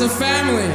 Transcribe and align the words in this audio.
As 0.00 0.10
a 0.10 0.16
family 0.16 0.70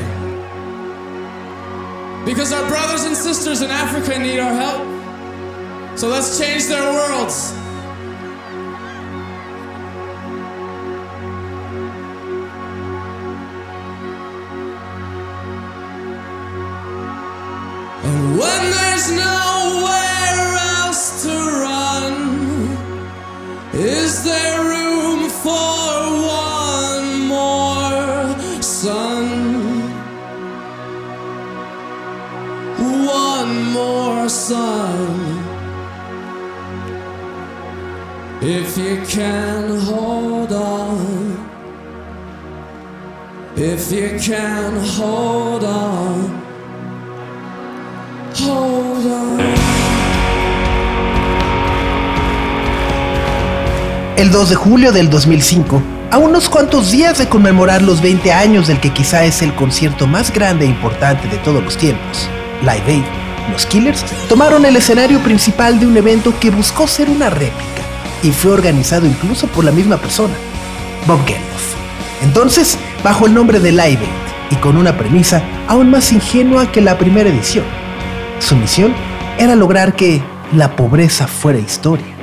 because 2.25 2.51
our 2.51 2.67
brothers 2.67 3.05
and 3.05 3.15
sisters 3.15 3.61
in 3.61 3.71
Africa 3.71 4.19
need 4.19 4.39
our 4.39 4.53
help. 4.53 5.97
So 5.97 6.07
let's 6.09 6.37
change 6.37 6.65
their 6.65 6.83
worlds. 6.93 7.53
And 18.03 18.37
when 18.37 18.71
there's 18.71 19.11
nowhere 19.11 19.34
If 38.41 38.77
you 38.77 39.01
can 39.07 39.79
hold 39.79 40.51
on, 40.51 41.37
if 43.55 43.91
you 43.91 44.19
can 44.19 44.75
hold 44.99 45.63
on. 45.63 46.29
Hold 48.35 49.05
on. 49.07 49.39
El 54.17 54.31
2 54.31 54.49
de 54.49 54.55
julio 54.55 54.91
del 54.91 55.09
2005, 55.09 55.81
a 56.11 56.19
unos 56.19 56.49
cuantos 56.49 56.91
días 56.91 57.17
de 57.17 57.27
conmemorar 57.27 57.81
los 57.81 57.99
20 57.99 58.31
años 58.31 58.67
del 58.67 58.79
que 58.79 58.91
quizá 58.91 59.25
es 59.25 59.41
el 59.41 59.55
concierto 59.55 60.05
más 60.05 60.31
grande 60.31 60.65
e 60.65 60.69
importante 60.69 61.27
de 61.29 61.37
todos 61.39 61.63
los 61.63 61.75
tiempos, 61.77 62.29
Live 62.61 62.83
Aid, 62.87 63.24
los 63.51 63.65
Killers 63.65 64.03
tomaron 64.27 64.65
el 64.65 64.75
escenario 64.75 65.19
principal 65.19 65.79
de 65.79 65.85
un 65.85 65.97
evento 65.97 66.33
que 66.39 66.49
buscó 66.49 66.87
ser 66.87 67.09
una 67.09 67.29
réplica 67.29 67.81
y 68.23 68.31
fue 68.31 68.51
organizado 68.51 69.05
incluso 69.05 69.47
por 69.47 69.63
la 69.63 69.71
misma 69.71 69.97
persona, 69.97 70.33
Bob 71.05 71.23
Geldof. 71.25 71.75
Entonces, 72.23 72.77
bajo 73.03 73.27
el 73.27 73.33
nombre 73.33 73.59
de 73.59 73.71
Live 73.71 74.07
y 74.49 74.55
con 74.55 74.77
una 74.77 74.97
premisa 74.97 75.43
aún 75.67 75.91
más 75.91 76.11
ingenua 76.11 76.71
que 76.71 76.81
la 76.81 76.97
primera 76.97 77.29
edición, 77.29 77.65
su 78.39 78.55
misión 78.55 78.93
era 79.37 79.55
lograr 79.55 79.95
que 79.95 80.21
la 80.53 80.75
pobreza 80.75 81.27
fuera 81.27 81.59
historia. 81.59 82.14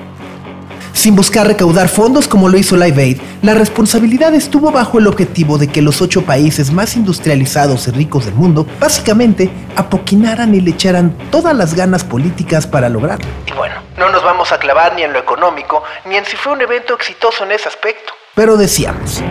Sin 1.02 1.16
buscar 1.16 1.48
recaudar 1.48 1.88
fondos 1.88 2.28
como 2.28 2.48
lo 2.48 2.56
hizo 2.56 2.76
Live 2.76 3.02
Aid, 3.02 3.20
la 3.42 3.54
responsabilidad 3.54 4.32
estuvo 4.34 4.70
bajo 4.70 5.00
el 5.00 5.08
objetivo 5.08 5.58
de 5.58 5.66
que 5.66 5.82
los 5.82 6.00
ocho 6.00 6.22
países 6.22 6.70
más 6.70 6.94
industrializados 6.94 7.88
y 7.88 7.90
ricos 7.90 8.24
del 8.24 8.34
mundo 8.34 8.68
básicamente 8.78 9.50
apoquinaran 9.74 10.54
y 10.54 10.60
le 10.60 10.70
echaran 10.70 11.12
todas 11.32 11.56
las 11.56 11.74
ganas 11.74 12.04
políticas 12.04 12.68
para 12.68 12.88
lograrlo. 12.88 13.26
Y 13.48 13.52
bueno, 13.54 13.82
no 13.98 14.10
nos 14.10 14.22
vamos 14.22 14.52
a 14.52 14.58
clavar 14.58 14.94
ni 14.94 15.02
en 15.02 15.12
lo 15.12 15.18
económico, 15.18 15.82
ni 16.04 16.14
en 16.14 16.24
si 16.24 16.36
fue 16.36 16.52
un 16.52 16.60
evento 16.60 16.94
exitoso 16.94 17.42
en 17.42 17.50
ese 17.50 17.68
aspecto. 17.68 18.12
Pero 18.36 18.56
decíamos, 18.56 19.24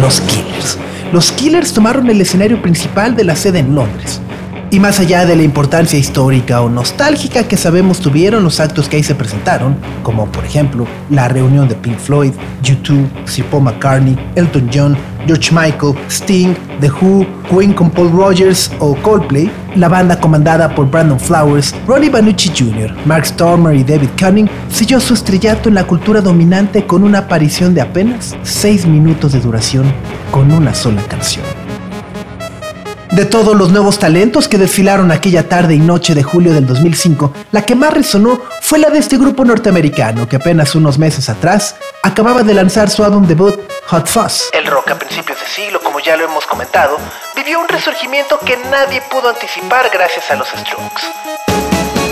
los 0.00 0.20
Killers. 0.20 0.78
Los 1.12 1.32
Killers 1.32 1.74
tomaron 1.74 2.08
el 2.08 2.20
escenario 2.20 2.62
principal 2.62 3.16
de 3.16 3.24
la 3.24 3.34
sede 3.34 3.58
en 3.58 3.74
Londres. 3.74 4.20
Y 4.74 4.80
más 4.80 4.98
allá 4.98 5.24
de 5.24 5.36
la 5.36 5.44
importancia 5.44 5.96
histórica 5.96 6.60
o 6.60 6.68
nostálgica 6.68 7.46
que 7.46 7.56
sabemos 7.56 8.00
tuvieron 8.00 8.42
los 8.42 8.58
actos 8.58 8.88
que 8.88 8.96
ahí 8.96 9.04
se 9.04 9.14
presentaron, 9.14 9.76
como 10.02 10.26
por 10.26 10.44
ejemplo 10.44 10.84
la 11.10 11.28
reunión 11.28 11.68
de 11.68 11.76
Pink 11.76 11.96
Floyd, 11.96 12.32
U2, 12.64 13.06
Sir 13.24 13.44
Paul 13.44 13.62
McCartney, 13.62 14.18
Elton 14.34 14.68
John, 14.74 14.96
George 15.28 15.54
Michael, 15.54 15.94
Sting, 16.08 16.56
The 16.80 16.90
Who, 16.90 17.24
Queen 17.48 17.72
con 17.72 17.88
Paul 17.88 18.10
Rogers 18.10 18.72
o 18.80 18.96
Coldplay, 18.96 19.48
la 19.76 19.88
banda 19.88 20.18
comandada 20.18 20.74
por 20.74 20.90
Brandon 20.90 21.20
Flowers, 21.20 21.72
Ronnie 21.86 22.10
Banucci 22.10 22.48
Jr., 22.48 22.92
Mark 23.06 23.26
Stormer 23.26 23.76
y 23.76 23.84
David 23.84 24.08
Cunning 24.18 24.50
selló 24.70 24.98
su 24.98 25.14
estrellato 25.14 25.68
en 25.68 25.76
la 25.76 25.86
cultura 25.86 26.20
dominante 26.20 26.84
con 26.84 27.04
una 27.04 27.18
aparición 27.18 27.74
de 27.74 27.80
apenas 27.80 28.34
6 28.42 28.86
minutos 28.86 29.34
de 29.34 29.40
duración 29.40 29.84
con 30.32 30.50
una 30.50 30.74
sola 30.74 31.02
canción. 31.02 31.63
De 33.14 33.24
todos 33.24 33.54
los 33.56 33.70
nuevos 33.70 34.00
talentos 34.00 34.48
que 34.48 34.58
desfilaron 34.58 35.12
aquella 35.12 35.48
tarde 35.48 35.76
y 35.76 35.78
noche 35.78 36.16
de 36.16 36.24
julio 36.24 36.52
del 36.52 36.66
2005, 36.66 37.32
la 37.52 37.62
que 37.62 37.76
más 37.76 37.94
resonó 37.94 38.40
fue 38.60 38.80
la 38.80 38.90
de 38.90 38.98
este 38.98 39.18
grupo 39.18 39.44
norteamericano 39.44 40.28
que 40.28 40.34
apenas 40.34 40.74
unos 40.74 40.98
meses 40.98 41.28
atrás 41.28 41.76
acababa 42.02 42.42
de 42.42 42.54
lanzar 42.54 42.90
su 42.90 43.04
álbum 43.04 43.24
debut 43.28 43.54
Hot 43.86 44.08
Fuzz. 44.08 44.50
El 44.52 44.66
rock 44.66 44.90
a 44.90 44.98
principios 44.98 45.38
de 45.38 45.46
siglo, 45.46 45.80
como 45.80 46.00
ya 46.00 46.16
lo 46.16 46.24
hemos 46.24 46.44
comentado, 46.44 46.96
vivió 47.36 47.60
un 47.60 47.68
resurgimiento 47.68 48.36
que 48.40 48.56
nadie 48.68 49.00
pudo 49.08 49.28
anticipar 49.28 49.90
gracias 49.92 50.28
a 50.32 50.34
los 50.34 50.48
Strokes. 50.48 51.04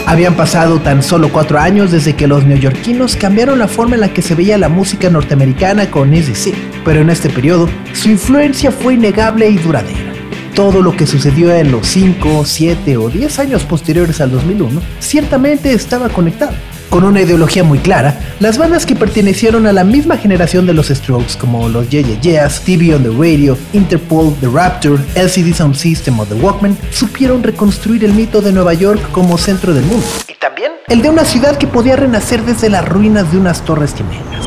Habían 0.06 0.36
pasado 0.36 0.78
tan 0.78 1.02
solo 1.02 1.32
cuatro 1.32 1.58
años 1.58 1.90
desde 1.90 2.14
que 2.14 2.28
los 2.28 2.44
neoyorquinos 2.44 3.16
cambiaron 3.16 3.58
la 3.58 3.66
forma 3.66 3.96
en 3.96 4.02
la 4.02 4.14
que 4.14 4.22
se 4.22 4.36
veía 4.36 4.56
la 4.56 4.68
música 4.68 5.10
norteamericana 5.10 5.90
con 5.90 6.14
SDC, 6.14 6.54
pero 6.84 7.00
en 7.00 7.10
este 7.10 7.28
periodo 7.28 7.68
su 7.92 8.08
influencia 8.08 8.70
fue 8.70 8.94
innegable 8.94 9.48
y 9.48 9.58
duradera. 9.58 10.11
Todo 10.54 10.82
lo 10.82 10.94
que 10.94 11.06
sucedió 11.06 11.50
en 11.54 11.72
los 11.72 11.86
5, 11.86 12.44
7 12.44 12.98
o 12.98 13.08
10 13.08 13.38
años 13.38 13.62
posteriores 13.64 14.20
al 14.20 14.30
2001 14.30 14.82
ciertamente 15.00 15.72
estaba 15.72 16.10
conectado. 16.10 16.52
Con 16.90 17.04
una 17.04 17.22
ideología 17.22 17.64
muy 17.64 17.78
clara, 17.78 18.20
las 18.38 18.58
bandas 18.58 18.84
que 18.84 18.94
pertenecieron 18.94 19.66
a 19.66 19.72
la 19.72 19.82
misma 19.82 20.18
generación 20.18 20.66
de 20.66 20.74
los 20.74 20.88
Strokes, 20.88 21.38
como 21.38 21.70
los 21.70 21.88
Yeah 21.88 22.02
Yeah 22.02 22.20
Yeahs, 22.20 22.60
TV 22.60 22.94
on 22.94 23.02
the 23.02 23.08
Radio, 23.08 23.56
Interpol, 23.72 24.34
The 24.42 24.48
Rapture, 24.48 25.02
LCD 25.14 25.54
Sound 25.54 25.74
System 25.74 26.20
o 26.20 26.26
The 26.26 26.34
Walkman, 26.34 26.76
supieron 26.90 27.42
reconstruir 27.42 28.04
el 28.04 28.12
mito 28.12 28.42
de 28.42 28.52
Nueva 28.52 28.74
York 28.74 29.00
como 29.10 29.38
centro 29.38 29.72
del 29.72 29.84
mundo. 29.84 30.04
Y 30.28 30.34
también 30.34 30.72
el 30.88 31.00
de 31.00 31.08
una 31.08 31.24
ciudad 31.24 31.56
que 31.56 31.66
podía 31.66 31.96
renacer 31.96 32.42
desde 32.42 32.68
las 32.68 32.86
ruinas 32.86 33.32
de 33.32 33.38
unas 33.38 33.64
torres 33.64 33.94
gemelas. 33.94 34.46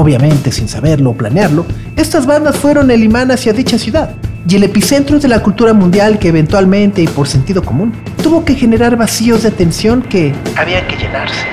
Obviamente, 0.00 0.50
sin 0.50 0.66
saberlo 0.66 1.10
o 1.10 1.14
planearlo, 1.14 1.66
estas 1.94 2.24
bandas 2.24 2.56
fueron 2.56 2.90
el 2.90 3.04
imán 3.04 3.30
hacia 3.32 3.52
dicha 3.52 3.76
ciudad 3.76 4.14
y 4.48 4.56
el 4.56 4.62
epicentro 4.62 5.18
de 5.18 5.28
la 5.28 5.42
cultura 5.42 5.74
mundial 5.74 6.18
que 6.18 6.28
eventualmente 6.28 7.02
y 7.02 7.06
por 7.06 7.28
sentido 7.28 7.62
común 7.62 7.92
tuvo 8.22 8.42
que 8.42 8.54
generar 8.54 8.96
vacíos 8.96 9.42
de 9.42 9.50
atención 9.50 10.00
que 10.00 10.34
habían 10.56 10.88
que 10.88 10.96
llenarse. 10.96 11.44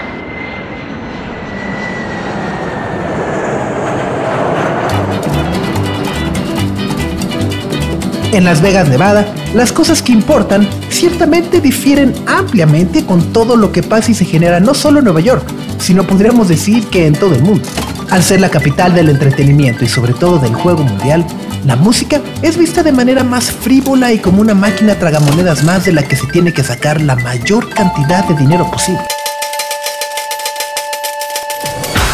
En 8.31 8.45
Las 8.45 8.61
Vegas, 8.61 8.87
Nevada, 8.87 9.25
las 9.55 9.73
cosas 9.73 10.01
que 10.01 10.13
importan 10.13 10.65
ciertamente 10.89 11.59
difieren 11.59 12.13
ampliamente 12.25 13.05
con 13.05 13.33
todo 13.33 13.57
lo 13.57 13.73
que 13.73 13.83
pasa 13.83 14.11
y 14.11 14.13
se 14.13 14.23
genera 14.23 14.61
no 14.61 14.73
solo 14.73 14.99
en 14.99 15.03
Nueva 15.03 15.19
York, 15.19 15.43
sino 15.79 16.03
podríamos 16.03 16.47
decir 16.47 16.85
que 16.87 17.07
en 17.07 17.13
todo 17.13 17.35
el 17.35 17.43
mundo. 17.43 17.67
Al 18.09 18.23
ser 18.23 18.39
la 18.39 18.49
capital 18.49 18.95
del 18.95 19.09
entretenimiento 19.09 19.83
y 19.83 19.89
sobre 19.89 20.13
todo 20.13 20.39
del 20.39 20.55
juego 20.55 20.81
mundial, 20.81 21.25
la 21.65 21.75
música 21.75 22.21
es 22.41 22.57
vista 22.57 22.81
de 22.81 22.93
manera 22.93 23.23
más 23.23 23.51
frívola 23.51 24.13
y 24.13 24.19
como 24.19 24.39
una 24.39 24.53
máquina 24.53 24.95
tragamonedas 24.95 25.63
más 25.63 25.83
de 25.85 25.91
la 25.91 26.03
que 26.03 26.15
se 26.15 26.25
tiene 26.27 26.53
que 26.53 26.63
sacar 26.63 27.01
la 27.01 27.15
mayor 27.17 27.69
cantidad 27.69 28.23
de 28.23 28.35
dinero 28.35 28.69
posible. 28.71 29.01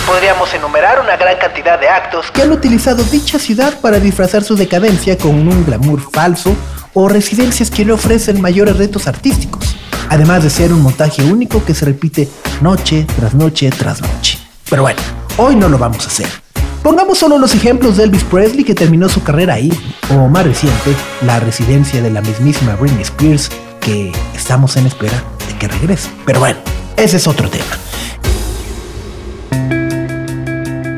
Podríamos 0.07 0.51
enumerar 0.55 0.99
una 0.99 1.15
gran 1.15 1.37
cantidad 1.37 1.79
de 1.79 1.87
actos 1.87 2.31
que 2.31 2.41
han 2.41 2.51
utilizado 2.51 3.03
dicha 3.03 3.37
ciudad 3.37 3.79
para 3.79 3.99
disfrazar 3.99 4.43
su 4.43 4.55
decadencia 4.55 5.15
con 5.17 5.47
un 5.47 5.63
glamour 5.63 6.01
falso 6.11 6.55
o 6.93 7.07
residencias 7.07 7.69
que 7.69 7.85
no 7.85 7.93
ofrecen 7.93 8.41
mayores 8.41 8.77
retos 8.77 9.07
artísticos, 9.07 9.75
además 10.09 10.43
de 10.43 10.49
ser 10.49 10.73
un 10.73 10.81
montaje 10.81 11.23
único 11.23 11.63
que 11.63 11.75
se 11.75 11.85
repite 11.85 12.29
noche 12.61 13.05
tras 13.15 13.35
noche 13.35 13.69
tras 13.69 14.01
noche. 14.01 14.39
Pero 14.69 14.81
bueno, 14.81 14.99
hoy 15.37 15.55
no 15.55 15.69
lo 15.69 15.77
vamos 15.77 16.05
a 16.05 16.07
hacer. 16.07 16.27
Pongamos 16.81 17.17
solo 17.17 17.37
los 17.37 17.55
ejemplos 17.55 17.97
de 17.97 18.03
Elvis 18.03 18.23
Presley 18.25 18.63
que 18.63 18.75
terminó 18.75 19.07
su 19.07 19.23
carrera 19.23 19.53
ahí, 19.53 19.71
o 20.11 20.27
más 20.27 20.45
reciente, 20.45 20.95
la 21.25 21.39
residencia 21.39 22.01
de 22.01 22.09
la 22.09 22.21
mismísima 22.21 22.75
Britney 22.75 23.03
Spears, 23.03 23.49
que 23.79 24.11
estamos 24.35 24.75
en 24.75 24.87
espera 24.87 25.23
de 25.47 25.57
que 25.57 25.67
regrese. 25.67 26.09
Pero 26.25 26.39
bueno, 26.39 26.59
ese 26.97 27.17
es 27.17 27.27
otro 27.27 27.49
tema. 27.49 27.77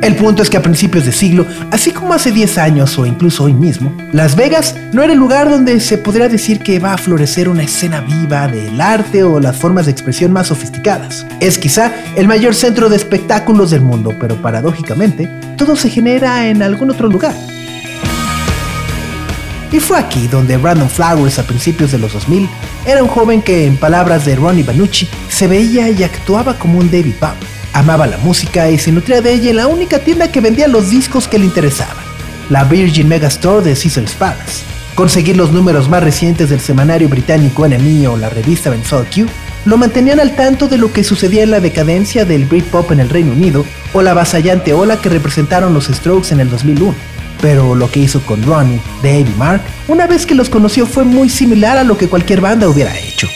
El 0.05 0.15
punto 0.15 0.43
es 0.43 0.51
que 0.51 0.57
a 0.57 0.61
principios 0.61 1.03
de 1.03 1.11
siglo, 1.11 1.47
así 1.71 1.89
como 1.89 2.13
hace 2.13 2.31
10 2.31 2.59
años 2.59 2.95
o 2.99 3.07
incluso 3.07 3.45
hoy 3.45 3.53
mismo, 3.53 3.91
Las 4.11 4.35
Vegas 4.35 4.75
no 4.93 5.01
era 5.01 5.13
el 5.13 5.17
lugar 5.17 5.49
donde 5.49 5.79
se 5.79 5.97
podría 5.97 6.29
decir 6.29 6.59
que 6.59 6.77
va 6.77 6.93
a 6.93 6.97
florecer 6.99 7.49
una 7.49 7.63
escena 7.63 8.01
viva 8.01 8.47
del 8.47 8.79
arte 8.79 9.23
o 9.23 9.39
las 9.39 9.57
formas 9.57 9.87
de 9.87 9.93
expresión 9.93 10.31
más 10.31 10.49
sofisticadas. 10.49 11.25
Es 11.39 11.57
quizá 11.57 11.91
el 12.15 12.27
mayor 12.27 12.53
centro 12.53 12.87
de 12.87 12.97
espectáculos 12.97 13.71
del 13.71 13.81
mundo, 13.81 14.13
pero 14.19 14.39
paradójicamente, 14.43 15.25
todo 15.57 15.75
se 15.75 15.89
genera 15.89 16.49
en 16.49 16.61
algún 16.61 16.91
otro 16.91 17.07
lugar. 17.07 17.33
Y 19.71 19.79
fue 19.79 19.97
aquí 19.97 20.27
donde 20.27 20.57
Brandon 20.57 20.87
Flowers 20.87 21.39
a 21.39 21.47
principios 21.47 21.91
de 21.91 21.97
los 21.97 22.13
2000 22.13 22.47
era 22.85 23.01
un 23.01 23.09
joven 23.09 23.41
que, 23.41 23.65
en 23.65 23.75
palabras 23.75 24.23
de 24.23 24.35
Ronnie 24.35 24.63
Banucci, 24.63 25.09
se 25.29 25.47
veía 25.47 25.89
y 25.89 26.03
actuaba 26.03 26.59
como 26.59 26.77
un 26.77 26.91
David 26.91 27.15
Bowie. 27.19 27.54
Amaba 27.75 28.07
la 28.07 28.17
música 28.19 28.71
y 28.71 28.77
se 28.77 28.93
nutría 28.93 29.19
de 29.19 29.33
ella 29.33 29.49
en 29.49 29.57
la 29.57 29.67
única 29.67 29.99
tienda 29.99 30.31
que 30.31 30.39
vendía 30.39 30.69
los 30.69 30.89
discos 30.89 31.27
que 31.27 31.37
le 31.37 31.43
interesaban, 31.43 32.05
la 32.49 32.63
Virgin 32.63 33.09
Megastore 33.09 33.65
de 33.65 33.73
Caesar's 33.75 34.13
Palace. 34.13 34.63
Conseguir 34.95 35.35
los 35.35 35.51
números 35.51 35.89
más 35.89 36.01
recientes 36.01 36.49
del 36.49 36.61
semanario 36.61 37.09
británico 37.09 37.67
NME 37.67 38.07
o 38.07 38.15
la 38.15 38.29
revista 38.29 38.69
Bensoul 38.69 39.05
Q 39.07 39.25
lo 39.65 39.75
mantenían 39.75 40.21
al 40.21 40.37
tanto 40.37 40.69
de 40.69 40.77
lo 40.77 40.93
que 40.93 41.03
sucedía 41.03 41.43
en 41.43 41.51
la 41.51 41.59
decadencia 41.59 42.23
del 42.23 42.45
Britpop 42.45 42.93
en 42.93 43.01
el 43.01 43.09
Reino 43.09 43.33
Unido 43.33 43.65
o 43.91 44.01
la 44.01 44.11
avasallante 44.11 44.71
ola 44.71 45.01
que 45.01 45.09
representaron 45.09 45.73
los 45.73 45.87
Strokes 45.87 46.31
en 46.31 46.39
el 46.39 46.49
2001. 46.49 46.95
Pero 47.41 47.75
lo 47.75 47.91
que 47.91 47.99
hizo 47.99 48.21
con 48.21 48.41
Ronnie, 48.43 48.79
Dave 49.03 49.25
y 49.27 49.35
Mark, 49.37 49.61
una 49.89 50.07
vez 50.07 50.25
que 50.25 50.33
los 50.33 50.49
conoció 50.49 50.85
fue 50.85 51.03
muy 51.03 51.27
similar 51.27 51.77
a 51.77 51.83
lo 51.83 51.97
que 51.97 52.07
cualquier 52.07 52.39
banda 52.39 52.69
hubiera 52.69 52.97
hecho. 52.97 53.27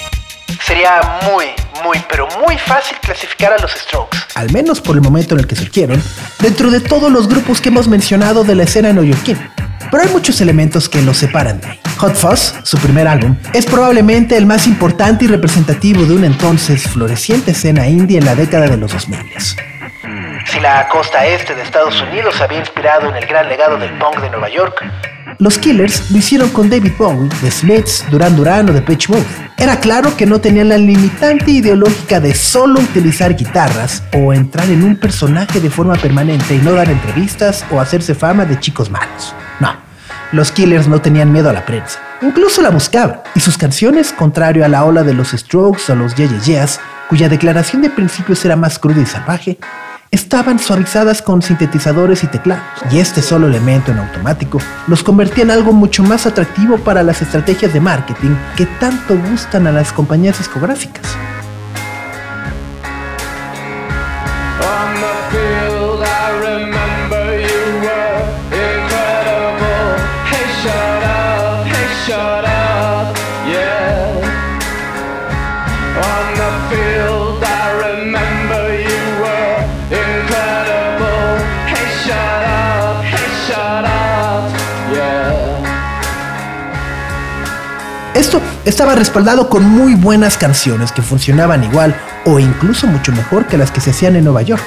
Sería 0.65 1.01
muy, 1.29 1.47
muy, 1.83 1.97
pero 2.09 2.27
muy 2.45 2.57
fácil 2.57 2.97
clasificar 3.01 3.53
a 3.53 3.57
los 3.59 3.71
Strokes, 3.71 4.17
al 4.35 4.51
menos 4.51 4.81
por 4.81 4.95
el 4.95 5.01
momento 5.01 5.35
en 5.35 5.41
el 5.41 5.47
que 5.47 5.55
surgieron, 5.55 6.01
dentro 6.39 6.69
de 6.71 6.79
todos 6.79 7.11
los 7.11 7.27
grupos 7.27 7.61
que 7.61 7.69
hemos 7.69 7.87
mencionado 7.87 8.43
de 8.43 8.55
la 8.55 8.63
escena 8.63 8.93
neoyorquina. 8.93 9.53
Pero 9.91 10.03
hay 10.03 10.09
muchos 10.09 10.39
elementos 10.41 10.87
que 10.87 11.01
los 11.01 11.17
separan 11.17 11.59
de 11.61 11.67
ahí. 11.67 11.79
Hot 11.97 12.15
Fuzz, 12.15 12.53
su 12.63 12.77
primer 12.77 13.07
álbum, 13.07 13.35
es 13.53 13.65
probablemente 13.65 14.37
el 14.37 14.45
más 14.45 14.67
importante 14.67 15.25
y 15.25 15.27
representativo 15.27 16.03
de 16.03 16.15
una 16.15 16.27
entonces 16.27 16.83
floreciente 16.83 17.51
escena 17.51 17.87
indie 17.87 18.19
en 18.19 18.25
la 18.25 18.35
década 18.35 18.67
de 18.67 18.77
los 18.77 18.91
2000. 18.91 19.19
Si 20.45 20.59
la 20.59 20.87
costa 20.87 21.25
este 21.25 21.55
de 21.55 21.61
Estados 21.63 22.01
Unidos 22.01 22.35
se 22.35 22.43
había 22.43 22.59
inspirado 22.59 23.09
en 23.09 23.15
el 23.15 23.25
gran 23.25 23.49
legado 23.49 23.77
del 23.77 23.91
punk 23.97 24.19
de 24.21 24.29
Nueva 24.29 24.49
York, 24.49 24.83
los 25.39 25.57
Killers 25.57 26.11
lo 26.11 26.17
hicieron 26.17 26.49
con 26.49 26.69
David 26.69 26.91
Bowie, 26.97 27.29
The 27.41 27.49
Smiths, 27.49 28.05
Duran 28.11 28.35
Duran 28.35 28.69
o 28.69 28.73
The 28.73 28.81
Pitch 28.81 29.09
Mode. 29.09 29.23
Era 29.57 29.79
claro 29.79 30.15
que 30.15 30.25
no 30.25 30.39
tenían 30.39 30.69
la 30.69 30.77
limitante 30.77 31.49
ideológica 31.51 32.19
de 32.19 32.33
solo 32.33 32.81
utilizar 32.81 33.35
guitarras 33.35 34.03
o 34.13 34.33
entrar 34.33 34.69
en 34.69 34.83
un 34.83 34.97
personaje 34.97 35.61
de 35.61 35.69
forma 35.69 35.95
permanente 35.95 36.55
y 36.55 36.59
no 36.59 36.73
dar 36.73 36.89
entrevistas 36.89 37.65
o 37.71 37.79
hacerse 37.79 38.15
fama 38.15 38.45
de 38.45 38.59
chicos 38.59 38.91
malos. 38.91 39.33
No, 39.61 39.75
los 40.33 40.51
Killers 40.51 40.87
no 40.89 40.99
tenían 40.99 41.31
miedo 41.31 41.49
a 41.49 41.53
la 41.53 41.65
prensa. 41.65 41.99
Incluso 42.21 42.61
la 42.61 42.69
buscaban. 42.69 43.21
Y 43.33 43.39
sus 43.39 43.57
canciones, 43.57 44.11
contrario 44.11 44.65
a 44.65 44.67
la 44.67 44.83
ola 44.83 45.03
de 45.03 45.13
los 45.13 45.29
Strokes 45.29 45.89
o 45.89 45.95
los 45.95 46.15
Yeah, 46.15 46.37
yeah 46.45 46.67
cuya 47.09 47.27
declaración 47.27 47.81
de 47.81 47.89
principios 47.89 48.45
era 48.45 48.55
más 48.55 48.77
cruda 48.77 49.01
y 49.01 49.05
salvaje, 49.05 49.57
estaban 50.11 50.59
suavizadas 50.59 51.21
con 51.21 51.41
sintetizadores 51.41 52.23
y 52.23 52.27
teclados, 52.27 52.63
y 52.91 52.99
este 52.99 53.21
solo 53.21 53.47
elemento 53.47 53.91
en 53.91 53.99
automático 53.99 54.59
los 54.87 55.03
convertía 55.03 55.43
en 55.43 55.51
algo 55.51 55.71
mucho 55.71 56.03
más 56.03 56.25
atractivo 56.25 56.77
para 56.77 57.03
las 57.03 57.21
estrategias 57.21 57.73
de 57.73 57.79
marketing 57.79 58.35
que 58.55 58.65
tanto 58.79 59.17
gustan 59.29 59.67
a 59.67 59.71
las 59.71 59.93
compañías 59.93 60.37
discográficas. 60.37 61.05
Esto 88.29 88.43
estaba 88.63 88.93
respaldado 88.93 89.49
con 89.49 89.67
muy 89.67 89.95
buenas 89.95 90.37
canciones 90.37 90.91
que 90.91 91.01
funcionaban 91.01 91.63
igual 91.63 91.95
o 92.25 92.37
incluso 92.37 92.85
mucho 92.85 93.11
mejor 93.11 93.47
que 93.47 93.57
las 93.57 93.71
que 93.71 93.81
se 93.81 93.89
hacían 93.89 94.15
en 94.15 94.25
Nueva 94.25 94.43
York. 94.43 94.61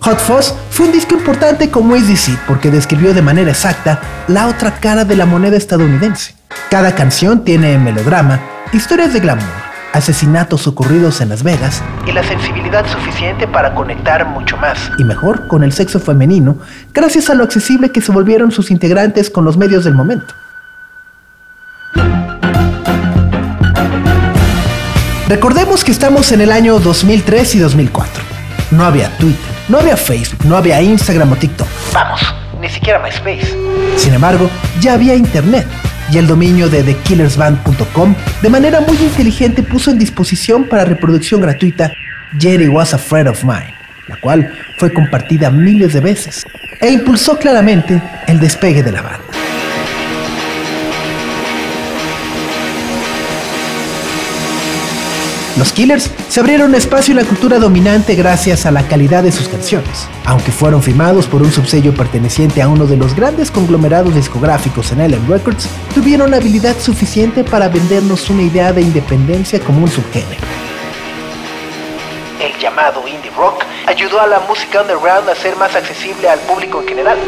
Hot 0.00 0.18
Fuzz 0.18 0.54
fue 0.70 0.86
un 0.86 0.92
disco 0.92 1.14
importante 1.14 1.70
como 1.70 1.94
ACDC 1.94 2.38
porque 2.46 2.70
describió 2.70 3.12
de 3.12 3.20
manera 3.20 3.50
exacta 3.50 4.00
la 4.28 4.46
otra 4.46 4.76
cara 4.76 5.04
de 5.04 5.14
la 5.14 5.26
moneda 5.26 5.58
estadounidense. 5.58 6.34
Cada 6.70 6.94
canción 6.94 7.44
tiene 7.44 7.76
melodrama, 7.76 8.40
historias 8.72 9.12
de 9.12 9.20
glamour, 9.20 9.44
asesinatos 9.92 10.66
ocurridos 10.66 11.20
en 11.20 11.28
Las 11.28 11.42
Vegas 11.42 11.82
y 12.06 12.12
la 12.12 12.24
sensibilidad 12.24 12.86
suficiente 12.90 13.46
para 13.46 13.74
conectar 13.74 14.26
mucho 14.26 14.56
más 14.56 14.90
y 14.96 15.04
mejor 15.04 15.48
con 15.48 15.64
el 15.64 15.74
sexo 15.74 16.00
femenino 16.00 16.56
gracias 16.94 17.28
a 17.28 17.34
lo 17.34 17.44
accesible 17.44 17.90
que 17.90 18.00
se 18.00 18.10
volvieron 18.10 18.52
sus 18.52 18.70
integrantes 18.70 19.28
con 19.28 19.44
los 19.44 19.58
medios 19.58 19.84
del 19.84 19.92
momento. 19.92 20.32
Recordemos 25.32 25.82
que 25.82 25.92
estamos 25.92 26.30
en 26.32 26.42
el 26.42 26.52
año 26.52 26.78
2003 26.78 27.54
y 27.54 27.58
2004. 27.60 28.22
No 28.70 28.84
había 28.84 29.08
Twitter, 29.16 29.40
no 29.66 29.78
había 29.78 29.96
Facebook, 29.96 30.44
no 30.44 30.58
había 30.58 30.82
Instagram 30.82 31.32
o 31.32 31.36
TikTok. 31.36 31.66
Vamos, 31.94 32.20
ni 32.60 32.68
siquiera 32.68 32.98
MySpace. 32.98 33.56
Sin 33.96 34.12
embargo, 34.12 34.50
ya 34.82 34.92
había 34.92 35.14
Internet 35.14 35.66
y 36.12 36.18
el 36.18 36.26
dominio 36.26 36.68
de 36.68 36.82
thekillersband.com 36.82 38.14
de 38.42 38.48
manera 38.50 38.82
muy 38.82 38.98
inteligente 38.98 39.62
puso 39.62 39.90
en 39.90 39.98
disposición 39.98 40.64
para 40.64 40.84
reproducción 40.84 41.40
gratuita 41.40 41.90
Jerry 42.38 42.68
Was 42.68 42.92
Afraid 42.92 43.30
of 43.30 43.42
Mine, 43.42 43.74
la 44.08 44.16
cual 44.20 44.52
fue 44.76 44.92
compartida 44.92 45.50
miles 45.50 45.94
de 45.94 46.00
veces 46.00 46.44
e 46.78 46.90
impulsó 46.90 47.38
claramente 47.38 48.02
el 48.26 48.38
despegue 48.38 48.82
de 48.82 48.92
la 48.92 49.00
banda. 49.00 49.41
Los 55.58 55.70
Killers 55.72 56.10
se 56.28 56.40
abrieron 56.40 56.74
espacio 56.74 57.12
en 57.12 57.18
la 57.18 57.28
cultura 57.28 57.58
dominante 57.58 58.14
gracias 58.14 58.64
a 58.64 58.70
la 58.70 58.88
calidad 58.88 59.22
de 59.22 59.32
sus 59.32 59.48
canciones. 59.48 60.08
Aunque 60.24 60.50
fueron 60.50 60.82
firmados 60.82 61.26
por 61.26 61.42
un 61.42 61.52
subsello 61.52 61.92
perteneciente 61.92 62.62
a 62.62 62.68
uno 62.68 62.86
de 62.86 62.96
los 62.96 63.14
grandes 63.14 63.50
conglomerados 63.50 64.14
discográficos 64.14 64.92
en 64.92 65.02
Ellen 65.02 65.28
Records, 65.28 65.68
tuvieron 65.94 66.32
habilidad 66.32 66.78
suficiente 66.80 67.44
para 67.44 67.68
vendernos 67.68 68.30
una 68.30 68.42
idea 68.42 68.72
de 68.72 68.80
independencia 68.80 69.60
como 69.60 69.82
un 69.82 69.90
subgénero. 69.90 70.40
El 72.40 72.58
llamado 72.58 73.06
indie 73.06 73.30
rock 73.36 73.62
ayudó 73.86 74.22
a 74.22 74.26
la 74.26 74.40
música 74.40 74.80
underground 74.80 75.28
a 75.28 75.34
ser 75.34 75.54
más 75.56 75.76
accesible 75.76 76.30
al 76.30 76.38
público 76.40 76.80
en 76.80 76.88
general. 76.88 77.18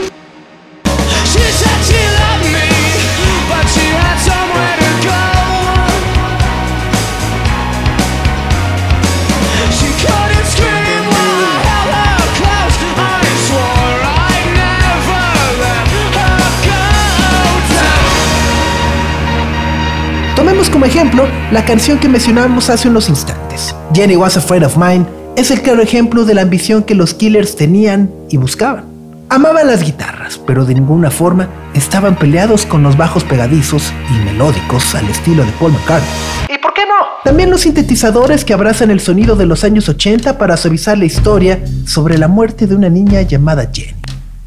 Como 20.71 20.87
ejemplo 20.87 21.27
la 21.53 21.65
canción 21.65 21.99
que 21.99 22.09
mencionamos 22.09 22.71
hace 22.71 22.89
unos 22.89 23.09
instantes. 23.09 23.75
Jenny 23.93 24.17
Was 24.17 24.37
Afraid 24.37 24.65
of 24.65 24.77
Mine 24.77 25.07
es 25.37 25.51
el 25.51 25.63
claro 25.63 25.83
ejemplo 25.83 26.25
de 26.25 26.35
la 26.35 26.43
ambición 26.43 26.83
que 26.83 26.95
los 26.95 27.15
Killers 27.15 27.57
tenían 27.57 28.11
y 28.31 28.37
buscaban. 28.37 28.85
Amaban 29.29 29.67
las 29.67 29.83
guitarras, 29.83 30.39
pero 30.47 30.65
de 30.65 30.75
ninguna 30.75 31.11
forma 31.11 31.49
estaban 31.75 32.17
peleados 32.17 32.67
con 32.67 32.83
los 32.83 32.97
bajos 32.97 33.25
pegadizos 33.25 33.93
y 34.11 34.25
melódicos 34.25 34.95
al 34.95 35.09
estilo 35.09 35.45
de 35.45 35.51
Paul 35.53 35.73
McCartney. 35.73 36.09
¿Y 36.55 36.59
por 36.59 36.73
qué 36.73 36.83
no? 36.83 36.95
También 37.25 37.51
los 37.51 37.63
sintetizadores 37.63 38.45
que 38.45 38.55
abrazan 38.55 38.91
el 38.91 39.01
sonido 39.01 39.35
de 39.35 39.47
los 39.47 39.65
años 39.65 39.89
80 39.89 40.39
para 40.39 40.57
suavizar 40.57 40.99
la 40.99 41.07
historia 41.07 41.65
sobre 41.87 42.19
la 42.19 42.29
muerte 42.29 42.67
de 42.67 42.77
una 42.77 42.89
niña 42.89 43.23
llamada 43.23 43.71
Jenny. 43.73 44.04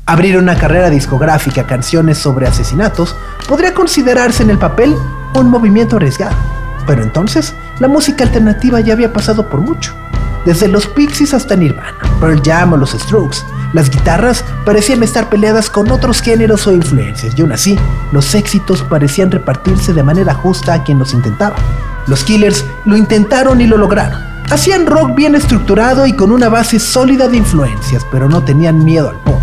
Abrir 0.08 0.38
una 0.38 0.56
carrera 0.56 0.90
discográfica 0.90 1.68
canciones 1.68 2.18
sobre 2.18 2.48
asesinatos 2.48 3.14
podría 3.46 3.74
considerarse 3.74 4.42
en 4.42 4.50
el 4.50 4.58
papel 4.58 4.96
un 5.36 5.50
movimiento 5.50 5.98
arriesgado, 5.98 6.34
pero 6.86 7.04
entonces 7.04 7.54
la 7.80 7.90
música 7.90 8.24
alternativa 8.24 8.80
ya 8.80 8.94
había 8.94 9.12
pasado 9.12 9.50
por 9.50 9.60
mucho. 9.60 9.94
desde 10.46 10.70
los 10.70 10.88
Pixies 10.88 11.34
hasta 11.34 11.58
Nirvana, 11.58 11.98
Pearl 12.22 12.42
Jam 12.42 12.72
o 12.72 12.78
los 12.78 12.92
Strokes. 12.92 13.40
Las 13.74 13.90
guitarras 13.90 14.46
parecían 14.64 15.04
estar 15.04 15.28
peleadas 15.28 15.70
con 15.70 15.92
otros 15.92 16.22
géneros 16.22 16.66
o 16.68 16.72
influencias 16.72 17.34
y 17.38 17.42
aún 17.42 17.52
así, 17.52 17.78
los 18.14 18.34
éxitos 18.34 18.82
parecían 18.84 19.30
repartirse 19.30 19.94
de 19.94 20.04
manera 20.04 20.34
justa 20.34 20.74
a 20.74 20.84
quien 20.86 21.00
los 21.00 21.14
intentaba. 21.14 21.58
Los 22.08 22.24
Killers 22.24 22.64
lo 22.86 22.96
intentaron 22.96 23.60
y 23.60 23.68
lo 23.68 23.76
lograron. 23.76 24.22
Hacían 24.50 24.86
rock 24.86 25.16
bien 25.16 25.36
estructurado 25.36 26.08
y 26.08 26.14
con 26.14 26.32
una 26.32 26.48
base 26.48 26.80
sólida 26.80 27.28
de 27.28 27.36
influencias, 27.36 28.06
pero 28.10 28.30
no 28.30 28.42
tenían 28.46 28.86
miedo 28.86 29.10
al 29.10 29.18
pop. 29.18 29.42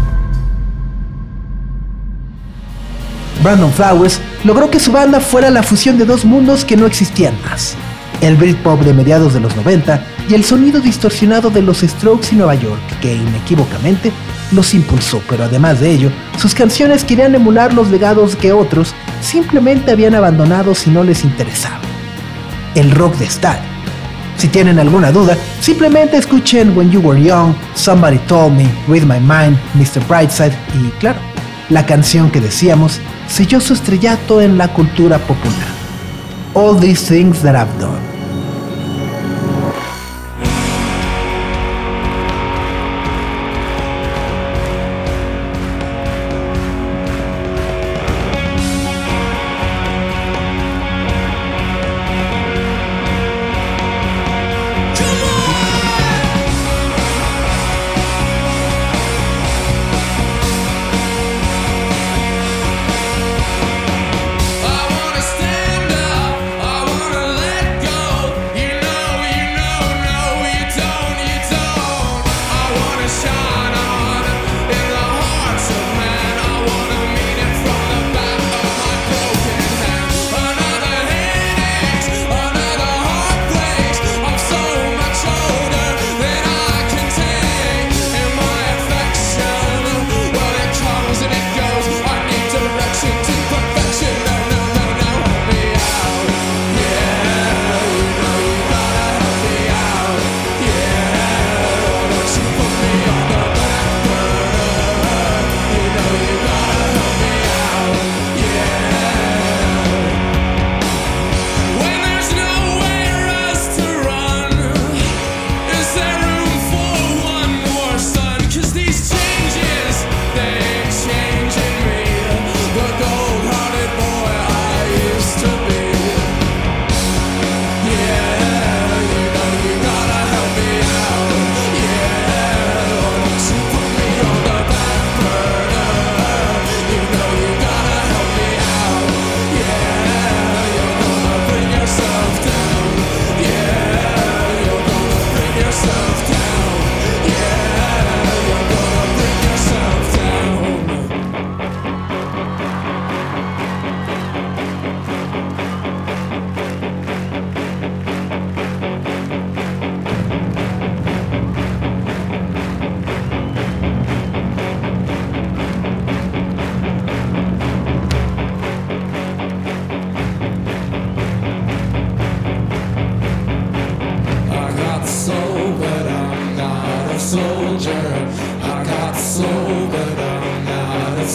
Brandon 3.45 3.71
Flowers 3.71 4.21
logró 4.43 4.71
que 4.71 4.81
su 4.81 4.91
banda 4.91 5.21
fuera 5.21 5.51
la 5.51 5.63
fusión 5.63 5.99
de 5.99 6.07
dos 6.07 6.25
mundos 6.25 6.65
que 6.65 6.79
no 6.79 6.87
existían 6.87 7.35
más. 7.45 7.75
El 8.23 8.37
Britpop 8.37 8.81
de 8.81 8.95
mediados 8.95 9.35
de 9.35 9.41
los 9.41 9.55
90 9.55 10.03
y 10.31 10.35
el 10.35 10.45
sonido 10.45 10.81
distorsionado 10.81 11.51
de 11.51 11.61
los 11.61 11.83
Strokes 11.83 12.29
y 12.33 12.37
Nueva 12.37 12.55
York, 12.55 12.81
que 13.03 13.15
inequívocamente 13.15 14.13
los 14.51 14.73
impulsó, 14.73 15.21
pero 15.29 15.45
además 15.45 15.79
de 15.79 15.91
ello, 15.91 16.11
sus 16.39 16.55
canciones 16.55 17.05
querían 17.05 17.35
emular 17.35 17.75
los 17.75 17.91
legados 17.91 18.35
que 18.35 18.55
otros 18.55 18.95
simplemente 19.21 19.91
habían 19.91 20.15
abandonado 20.15 20.75
si 20.75 20.89
no 20.89 21.05
les 21.05 21.23
interesaba. 21.23 21.81
El 22.75 22.93
rock 22.93 23.15
de 23.17 23.27
Stan. 23.27 23.59
Si 24.39 24.49
tienen 24.49 24.79
alguna 24.79 25.13
duda, 25.13 25.37
simplemente 25.61 26.17
escuchen 26.17 26.75
When 26.75 26.91
You 26.91 27.01
Were 27.01 27.23
Young, 27.23 27.53
Somebody 27.75 28.19
Told 28.27 28.57
Me, 28.57 28.67
With 28.89 29.03
My 29.03 29.21
Mind, 29.21 29.59
Mr. 29.75 30.03
Brightside 30.09 30.57
y, 30.75 30.89
claro, 30.99 31.34
la 31.71 31.87
canción 31.87 32.31
que 32.31 32.41
decíamos 32.41 33.01
selló 33.29 33.61
su 33.61 33.75
estrellato 33.75 34.41
en 34.41 34.59
la 34.59 34.73
cultura 34.73 35.19
popular. 35.19 35.75
All 36.55 36.79
These 36.79 37.15
Things 37.15 37.43
That 37.43 37.57
I've 37.57 37.81
Done. 37.81 38.14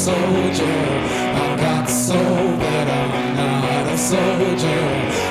soldier. 0.10 0.80
I 1.44 1.58
got 1.58 1.90
so 1.90 2.14
that 2.14 2.88
I'm 2.98 3.62
not 3.62 3.94
a 3.94 3.98
soldier. 3.98 5.29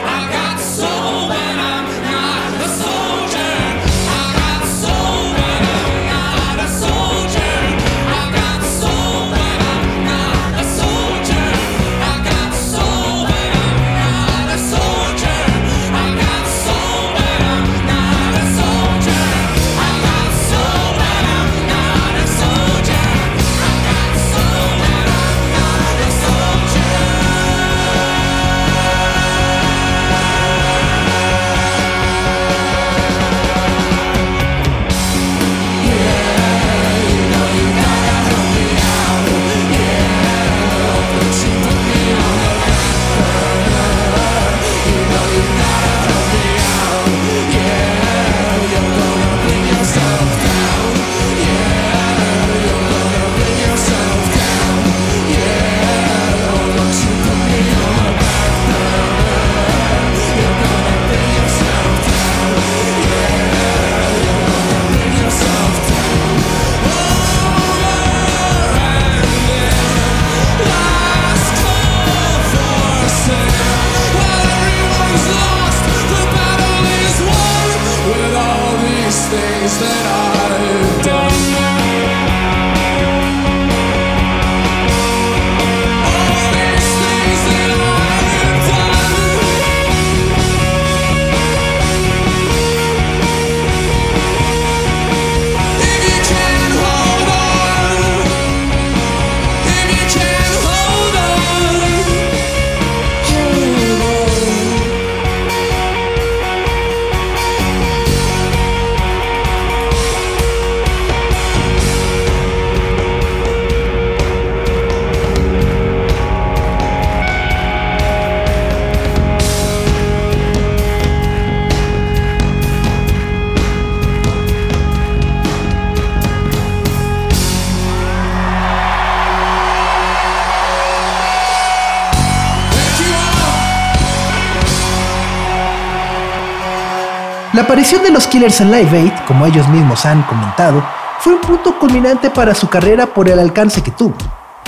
La 137.58 137.64
aparición 137.64 138.04
de 138.04 138.10
los 138.10 138.28
Killers 138.28 138.60
en 138.60 138.70
Live 138.70 138.96
Aid, 138.96 139.12
como 139.26 139.44
ellos 139.44 139.68
mismos 139.68 140.06
han 140.06 140.22
comentado, 140.22 140.80
fue 141.18 141.34
un 141.34 141.40
punto 141.40 141.76
culminante 141.76 142.30
para 142.30 142.54
su 142.54 142.68
carrera 142.68 143.12
por 143.12 143.28
el 143.28 143.36
alcance 143.36 143.82
que 143.82 143.90
tuvo 143.90 144.14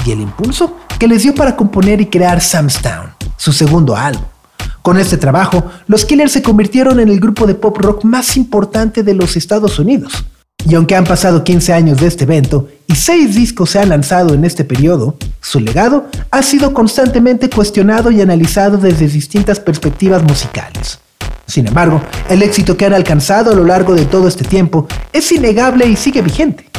y 0.05 0.11
el 0.11 0.21
impulso 0.21 0.77
que 0.99 1.07
les 1.07 1.23
dio 1.23 1.33
para 1.33 1.55
componer 1.55 2.01
y 2.01 2.07
crear 2.07 2.41
Sam's 2.41 2.83
Town, 2.83 3.13
su 3.37 3.53
segundo 3.53 3.97
álbum. 3.97 4.25
Con 4.83 4.99
este 4.99 5.19
trabajo, 5.19 5.71
los 5.87 6.05
Killers 6.05 6.33
se 6.33 6.43
convirtieron 6.43 6.99
en 6.99 7.09
el 7.09 7.21
grupo 7.21 7.47
de 7.47 7.55
pop 7.55 7.79
rock 7.79 8.03
más 8.03 8.37
importante 8.37 9.05
de 9.05 9.15
los 9.15 9.37
Estados 9.37 9.79
Unidos. 9.79 10.25
Y 10.69 10.75
aunque 10.75 10.97
han 10.97 11.05
pasado 11.05 11.45
15 11.45 11.73
años 11.73 12.01
de 12.01 12.09
este 12.09 12.25
evento 12.25 12.67
y 12.89 12.97
6 12.97 13.37
discos 13.37 13.71
se 13.71 13.79
han 13.79 13.91
lanzado 13.91 14.35
en 14.35 14.45
este 14.45 14.65
periodo, 14.65 15.15
su 15.41 15.61
legado 15.61 16.09
ha 16.33 16.43
sido 16.43 16.75
constantemente 16.75 17.49
cuestionado 17.49 18.11
y 18.11 18.21
analizado 18.21 18.79
desde 18.79 19.07
distintas 19.07 19.61
perspectivas 19.61 20.25
musicales. 20.25 20.99
Sin 21.51 21.67
embargo, 21.67 22.01
el 22.29 22.43
éxito 22.43 22.77
que 22.77 22.87
han 22.87 22.95
alcanzado 22.95 23.51
a 23.51 23.55
lo 23.55 23.65
largo 23.65 23.95
de 23.95 24.07
todo 24.07 24.29
este 24.29 24.45
tiempo 24.45 24.87
es 25.13 25.33
innegable 25.33 25.85
y 25.85 25.97
sigue 25.97 26.23
vigente. 26.23 26.71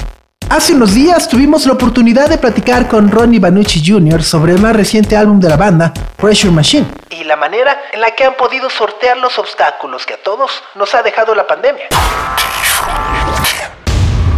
Hace 0.49 0.73
unos 0.73 0.93
días 0.93 1.27
tuvimos 1.27 1.65
la 1.65 1.73
oportunidad 1.73 2.29
de 2.29 2.37
platicar 2.37 2.87
con 2.87 3.11
Ronnie 3.11 3.39
Banucci 3.39 3.83
Jr. 3.85 4.23
sobre 4.23 4.53
el 4.53 4.61
más 4.61 4.73
reciente 4.73 5.17
álbum 5.17 5.41
de 5.41 5.49
la 5.49 5.57
banda, 5.57 5.93
Pressure 6.15 6.53
Machine, 6.53 6.85
y 7.09 7.23
la 7.25 7.35
manera 7.35 7.77
en 7.91 7.99
la 7.99 8.11
que 8.11 8.23
han 8.23 8.35
podido 8.35 8.69
sortear 8.69 9.17
los 9.17 9.37
obstáculos 9.37 10.05
que 10.05 10.13
a 10.13 10.23
todos 10.23 10.51
nos 10.75 10.95
ha 10.95 11.03
dejado 11.03 11.35
la 11.35 11.45
pandemia. 11.45 11.85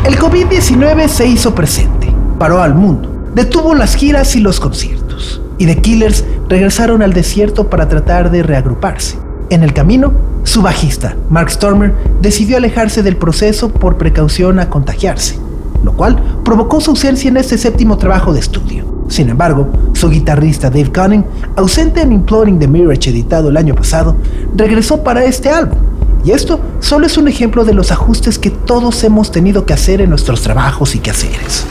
El 0.03 0.17
COVID-19 0.17 1.07
se 1.09 1.27
hizo 1.27 1.53
presente, 1.53 2.11
paró 2.39 2.61
al 2.61 2.73
mundo, 2.73 3.09
detuvo 3.33 3.75
las 3.75 3.95
giras 3.95 4.35
y 4.35 4.39
los 4.39 4.59
conciertos, 4.59 5.41
y 5.59 5.67
The 5.67 5.81
Killers 5.81 6.25
regresaron 6.49 7.03
al 7.03 7.13
desierto 7.13 7.69
para 7.69 7.87
tratar 7.87 8.31
de 8.31 8.41
reagruparse. 8.43 9.17
En 9.49 9.63
el 9.63 9.73
camino, 9.73 10.13
su 10.43 10.61
bajista, 10.61 11.15
Mark 11.29 11.51
Stormer, 11.51 11.93
decidió 12.21 12.57
alejarse 12.57 13.03
del 13.03 13.17
proceso 13.17 13.69
por 13.69 13.97
precaución 13.97 14.59
a 14.59 14.69
contagiarse 14.69 15.37
lo 15.83 15.93
cual 15.93 16.41
provocó 16.43 16.81
su 16.81 16.91
ausencia 16.91 17.27
en 17.27 17.37
este 17.37 17.57
séptimo 17.57 17.97
trabajo 17.97 18.33
de 18.33 18.39
estudio. 18.39 18.85
Sin 19.09 19.29
embargo, 19.29 19.69
su 19.93 20.09
guitarrista 20.09 20.69
Dave 20.69 20.91
Cunning, 20.91 21.25
ausente 21.57 22.01
en 22.01 22.13
Imploring 22.13 22.57
the 22.57 22.67
Mirage 22.67 23.09
editado 23.09 23.49
el 23.49 23.57
año 23.57 23.75
pasado, 23.75 24.15
regresó 24.55 25.03
para 25.03 25.25
este 25.25 25.49
álbum. 25.49 25.77
Y 26.23 26.31
esto 26.31 26.59
solo 26.79 27.05
es 27.05 27.17
un 27.17 27.27
ejemplo 27.27 27.65
de 27.65 27.73
los 27.73 27.91
ajustes 27.91 28.39
que 28.39 28.49
todos 28.49 29.03
hemos 29.03 29.31
tenido 29.31 29.65
que 29.65 29.73
hacer 29.73 29.99
en 29.99 30.09
nuestros 30.09 30.41
trabajos 30.41 30.95
y 30.95 30.99
quehaceres. 30.99 31.67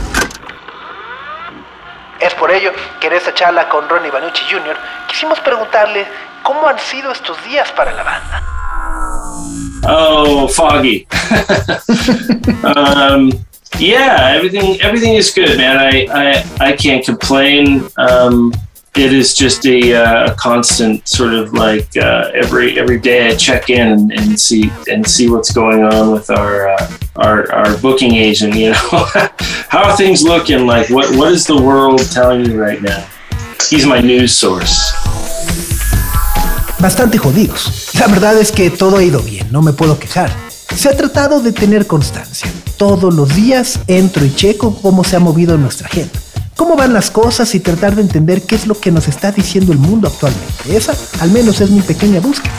Es 2.21 2.35
por 2.35 2.51
ello 2.51 2.71
que 3.01 3.07
en 3.07 3.15
esta 3.15 3.33
charla 3.33 3.69
con 3.71 3.89
Ronnie 3.89 4.11
Banucci 4.11 4.43
Jr. 4.51 4.77
quisimos 5.09 5.41
preguntarle 5.41 6.05
cómo 6.43 6.69
han 6.69 6.79
sido 6.79 7.13
estos 7.13 7.37
días 7.45 7.71
para 7.73 7.93
la 7.93 8.03
banda. 8.03 8.43
Oh, 9.85 10.49
foggy. 10.49 11.07
um, 12.65 13.31
Yeah, 13.79 14.33
everything 14.37 14.81
everything 14.81 15.15
is 15.15 15.33
good, 15.33 15.57
man. 15.57 15.77
I 15.79 16.07
I, 16.11 16.69
I 16.69 16.77
can't 16.77 17.05
complain. 17.05 17.89
Um, 17.97 18.53
it 18.95 19.13
is 19.13 19.35
just 19.35 19.67
a 19.67 19.95
uh, 19.95 20.35
constant 20.35 21.09
sort 21.09 21.33
of 21.33 21.55
like 21.55 21.97
uh, 21.97 22.31
every 22.35 22.79
every 22.79 23.01
day 23.01 23.29
I 23.29 23.35
check 23.35 23.71
in 23.71 23.89
and, 23.89 24.13
and, 24.13 24.39
see 24.39 24.71
and 24.91 25.07
see 25.07 25.31
what's 25.31 25.51
going 25.51 25.83
on 25.83 26.13
with 26.13 26.29
our 26.31 26.69
uh, 26.69 26.93
our, 27.17 27.51
our 27.53 27.77
booking 27.79 28.15
agent. 28.15 28.55
You 28.55 28.71
know, 28.71 28.77
how 29.69 29.91
are 29.91 29.97
things 29.97 30.23
looking? 30.23 30.67
Like 30.67 30.91
what 30.91 31.17
what 31.17 31.33
is 31.33 31.47
the 31.47 31.61
world 31.61 32.09
telling 32.13 32.45
you 32.45 32.61
right 32.61 32.83
now? 32.83 33.09
He's 33.69 33.87
my 33.87 34.01
news 34.01 34.37
source. 34.37 34.93
Bastante 36.83 37.17
jodidos. 37.17 37.91
La 38.01 38.09
verdad 38.09 38.37
es 38.39 38.51
que 38.51 38.69
todo 38.69 38.97
ha 38.97 39.05
ido 39.05 39.21
bien, 39.21 39.47
no 39.53 39.63
me 39.63 39.73
puedo 39.73 40.01
quejar. 40.01 40.31
Se 40.75 40.89
ha 40.89 40.97
tratado 40.97 41.39
de 41.39 41.53
tener 41.53 41.87
constancia. 41.87 42.51
Todos 42.77 43.15
los 43.15 43.37
días 43.37 43.79
entro 43.87 44.25
y 44.25 44.35
checo 44.35 44.77
cómo 44.83 45.05
se 45.05 45.15
ha 45.15 45.21
movido 45.21 45.57
nuestra 45.57 45.87
agenda, 45.87 46.19
cómo 46.57 46.75
van 46.75 46.93
las 46.93 47.13
cosas 47.13 47.55
y 47.55 47.61
tratar 47.61 47.95
de 47.95 48.03
entender 48.03 48.43
qué 48.49 48.57
es 48.57 48.67
lo 48.67 48.75
que 48.75 48.91
nos 48.91 49.07
está 49.07 49.31
diciendo 49.31 49.71
el 49.71 49.79
mundo 49.79 50.09
actualmente. 50.09 50.77
Esa, 50.77 50.93
al 51.23 51.31
menos, 51.31 51.61
es 51.61 51.71
mi 51.71 51.83
pequeña 51.83 52.19
búsqueda. 52.19 52.53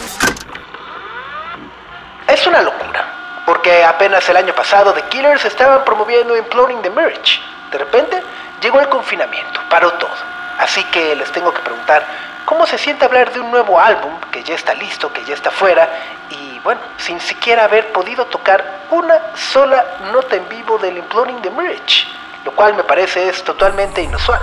Es 2.26 2.48
una 2.48 2.62
locura, 2.62 3.44
porque 3.46 3.84
apenas 3.84 4.30
el 4.30 4.38
año 4.38 4.56
pasado 4.56 4.94
The 4.94 5.04
Killers 5.10 5.44
estaban 5.44 5.84
promoviendo 5.84 6.38
Imploring 6.38 6.82
the 6.82 6.90
Marriage. 6.92 7.42
De 7.74 7.78
repente 7.78 8.24
llegó 8.62 8.80
el 8.80 8.88
confinamiento, 8.88 9.60
paró 9.70 9.92
todo. 9.96 10.16
Así 10.60 10.82
que 10.94 11.14
les 11.14 11.30
tengo 11.34 11.54
que 11.54 11.60
preguntar, 11.60 12.06
¿cómo 12.46 12.66
se 12.66 12.78
siente 12.78 13.06
hablar 13.06 13.34
de 13.34 13.40
un 13.40 13.52
nuevo 13.52 13.80
álbum 13.80 14.12
que 14.32 14.44
ya 14.44 14.56
está 14.56 14.74
listo, 14.74 15.12
que 15.12 15.22
ya 15.26 15.34
está 15.34 15.52
fuera 15.52 15.90
y 16.30 16.60
bueno, 16.64 16.82
sin 16.98 17.20
siquiera 17.20 17.66
haber 17.66 17.92
podido 17.92 18.26
tocar 18.28 18.86
una 18.92 19.36
sola 19.36 19.86
nota 20.12 20.36
en 20.36 20.48
vivo 20.50 20.78
del 20.78 20.98
Imploring 20.98 21.42
the 21.42 21.50
Marriage, 21.50 22.06
lo 22.46 22.56
cual 22.56 22.76
me 22.76 22.84
parece 22.84 23.30
es 23.30 23.44
totalmente 23.44 24.02
inusual. 24.02 24.40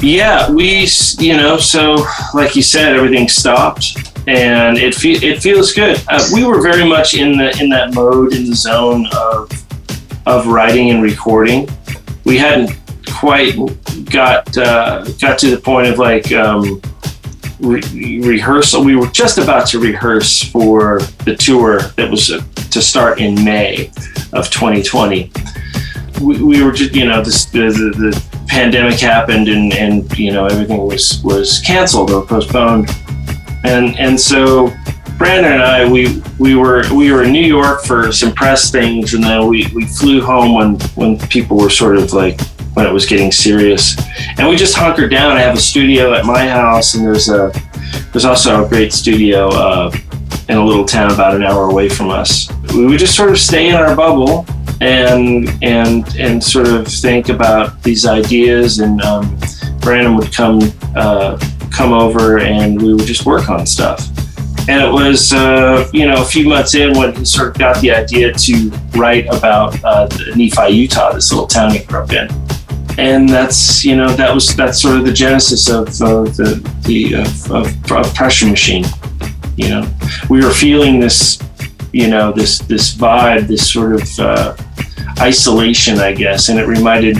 Yeah, 0.00 0.50
we, 0.50 0.86
you 1.18 1.34
know, 1.34 1.56
so 1.56 2.04
like 2.34 2.54
you 2.54 2.62
said, 2.62 2.94
everything 2.94 3.26
stopped, 3.26 3.96
and 4.26 4.76
it 4.76 4.94
it 5.02 5.40
feels 5.40 5.72
good. 5.72 5.98
Uh, 6.08 6.22
we 6.30 6.44
were 6.44 6.60
very 6.60 6.84
much 6.84 7.14
in 7.14 7.38
the 7.38 7.56
in 7.58 7.70
that 7.70 7.94
mode, 7.94 8.34
in 8.34 8.50
the 8.50 8.54
zone 8.54 9.06
of 9.16 9.48
of 10.26 10.46
writing 10.46 10.90
and 10.90 11.02
recording. 11.02 11.66
We 12.24 12.36
hadn't 12.36 12.83
quite 13.14 13.56
got 14.10 14.56
uh, 14.56 15.04
got 15.20 15.38
to 15.38 15.50
the 15.50 15.60
point 15.62 15.88
of 15.88 15.98
like 15.98 16.32
um, 16.32 16.80
re- 17.60 18.20
rehearsal. 18.20 18.84
We 18.84 18.96
were 18.96 19.06
just 19.08 19.38
about 19.38 19.66
to 19.68 19.78
rehearse 19.78 20.42
for 20.42 21.00
the 21.24 21.36
tour 21.36 21.80
that 21.96 22.10
was 22.10 22.30
uh, 22.30 22.42
to 22.70 22.82
start 22.82 23.20
in 23.20 23.42
May 23.44 23.90
of 24.32 24.50
2020. 24.50 25.30
We, 26.20 26.42
we 26.42 26.62
were 26.62 26.72
just, 26.72 26.94
you 26.94 27.06
know, 27.06 27.22
this, 27.22 27.46
the, 27.46 27.60
the, 27.60 28.10
the 28.10 28.44
pandemic 28.48 29.00
happened 29.00 29.48
and, 29.48 29.72
and, 29.74 30.18
you 30.18 30.32
know, 30.32 30.46
everything 30.46 30.86
was, 30.86 31.20
was 31.24 31.60
canceled 31.60 32.10
or 32.10 32.24
postponed. 32.24 32.88
And, 33.64 33.98
and 33.98 34.20
so 34.20 34.72
Brandon 35.18 35.52
and 35.52 35.62
I, 35.62 35.90
we, 35.90 36.22
we 36.38 36.54
were, 36.54 36.84
we 36.94 37.10
were 37.10 37.24
in 37.24 37.32
New 37.32 37.44
York 37.44 37.82
for 37.82 38.12
some 38.12 38.32
press 38.32 38.70
things. 38.70 39.14
And 39.14 39.24
then 39.24 39.48
we, 39.48 39.66
we 39.74 39.86
flew 39.86 40.20
home 40.20 40.54
when, 40.54 40.80
when 40.96 41.18
people 41.28 41.56
were 41.56 41.70
sort 41.70 41.96
of 41.96 42.12
like 42.12 42.38
when 42.74 42.86
it 42.86 42.92
was 42.92 43.06
getting 43.06 43.32
serious. 43.32 43.96
And 44.38 44.48
we 44.48 44.56
just 44.56 44.76
hunkered 44.76 45.10
down. 45.10 45.36
I 45.36 45.40
have 45.40 45.56
a 45.56 45.60
studio 45.60 46.12
at 46.12 46.24
my 46.24 46.46
house, 46.46 46.94
and 46.94 47.04
there's 47.04 47.28
a 47.28 47.52
there's 48.12 48.24
also 48.24 48.64
a 48.64 48.68
great 48.68 48.92
studio 48.92 49.48
uh, 49.48 49.90
in 50.48 50.56
a 50.56 50.64
little 50.64 50.84
town 50.84 51.12
about 51.12 51.34
an 51.34 51.42
hour 51.42 51.70
away 51.70 51.88
from 51.88 52.10
us. 52.10 52.50
We 52.74 52.86
would 52.86 52.98
just 52.98 53.16
sort 53.16 53.30
of 53.30 53.38
stay 53.38 53.68
in 53.68 53.76
our 53.76 53.96
bubble 53.96 54.46
and 54.80 55.48
and 55.62 56.06
and 56.16 56.42
sort 56.42 56.68
of 56.68 56.86
think 56.86 57.28
about 57.28 57.82
these 57.82 58.06
ideas. 58.06 58.80
And 58.80 59.00
um, 59.02 59.38
Brandon 59.80 60.16
would 60.16 60.32
come 60.32 60.60
uh, 60.96 61.38
come 61.70 61.92
over, 61.92 62.38
and 62.38 62.80
we 62.80 62.94
would 62.94 63.06
just 63.06 63.24
work 63.26 63.48
on 63.48 63.66
stuff. 63.66 64.08
And 64.66 64.82
it 64.82 64.90
was, 64.90 65.34
uh, 65.34 65.90
you 65.92 66.06
know, 66.06 66.22
a 66.22 66.24
few 66.24 66.48
months 66.48 66.74
in 66.74 66.96
when 66.96 67.14
he 67.14 67.24
sort 67.26 67.48
of 67.48 67.58
got 67.58 67.82
the 67.82 67.90
idea 67.90 68.32
to 68.32 68.70
write 68.96 69.26
about 69.26 69.82
uh, 69.84 70.08
Nephi, 70.34 70.70
Utah, 70.70 71.12
this 71.12 71.30
little 71.30 71.46
town 71.46 71.72
he 71.72 71.80
grew 71.80 72.00
up 72.00 72.12
in 72.12 72.43
and 72.98 73.28
that's 73.28 73.84
you 73.84 73.96
know 73.96 74.08
that 74.14 74.32
was 74.32 74.54
that's 74.54 74.80
sort 74.80 74.96
of 74.96 75.04
the 75.04 75.12
genesis 75.12 75.68
of 75.68 75.88
uh, 76.00 76.22
the 76.22 76.60
the 76.84 77.14
of, 77.14 77.52
of, 77.52 77.92
of, 77.92 78.14
pressure 78.14 78.46
machine 78.46 78.84
you 79.56 79.68
know. 79.68 79.88
We 80.28 80.44
were 80.44 80.52
feeling 80.52 81.00
this 81.00 81.38
you 81.92 82.08
know 82.08 82.32
this 82.32 82.58
this 82.58 82.94
vibe 82.94 83.46
this 83.46 83.70
sort 83.70 83.94
of 83.94 84.18
uh, 84.18 84.56
isolation 85.20 85.98
i 85.98 86.12
guess. 86.12 86.48
And 86.48 86.58
it 86.58 86.66
reminded 86.66 87.18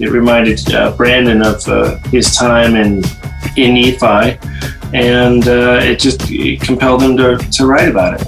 it 0.00 0.10
reminded 0.10 0.74
uh, 0.74 0.96
brandon 0.96 1.42
of 1.42 1.66
uh, 1.68 1.98
his 2.08 2.34
time 2.34 2.76
in 2.76 3.02
in 3.56 3.74
nephi. 3.74 4.38
And 4.94 5.46
uh, 5.48 5.80
it 5.82 5.98
just 5.98 6.20
it 6.30 6.60
compelled 6.60 7.02
him 7.02 7.16
to, 7.16 7.36
to 7.38 7.66
write 7.66 7.88
about 7.88 8.20
it. 8.20 8.26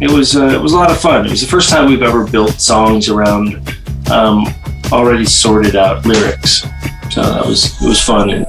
It 0.00 0.10
was 0.10 0.36
uh, 0.36 0.46
it 0.46 0.60
was 0.60 0.72
a 0.72 0.76
lot 0.76 0.90
of 0.90 1.00
fun. 1.00 1.26
It 1.26 1.30
was 1.30 1.40
the 1.40 1.48
first 1.48 1.70
time 1.70 1.88
we've 1.88 2.02
ever 2.02 2.26
built 2.26 2.60
songs 2.60 3.08
around 3.08 3.68
um, 4.10 4.46
already 4.92 5.26
sorted 5.26 5.76
out 5.76 6.04
lyrics. 6.06 6.66
So 7.10 7.22
that 7.22 7.46
was, 7.46 7.80
it 7.80 7.88
was 7.88 8.02
fun. 8.02 8.46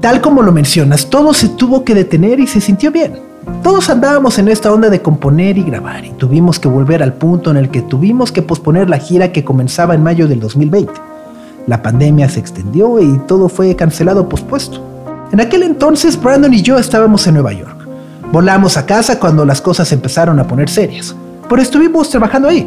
Tal 0.00 0.20
como 0.20 0.42
lo 0.42 0.52
mencionas, 0.52 1.10
todo 1.10 1.34
se 1.34 1.48
tuvo 1.48 1.84
que 1.84 1.94
detener 1.94 2.38
y 2.40 2.46
se 2.46 2.60
sintió 2.60 2.92
bien. 2.92 3.18
Todos 3.62 3.90
andábamos 3.90 4.38
en 4.38 4.48
esta 4.48 4.72
onda 4.72 4.90
de 4.90 5.02
componer 5.02 5.58
y 5.58 5.64
grabar 5.64 6.04
y 6.04 6.10
tuvimos 6.12 6.58
que 6.58 6.68
volver 6.68 7.02
al 7.02 7.14
punto 7.14 7.50
en 7.50 7.56
el 7.56 7.70
que 7.70 7.82
tuvimos 7.82 8.30
que 8.30 8.42
posponer 8.42 8.88
la 8.88 8.98
gira 8.98 9.32
que 9.32 9.44
comenzaba 9.44 9.94
en 9.94 10.02
mayo 10.02 10.28
del 10.28 10.38
2020. 10.38 10.92
La 11.66 11.82
pandemia 11.82 12.28
se 12.28 12.40
extendió 12.40 13.00
y 13.00 13.18
todo 13.26 13.48
fue 13.48 13.74
cancelado 13.74 14.22
o 14.22 14.28
pospuesto. 14.28 14.80
En 15.32 15.40
aquel 15.40 15.62
entonces 15.64 16.20
Brandon 16.20 16.54
y 16.54 16.62
yo 16.62 16.78
estábamos 16.78 17.26
en 17.26 17.34
Nueva 17.34 17.52
York. 17.52 17.86
Volamos 18.30 18.76
a 18.76 18.86
casa 18.86 19.18
cuando 19.18 19.44
las 19.44 19.60
cosas 19.60 19.90
empezaron 19.92 20.38
a 20.38 20.46
poner 20.46 20.68
serias, 20.68 21.14
pero 21.48 21.60
estuvimos 21.60 22.08
trabajando 22.10 22.48
ahí. 22.48 22.66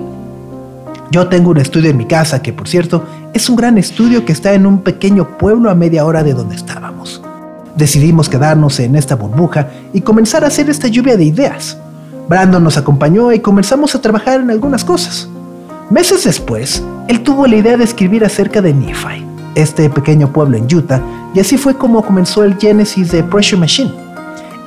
Yo 1.11 1.27
tengo 1.27 1.51
un 1.51 1.57
estudio 1.57 1.89
en 1.89 1.97
mi 1.97 2.05
casa 2.05 2.41
que, 2.41 2.53
por 2.53 2.69
cierto, 2.69 3.03
es 3.33 3.49
un 3.49 3.57
gran 3.57 3.77
estudio 3.77 4.23
que 4.23 4.31
está 4.31 4.53
en 4.53 4.65
un 4.65 4.79
pequeño 4.79 5.37
pueblo 5.37 5.69
a 5.69 5.75
media 5.75 6.05
hora 6.05 6.23
de 6.23 6.33
donde 6.33 6.55
estábamos. 6.55 7.21
Decidimos 7.75 8.29
quedarnos 8.29 8.79
en 8.79 8.95
esta 8.95 9.15
burbuja 9.15 9.67
y 9.91 9.99
comenzar 9.99 10.45
a 10.45 10.47
hacer 10.47 10.69
esta 10.69 10.87
lluvia 10.87 11.17
de 11.17 11.25
ideas. 11.25 11.77
Brandon 12.29 12.63
nos 12.63 12.77
acompañó 12.77 13.33
y 13.33 13.39
comenzamos 13.39 13.93
a 13.93 13.99
trabajar 13.99 14.39
en 14.39 14.51
algunas 14.51 14.85
cosas. 14.85 15.27
Meses 15.89 16.23
después, 16.23 16.81
él 17.09 17.21
tuvo 17.23 17.45
la 17.45 17.57
idea 17.57 17.75
de 17.75 17.83
escribir 17.83 18.23
acerca 18.23 18.61
de 18.61 18.73
Nephi, 18.73 19.25
este 19.55 19.89
pequeño 19.89 20.31
pueblo 20.31 20.55
en 20.55 20.73
Utah, 20.73 21.01
y 21.33 21.41
así 21.41 21.57
fue 21.57 21.75
como 21.75 22.05
comenzó 22.05 22.45
el 22.45 22.57
génesis 22.57 23.11
de 23.11 23.21
Pressure 23.21 23.59
Machine. 23.59 23.91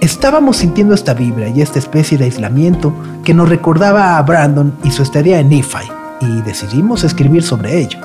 Estábamos 0.01 0.59
sintiendo 0.59 0.95
esta 0.95 1.15
vibra 1.15 1.49
y 1.49 1.63
esta 1.63 1.79
especie 1.79 2.19
de 2.19 2.25
aislamiento 2.25 2.93
que 3.25 3.33
nos 3.33 3.49
recordaba 3.49 4.19
a 4.19 4.23
Brandon 4.23 4.75
y 4.85 4.91
su 4.91 5.03
estadía 5.03 5.41
en 5.41 5.49
Nephi, 5.49 5.89
y 6.25 6.43
decidimos 6.43 7.05
escribir 7.05 7.43
sobre 7.43 7.79
ello. 7.81 7.99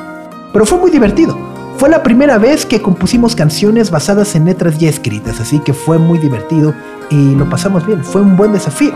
Pero 0.51 0.65
fue 0.65 0.77
muy 0.77 0.91
divertido. 0.91 1.38
Fue 1.77 1.89
la 1.89 2.03
primera 2.03 2.38
vez 2.38 2.65
que 2.65 2.82
compusimos 2.82 3.36
canciones 3.36 3.89
basadas 3.89 4.36
en 4.36 4.45
letras 4.45 4.77
ya 4.77 4.89
escritas, 4.89 5.39
así 5.39 5.60
que 5.60 5.73
fue 5.73 5.97
muy 5.97 6.19
divertido 6.19 6.73
y 7.10 7.36
lo 7.36 7.49
pasamos 7.49 7.86
bien. 7.86 8.03
Fue 8.03 8.21
un 8.21 8.36
buen 8.36 8.51
desafío. 8.51 8.93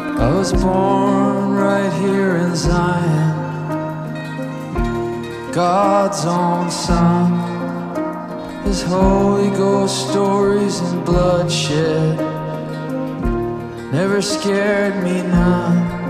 God's 5.54 6.26
own 6.26 6.72
son. 6.72 7.32
His 8.66 8.82
Holy 8.82 9.52
Ghost 9.52 10.10
stories 10.10 10.82
and 10.82 11.06
bloodshed 11.06 12.18
never 13.92 14.20
scared 14.20 15.04
me 15.04 15.22
none. 15.22 16.03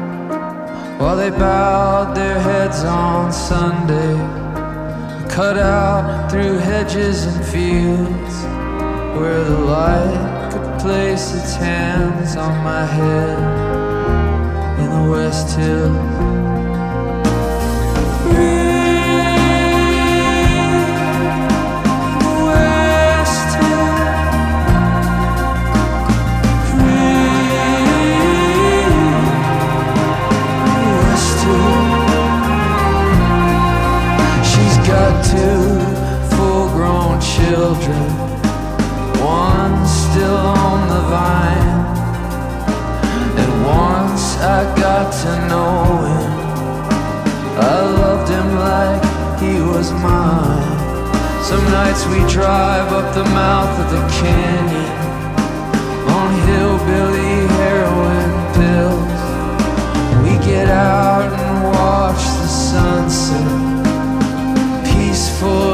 While 1.03 1.17
they 1.17 1.31
bowed 1.31 2.15
their 2.15 2.39
heads 2.39 2.85
on 2.85 3.33
Sunday, 3.33 4.15
cut 5.27 5.57
out 5.57 6.31
through 6.31 6.59
hedges 6.59 7.25
and 7.25 7.45
fields, 7.45 8.35
where 9.19 9.43
the 9.43 9.59
light 9.59 10.49
could 10.53 10.79
place 10.79 11.35
its 11.35 11.55
hands 11.55 12.37
on 12.37 12.63
my 12.63 12.85
head 12.85 13.37
in 14.79 14.89
the 15.03 15.11
West 15.11 15.57
Hills. 15.57 16.42
Two 35.31 35.63
full 36.35 36.67
grown 36.75 37.19
children, 37.21 38.03
one 39.21 39.75
still 39.85 40.41
on 40.65 40.79
the 40.93 41.01
vine. 41.13 41.73
And 43.41 43.51
once 43.65 44.37
I 44.57 44.59
got 44.85 45.07
to 45.23 45.31
know 45.49 45.75
him, 46.11 46.31
I 47.55 47.75
loved 48.01 48.27
him 48.29 48.47
like 48.69 49.03
he 49.41 49.55
was 49.71 49.91
mine. 49.91 50.73
Some 51.43 51.65
nights 51.71 52.05
we 52.07 52.19
drive 52.31 52.91
up 52.91 53.13
the 53.13 53.25
mouth 53.25 53.73
of 53.83 53.87
the 53.95 54.03
canyon 54.19 54.93
on 56.17 56.29
hillbilly 56.47 57.35
heroin 57.59 58.31
pills. 58.57 59.21
We 60.23 60.33
get 60.45 60.69
out 60.69 61.29
and 61.31 61.63
watch 61.75 62.23
the 62.41 62.47
sunset, 62.47 63.62
for 65.43 65.72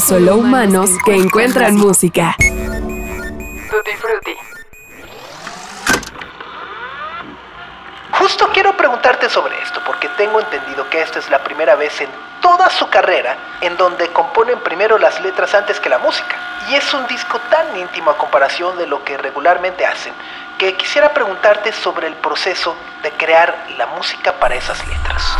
Somos 0.00 0.22
solo 0.24 0.36
humanos 0.36 0.90
que 1.04 1.14
encuentran 1.14 1.74
música. 1.74 2.34
Tutti 2.38 3.90
Frutti. 3.98 4.34
Justo 8.12 8.48
quiero 8.54 8.76
preguntarte 8.76 9.28
sobre 9.28 9.60
esto, 9.62 9.80
porque 9.84 10.08
tengo 10.16 10.40
entendido 10.40 10.88
que 10.88 11.02
esta 11.02 11.18
es 11.18 11.28
la 11.28 11.44
primera 11.44 11.74
vez 11.76 12.00
en 12.00 12.08
toda 12.40 12.70
su 12.70 12.88
carrera 12.88 13.36
en 13.60 13.76
donde 13.76 14.08
componen 14.08 14.60
primero 14.60 14.98
las 14.98 15.20
letras 15.20 15.54
antes 15.54 15.78
que 15.80 15.90
la 15.90 15.98
música. 15.98 16.36
Y 16.70 16.76
es 16.76 16.94
un 16.94 17.06
disco 17.06 17.38
tan 17.50 17.76
íntimo 17.76 18.10
a 18.10 18.16
comparación 18.16 18.78
de 18.78 18.86
lo 18.86 19.04
que 19.04 19.18
regularmente 19.18 19.84
hacen, 19.84 20.14
que 20.58 20.74
quisiera 20.76 21.12
preguntarte 21.12 21.72
sobre 21.72 22.06
el 22.06 22.14
proceso 22.14 22.74
de 23.02 23.10
crear 23.12 23.66
la 23.76 23.86
música 23.86 24.32
para 24.38 24.54
esas 24.54 24.78
letras. 24.86 25.36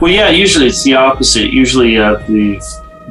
Well, 0.00 0.12
yeah, 0.12 0.28
usually 0.28 0.66
it's 0.66 0.82
the 0.82 0.96
opposite. 0.96 1.50
Usually 1.52 1.98
uh, 1.98 2.16
the, 2.26 2.58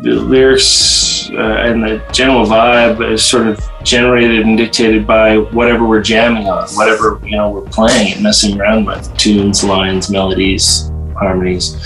the 0.03 0.15
lyrics 0.15 1.29
uh, 1.29 1.63
and 1.63 1.81
the 1.81 2.03
general 2.11 2.45
vibe 2.45 3.09
is 3.09 3.25
sort 3.25 3.47
of 3.47 3.57
generated 3.83 4.41
and 4.41 4.57
dictated 4.57 5.07
by 5.07 5.37
whatever 5.37 5.87
we're 5.87 6.01
jamming 6.01 6.49
on, 6.49 6.67
whatever 6.71 7.21
you 7.23 7.37
know 7.37 7.49
we're 7.49 7.61
playing 7.69 8.13
and 8.13 8.21
messing 8.21 8.59
around 8.59 8.83
with 8.83 9.15
tunes, 9.17 9.63
lines, 9.63 10.09
melodies, 10.09 10.91
harmonies. 11.17 11.77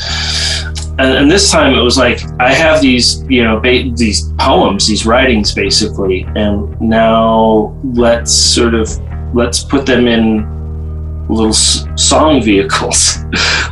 And, 0.99 1.15
and 1.15 1.29
this 1.29 1.51
time 1.51 1.75
it 1.75 1.81
was 1.81 1.95
like 1.95 2.19
I 2.39 2.51
have 2.51 2.81
these, 2.81 3.21
you 3.29 3.43
know, 3.43 3.59
ba- 3.59 3.91
these 3.93 4.31
poems, 4.39 4.87
these 4.87 5.05
writings, 5.05 5.53
basically, 5.53 6.23
and 6.35 6.81
now 6.81 7.77
let's 7.83 8.33
sort 8.33 8.73
of 8.73 8.89
let's 9.35 9.63
put 9.63 9.85
them 9.85 10.07
in 10.07 11.27
little 11.29 11.53
song 11.53 12.41
vehicles. 12.43 13.19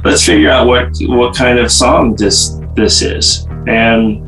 let's 0.04 0.24
figure 0.24 0.52
out 0.52 0.68
what 0.68 0.96
what 1.08 1.36
kind 1.36 1.58
of 1.58 1.72
song 1.72 2.16
this 2.16 2.60
this 2.76 3.02
is, 3.02 3.48
and 3.68 4.25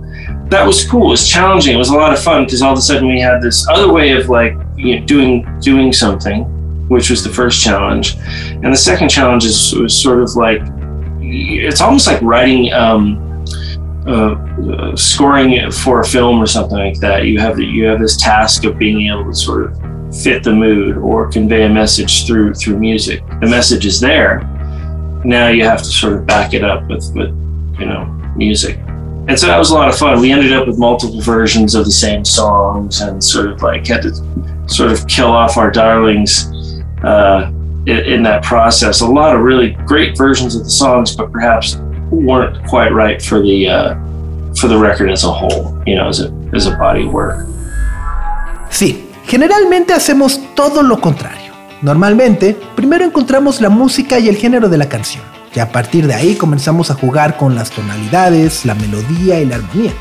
that 0.49 0.65
was 0.65 0.85
cool. 0.85 1.07
It 1.07 1.11
was 1.11 1.27
challenging. 1.27 1.75
It 1.75 1.77
was 1.77 1.89
a 1.89 1.95
lot 1.95 2.13
of 2.13 2.19
fun 2.19 2.45
because 2.45 2.61
all 2.61 2.71
of 2.71 2.77
a 2.77 2.81
sudden 2.81 3.07
we 3.07 3.19
had 3.19 3.41
this 3.41 3.67
other 3.67 3.91
way 3.91 4.11
of 4.11 4.29
like 4.29 4.53
you 4.75 4.99
know, 4.99 5.05
doing 5.05 5.59
doing 5.59 5.91
something, 5.91 6.43
which 6.87 7.09
was 7.09 7.23
the 7.23 7.29
first 7.29 7.61
challenge, 7.61 8.17
and 8.17 8.71
the 8.71 8.77
second 8.77 9.09
challenge 9.09 9.45
is 9.45 9.73
was 9.75 9.99
sort 9.99 10.21
of 10.21 10.35
like 10.35 10.61
it's 11.21 11.81
almost 11.81 12.07
like 12.07 12.21
writing. 12.21 12.71
Um, 12.73 13.23
uh, 14.07 14.35
uh, 14.71 14.95
scoring 14.95 15.69
for 15.69 15.99
a 15.99 16.05
film 16.05 16.41
or 16.41 16.47
something 16.47 16.77
like 16.77 16.97
that, 17.01 17.25
you 17.25 17.37
have 17.39 17.59
you 17.59 17.85
have 17.85 17.99
this 17.99 18.15
task 18.15 18.63
of 18.63 18.77
being 18.77 19.11
able 19.11 19.25
to 19.25 19.35
sort 19.35 19.65
of 19.65 20.15
fit 20.15 20.43
the 20.43 20.53
mood 20.53 20.97
or 20.97 21.29
convey 21.29 21.65
a 21.65 21.69
message 21.69 22.25
through 22.25 22.53
through 22.53 22.79
music. 22.79 23.21
The 23.41 23.47
message 23.47 23.85
is 23.85 23.99
there. 23.99 24.39
Now 25.25 25.49
you 25.49 25.65
have 25.65 25.79
to 25.79 25.89
sort 25.89 26.13
of 26.13 26.25
back 26.25 26.53
it 26.53 26.63
up 26.63 26.87
with 26.87 27.11
with 27.13 27.29
you 27.77 27.85
know 27.85 28.05
music. 28.37 28.79
And 29.27 29.37
so 29.37 29.47
that 29.47 29.57
was 29.57 29.71
a 29.71 29.73
lot 29.73 29.89
of 29.89 29.97
fun. 29.97 30.21
We 30.21 30.31
ended 30.31 30.53
up 30.53 30.67
with 30.67 30.79
multiple 30.79 31.19
versions 31.21 31.75
of 31.75 31.83
the 31.85 31.91
same 31.91 32.23
songs 32.23 33.01
and 33.01 33.21
sort 33.21 33.47
of 33.51 33.61
like 33.61 33.85
had 33.85 34.03
to 34.03 34.15
sort 34.67 34.91
of 34.91 35.05
kill 35.07 35.31
off 35.31 35.57
our 35.57 35.69
darlings 35.69 36.49
uh, 37.03 37.51
in, 37.85 37.97
in 37.97 38.23
that 38.23 38.43
process. 38.43 39.01
A 39.01 39.05
lot 39.05 39.35
of 39.35 39.41
really 39.41 39.71
great 39.85 40.17
versions 40.17 40.55
of 40.55 40.63
the 40.63 40.69
songs, 40.69 41.15
but 41.15 41.31
perhaps 41.31 41.75
weren't 42.09 42.65
quite 42.67 42.93
right 42.93 43.21
for 43.21 43.41
the 43.41 43.67
uh, 43.67 43.95
for 44.55 44.67
the 44.69 44.77
record 44.77 45.11
as 45.11 45.25
a 45.25 45.31
whole. 45.31 45.83
You 45.85 45.95
know, 45.95 46.07
as 46.07 46.21
a 46.21 46.31
as 46.53 46.65
a 46.67 46.75
body 46.77 47.05
of 47.05 47.13
work. 47.13 47.45
Sí, 48.69 49.09
generalmente 49.27 49.93
hacemos 49.93 50.39
todo 50.55 50.83
lo 50.83 50.99
contrario. 50.99 51.53
Normalmente, 51.81 52.55
primero 52.75 53.05
encontramos 53.05 53.61
la 53.61 53.69
música 53.69 54.19
y 54.19 54.29
el 54.29 54.35
género 54.35 54.67
de 54.67 54.77
la 54.77 54.89
canción, 54.89 55.23
y 55.53 55.59
a 55.59 55.71
partir 55.71 56.07
de 56.07 56.13
ahí 56.13 56.35
comenzamos 56.35 56.91
a 56.91 56.95
jugar 56.95 57.37
con 57.37 57.55
las 57.55 57.71
tonalidades, 57.71 58.65
la 58.65 58.75
melodía 58.75 59.39
y 59.39 59.45
la 59.45 59.55
armonía. 59.55 59.93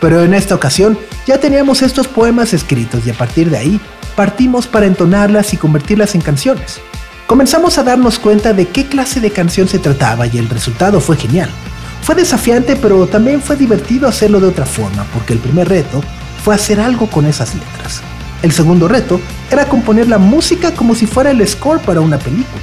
Pero 0.00 0.22
en 0.22 0.34
esta 0.34 0.54
ocasión 0.54 0.98
ya 1.26 1.38
teníamos 1.38 1.82
estos 1.82 2.08
poemas 2.08 2.54
escritos 2.54 3.06
y 3.06 3.10
a 3.10 3.14
partir 3.14 3.50
de 3.50 3.58
ahí 3.58 3.80
partimos 4.16 4.66
para 4.66 4.86
entonarlas 4.86 5.52
y 5.54 5.56
convertirlas 5.56 6.14
en 6.14 6.20
canciones. 6.20 6.80
Comenzamos 7.26 7.78
a 7.78 7.82
darnos 7.82 8.18
cuenta 8.18 8.52
de 8.52 8.66
qué 8.66 8.86
clase 8.86 9.20
de 9.20 9.30
canción 9.30 9.68
se 9.68 9.78
trataba 9.78 10.26
y 10.26 10.38
el 10.38 10.48
resultado 10.48 11.00
fue 11.00 11.16
genial. 11.16 11.50
Fue 12.02 12.14
desafiante 12.14 12.76
pero 12.76 13.06
también 13.06 13.42
fue 13.42 13.56
divertido 13.56 14.08
hacerlo 14.08 14.40
de 14.40 14.46
otra 14.48 14.66
forma 14.66 15.04
porque 15.12 15.34
el 15.34 15.38
primer 15.38 15.68
reto 15.68 16.02
fue 16.42 16.54
hacer 16.54 16.80
algo 16.80 17.08
con 17.08 17.26
esas 17.26 17.54
letras. 17.54 18.00
El 18.42 18.52
segundo 18.52 18.86
reto 18.88 19.20
era 19.50 19.68
componer 19.68 20.08
la 20.08 20.18
música 20.18 20.72
como 20.72 20.94
si 20.94 21.06
fuera 21.06 21.32
el 21.32 21.46
score 21.46 21.80
para 21.80 22.00
una 22.00 22.18
película. 22.18 22.62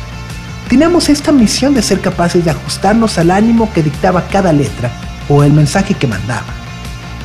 Teníamos 0.69 1.09
esta 1.09 1.31
misión 1.31 1.75
de 1.75 1.81
ser 1.83 2.01
capaces 2.01 2.43
de 2.43 2.51
ajustarnos 2.51 3.17
al 3.19 3.29
ánimo 3.31 3.71
que 3.71 3.83
dictaba 3.83 4.27
cada 4.27 4.51
letra 4.51 4.91
o 5.29 5.43
el 5.43 5.53
mensaje 5.53 5.93
que 5.93 6.07
mandaba. 6.07 6.47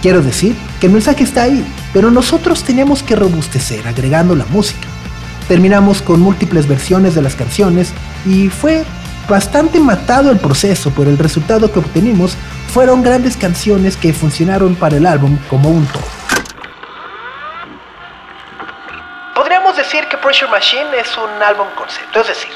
Quiero 0.03 0.21
decir 0.21 0.55
que 0.79 0.87
el 0.87 0.93
mensaje 0.93 1.25
está 1.25 1.43
ahí, 1.43 1.67
pero 1.93 2.11
nosotros 2.11 2.63
teníamos 2.65 3.03
que 3.03 3.17
robustecer 3.17 3.87
agregando 3.89 4.35
la 4.35 4.45
música. 4.47 4.87
Terminamos 5.49 6.03
con 6.03 6.21
múltiples 6.21 6.69
versiones 6.69 7.15
de 7.15 7.23
las 7.23 7.35
canciones 7.35 7.93
y 8.27 8.49
fue 8.49 8.85
bastante 9.29 9.81
matado 9.81 10.31
el 10.31 10.39
proceso, 10.39 10.93
pero 10.95 11.11
el 11.11 11.19
resultado 11.19 11.73
que 11.73 11.79
obtenimos 11.79 12.37
fueron 12.73 13.03
grandes 13.03 13.37
canciones 13.37 13.97
que 13.97 14.13
funcionaron 14.13 14.75
para 14.75 14.97
el 14.97 15.07
álbum 15.07 15.39
como 15.49 15.71
un 15.71 15.87
todo. 15.87 16.03
Podríamos 19.35 19.77
decir 19.77 20.07
que 20.11 20.17
Pressure 20.19 20.51
Machine 20.51 20.99
es 21.01 21.17
un 21.17 21.43
álbum 21.43 21.67
concepto, 21.77 22.21
es 22.21 22.29
decir, 22.29 22.51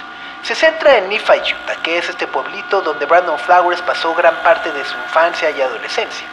se 0.44 0.54
centra 0.54 0.98
en 0.98 1.08
Nephi, 1.08 1.40
Utah, 1.40 1.82
que 1.82 1.96
es 1.96 2.08
este 2.08 2.26
pueblito 2.26 2.82
donde 2.82 3.06
Brandon 3.06 3.38
Flowers 3.38 3.80
pasó 3.80 4.14
gran 4.14 4.34
parte 4.42 4.70
de 4.70 4.84
su 4.84 4.94
infancia 4.98 5.50
y 5.50 5.60
adolescencia. 5.60 6.26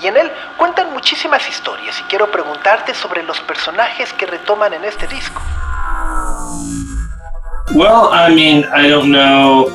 Y 0.00 0.06
en 0.06 0.16
él 0.16 0.30
cuentan 0.56 0.92
muchísimas 0.92 1.46
historias 1.48 1.98
y 1.98 2.04
quiero 2.04 2.30
preguntarte 2.30 2.94
sobre 2.94 3.24
los 3.24 3.40
personajes 3.40 4.12
que 4.12 4.26
retoman 4.26 4.72
en 4.74 4.84
este 4.84 5.08
disco. 5.08 5.42
Well, 7.74 8.08
I 8.12 8.32
mean, 8.32 8.64
I 8.72 8.88
don't 8.88 9.10
know. 9.10 9.68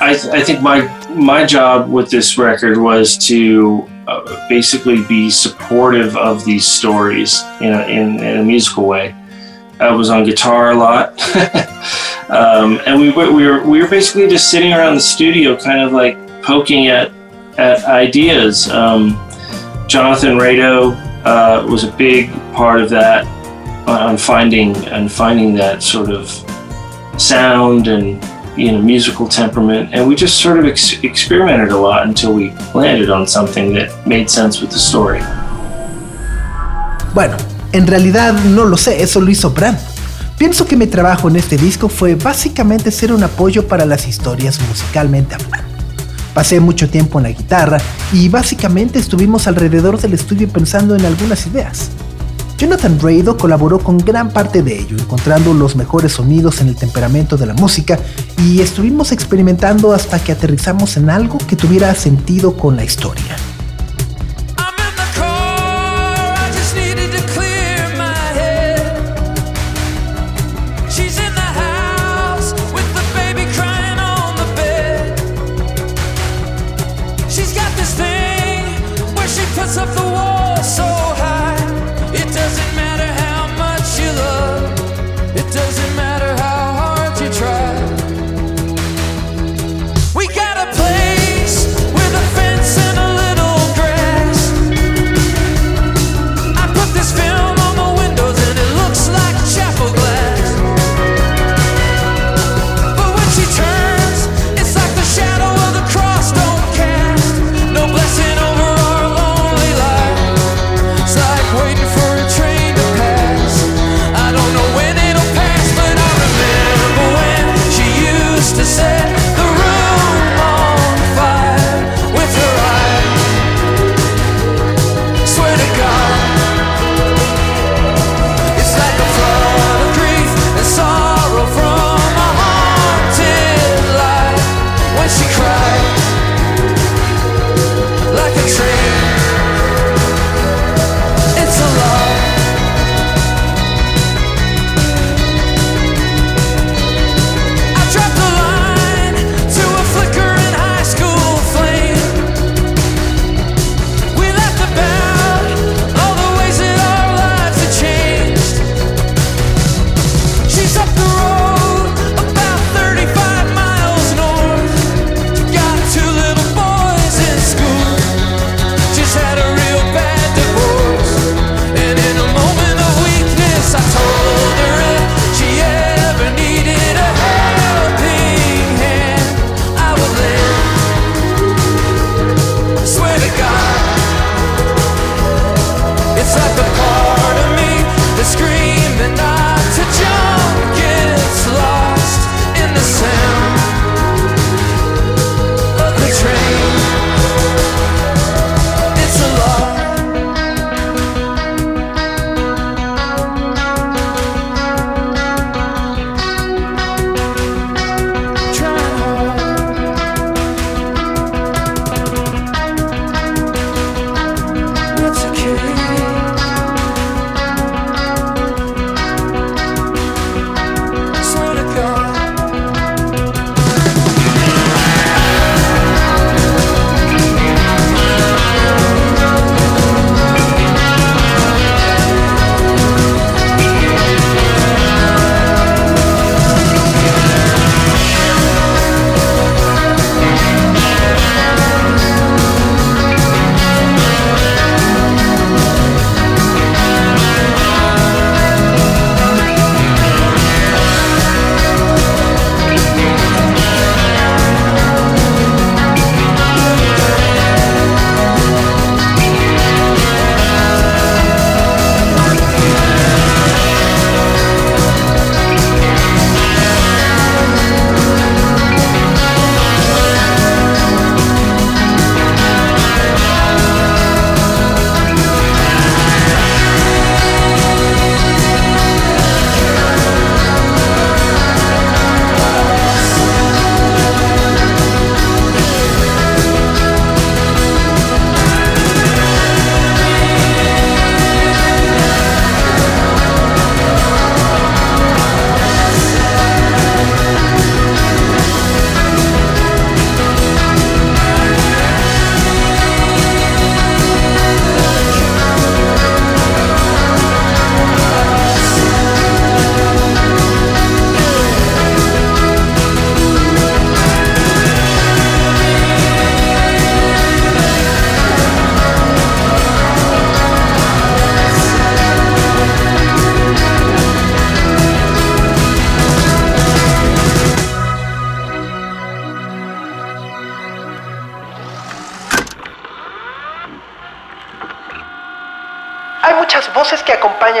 I, 0.00 0.16
I 0.32 0.42
think 0.42 0.60
my 0.60 0.88
my 1.14 1.46
job 1.46 1.88
with 1.88 2.10
this 2.10 2.36
record 2.36 2.76
was 2.76 3.16
to 3.28 3.88
uh, 4.06 4.48
basically 4.48 5.02
be 5.02 5.30
supportive 5.30 6.16
of 6.16 6.44
these 6.44 6.66
stories 6.66 7.42
in 7.60 7.72
a, 7.72 7.86
in, 7.86 8.22
in 8.22 8.40
a 8.40 8.44
musical 8.44 8.86
way. 8.86 9.14
I 9.80 9.92
was 9.92 10.10
on 10.10 10.24
guitar 10.24 10.70
a 10.70 10.74
lot, 10.74 11.18
um, 12.34 12.80
and 12.86 13.00
we 13.00 13.10
were, 13.12 13.32
we 13.32 13.46
were 13.46 13.62
we 13.62 13.80
were 13.80 13.88
basically 13.88 14.26
just 14.28 14.50
sitting 14.50 14.72
around 14.72 14.94
the 14.94 15.00
studio, 15.00 15.56
kind 15.56 15.80
of 15.80 15.92
like 15.92 16.16
poking 16.42 16.88
at 16.88 17.12
at 17.58 17.84
ideas. 17.84 18.68
Um, 18.68 19.18
Jonathan 19.86 20.38
Rado 20.38 20.94
uh, 21.24 21.66
was 21.70 21.84
a 21.84 21.92
big 21.92 22.30
part 22.52 22.80
of 22.80 22.90
that 22.90 23.26
on 23.86 24.16
finding 24.16 24.74
and 24.88 25.10
finding 25.10 25.54
that 25.54 25.82
sort 25.82 26.10
of 26.10 26.28
sound 27.20 27.86
and 27.86 28.22
you 28.58 28.72
know 28.72 28.80
musical 28.80 29.28
temperament 29.28 29.90
and 29.92 30.08
we 30.08 30.14
just 30.14 30.40
sort 30.40 30.58
of 30.58 30.64
ex- 30.64 31.02
experimented 31.02 31.70
a 31.70 31.76
lot 31.76 32.06
until 32.06 32.32
we 32.32 32.50
landed 32.74 33.10
on 33.10 33.26
something 33.26 33.74
that 33.74 34.06
made 34.06 34.30
sense 34.30 34.60
with 34.60 34.70
the 34.70 34.78
story 34.78 35.20
Bueno, 37.14 37.36
en 37.72 37.86
realidad 37.86 38.34
no 38.46 38.64
lo 38.64 38.76
sé, 38.76 39.00
eso 39.00 39.20
lo 39.20 39.30
hizo 39.30 39.50
Brand. 39.50 39.93
Pienso 40.44 40.66
que 40.66 40.76
mi 40.76 40.86
trabajo 40.86 41.30
en 41.30 41.36
este 41.36 41.56
disco 41.56 41.88
fue 41.88 42.16
básicamente 42.16 42.90
ser 42.90 43.14
un 43.14 43.22
apoyo 43.22 43.66
para 43.66 43.86
las 43.86 44.06
historias 44.06 44.60
musicalmente 44.68 45.36
hablando. 45.36 45.74
Pasé 46.34 46.60
mucho 46.60 46.90
tiempo 46.90 47.18
en 47.18 47.22
la 47.22 47.30
guitarra 47.30 47.78
y 48.12 48.28
básicamente 48.28 48.98
estuvimos 48.98 49.46
alrededor 49.46 49.98
del 49.98 50.12
estudio 50.12 50.46
pensando 50.50 50.94
en 50.96 51.06
algunas 51.06 51.46
ideas. 51.46 51.88
Jonathan 52.58 53.00
Rado 53.00 53.38
colaboró 53.38 53.78
con 53.78 53.96
gran 53.96 54.34
parte 54.34 54.62
de 54.62 54.80
ello, 54.80 54.98
encontrando 54.98 55.54
los 55.54 55.76
mejores 55.76 56.12
sonidos 56.12 56.60
en 56.60 56.68
el 56.68 56.76
temperamento 56.76 57.38
de 57.38 57.46
la 57.46 57.54
música 57.54 57.98
y 58.46 58.60
estuvimos 58.60 59.12
experimentando 59.12 59.94
hasta 59.94 60.18
que 60.18 60.32
aterrizamos 60.32 60.98
en 60.98 61.08
algo 61.08 61.38
que 61.38 61.56
tuviera 61.56 61.94
sentido 61.94 62.54
con 62.54 62.76
la 62.76 62.84
historia. 62.84 63.34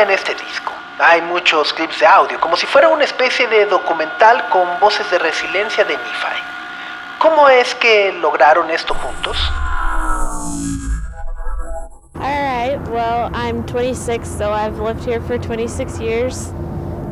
Que 0.06 0.10
acompañan 0.10 0.10
este 0.10 0.34
disco. 0.34 0.72
Hay 0.98 1.22
muchos 1.22 1.72
clips 1.72 2.00
de 2.00 2.06
audio, 2.06 2.40
como 2.40 2.56
si 2.56 2.66
fuera 2.66 2.88
una 2.88 3.04
especie 3.04 3.46
de 3.48 3.66
documental 3.66 4.48
con 4.50 4.62
voces 4.80 5.10
de 5.10 5.18
resiliencia 5.18 5.84
de 5.84 5.94
Nephi. 5.94 6.40
¿Cómo 7.18 7.48
es 7.48 7.74
que 7.74 8.12
lograron 8.20 8.70
esto 8.70 8.94
juntos? 8.94 9.36
Alright, 12.16 12.80
well, 12.88 13.30
I'm 13.34 13.64
26, 13.66 14.26
so 14.26 14.52
I've 14.52 14.78
lived 14.78 15.04
here 15.04 15.20
for 15.20 15.38
26 15.38 15.98
years. 16.00 16.52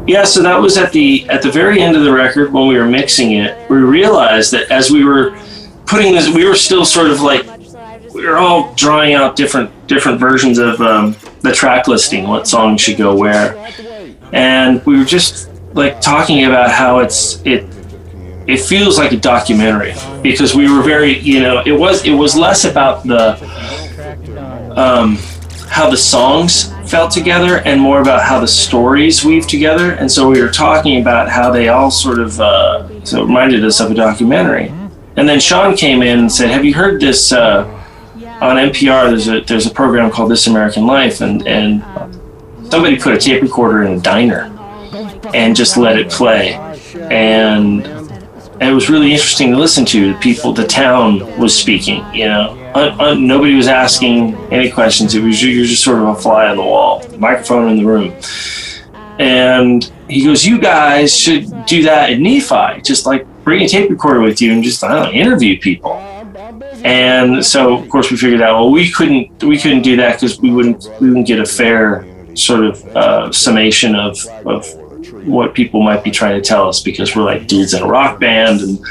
Yeah, 0.06 0.24
so 0.24 0.42
that 0.42 0.60
was 0.60 0.76
at 0.76 0.92
the 0.92 1.28
at 1.28 1.42
the 1.42 1.50
very 1.50 1.80
end 1.80 1.96
of 1.96 2.02
the 2.02 2.12
record 2.12 2.52
when 2.52 2.66
we 2.66 2.76
were 2.76 2.86
mixing 2.86 3.32
it. 3.32 3.54
We 3.70 3.78
realized 3.78 4.50
that 4.52 4.70
as 4.70 4.90
we 4.90 5.04
were 5.04 5.32
putting 5.86 6.14
this, 6.14 6.28
we 6.28 6.44
were 6.44 6.56
still 6.56 6.84
sort 6.84 7.10
of 7.10 7.20
like 7.20 7.46
we 8.12 8.26
were 8.26 8.36
all 8.36 8.74
drawing 8.74 9.14
out 9.14 9.36
different 9.36 9.70
different 9.86 10.18
versions 10.18 10.58
of 10.58 10.80
um, 10.80 11.14
the 11.42 11.52
track 11.52 11.88
listing, 11.88 12.26
what 12.28 12.46
songs 12.46 12.80
should 12.80 12.96
go 12.96 13.16
where, 13.16 13.56
and 14.32 14.84
we 14.86 14.98
were 14.98 15.04
just 15.04 15.50
like 15.74 16.00
talking 16.00 16.44
about 16.44 16.70
how 16.70 16.98
it's 16.98 17.40
it 17.44 17.64
it 18.46 18.60
feels 18.60 18.98
like 18.98 19.12
a 19.12 19.16
documentary 19.16 19.94
because 20.22 20.54
we 20.54 20.70
were 20.70 20.82
very 20.82 21.18
you 21.18 21.40
know 21.40 21.62
it 21.64 21.72
was 21.72 22.04
it 22.04 22.12
was 22.12 22.36
less 22.36 22.64
about 22.64 23.02
the 23.04 23.38
um, 24.76 25.16
how 25.68 25.88
the 25.88 25.96
songs 25.96 26.72
felt 26.90 27.10
together 27.10 27.58
and 27.64 27.80
more 27.80 28.02
about 28.02 28.22
how 28.22 28.38
the 28.40 28.46
stories 28.46 29.24
weave 29.24 29.46
together. 29.46 29.92
And 29.92 30.10
so 30.10 30.28
we 30.28 30.42
were 30.42 30.50
talking 30.50 31.00
about 31.00 31.28
how 31.28 31.50
they 31.50 31.68
all 31.68 31.90
sort 31.90 32.18
of 32.18 32.38
uh, 32.40 33.04
so 33.04 33.22
it 33.22 33.26
reminded 33.26 33.64
us 33.64 33.80
of 33.80 33.90
a 33.90 33.94
documentary. 33.94 34.72
And 35.16 35.28
then 35.28 35.40
Sean 35.40 35.76
came 35.76 36.02
in 36.02 36.18
and 36.18 36.32
said 36.32 36.50
have 36.50 36.64
you 36.64 36.74
heard 36.74 37.00
this 37.00 37.32
uh, 37.32 37.81
on 38.42 38.56
NPR 38.56 39.08
there's 39.08 39.28
a 39.28 39.40
there's 39.40 39.66
a 39.66 39.70
program 39.70 40.10
called 40.10 40.30
This 40.30 40.46
American 40.46 40.86
Life 40.86 41.20
and 41.20 41.46
and 41.46 41.82
somebody 42.70 42.98
put 42.98 43.14
a 43.14 43.18
tape 43.18 43.42
recorder 43.42 43.84
in 43.84 43.92
a 43.98 44.00
diner 44.00 44.50
and 45.32 45.54
just 45.54 45.76
let 45.76 45.98
it 45.98 46.10
play 46.10 46.54
and 47.10 47.86
it 48.62 48.72
was 48.72 48.88
really 48.88 49.12
interesting 49.12 49.50
to 49.50 49.56
listen 49.56 49.84
to. 49.86 50.14
People, 50.18 50.52
the 50.52 50.66
town 50.66 51.38
was 51.38 51.56
speaking. 51.56 52.04
You 52.14 52.26
know, 52.26 52.72
un, 52.74 53.00
un, 53.00 53.26
nobody 53.26 53.54
was 53.54 53.66
asking 53.66 54.36
any 54.52 54.70
questions. 54.70 55.14
It 55.14 55.22
was 55.22 55.42
you're 55.42 55.64
just 55.64 55.82
sort 55.82 55.98
of 55.98 56.08
a 56.08 56.14
fly 56.14 56.48
on 56.48 56.56
the 56.56 56.62
wall, 56.62 57.04
microphone 57.18 57.70
in 57.70 57.78
the 57.78 57.84
room. 57.84 58.14
And 59.18 59.90
he 60.08 60.24
goes, 60.24 60.46
"You 60.46 60.60
guys 60.60 61.16
should 61.16 61.66
do 61.66 61.82
that 61.84 62.10
in 62.10 62.22
Nephi. 62.22 62.82
Just 62.82 63.04
like 63.06 63.26
bring 63.44 63.62
a 63.62 63.68
tape 63.68 63.90
recorder 63.90 64.20
with 64.20 64.40
you 64.40 64.52
and 64.52 64.62
just 64.62 64.82
I 64.84 64.94
don't 64.94 65.12
know, 65.12 65.20
interview 65.20 65.58
people." 65.58 66.00
And 66.84 67.44
so, 67.44 67.78
of 67.78 67.88
course, 67.88 68.10
we 68.10 68.16
figured 68.16 68.42
out 68.42 68.60
well 68.60 68.70
we 68.70 68.90
couldn't 68.90 69.42
we 69.42 69.58
couldn't 69.58 69.82
do 69.82 69.96
that 69.96 70.20
because 70.20 70.40
we 70.40 70.50
wouldn't 70.50 70.88
we 71.00 71.08
wouldn't 71.08 71.26
get 71.26 71.38
a 71.38 71.46
fair 71.46 72.06
sort 72.34 72.64
of 72.64 72.84
uh, 72.96 73.32
summation 73.32 73.94
of 73.94 74.18
of 74.46 74.66
what 75.26 75.54
people 75.54 75.82
might 75.82 76.02
be 76.02 76.10
trying 76.10 76.34
to 76.34 76.46
tell 76.46 76.68
us 76.68 76.82
because 76.82 77.14
we're 77.14 77.22
like 77.22 77.46
dudes 77.46 77.74
in 77.74 77.82
a 77.82 77.86
rock 77.86 78.18
band. 78.18 78.60
And 78.60 78.84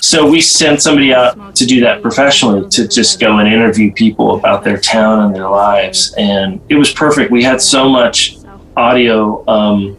so 0.00 0.28
we 0.28 0.40
sent 0.40 0.82
somebody 0.82 1.12
out 1.12 1.56
to 1.56 1.66
do 1.66 1.80
that 1.80 2.02
professionally 2.02 2.68
to 2.70 2.86
just 2.86 3.18
go 3.18 3.38
and 3.38 3.48
interview 3.52 3.92
people 3.92 4.36
about 4.36 4.62
their 4.62 4.78
town 4.78 5.24
and 5.24 5.34
their 5.34 5.48
lives. 5.48 6.14
And 6.16 6.60
it 6.68 6.76
was 6.76 6.92
perfect. 6.92 7.30
We 7.30 7.42
had 7.42 7.60
so 7.60 7.88
much 7.88 8.38
audio 8.76 9.44
um, 9.48 9.96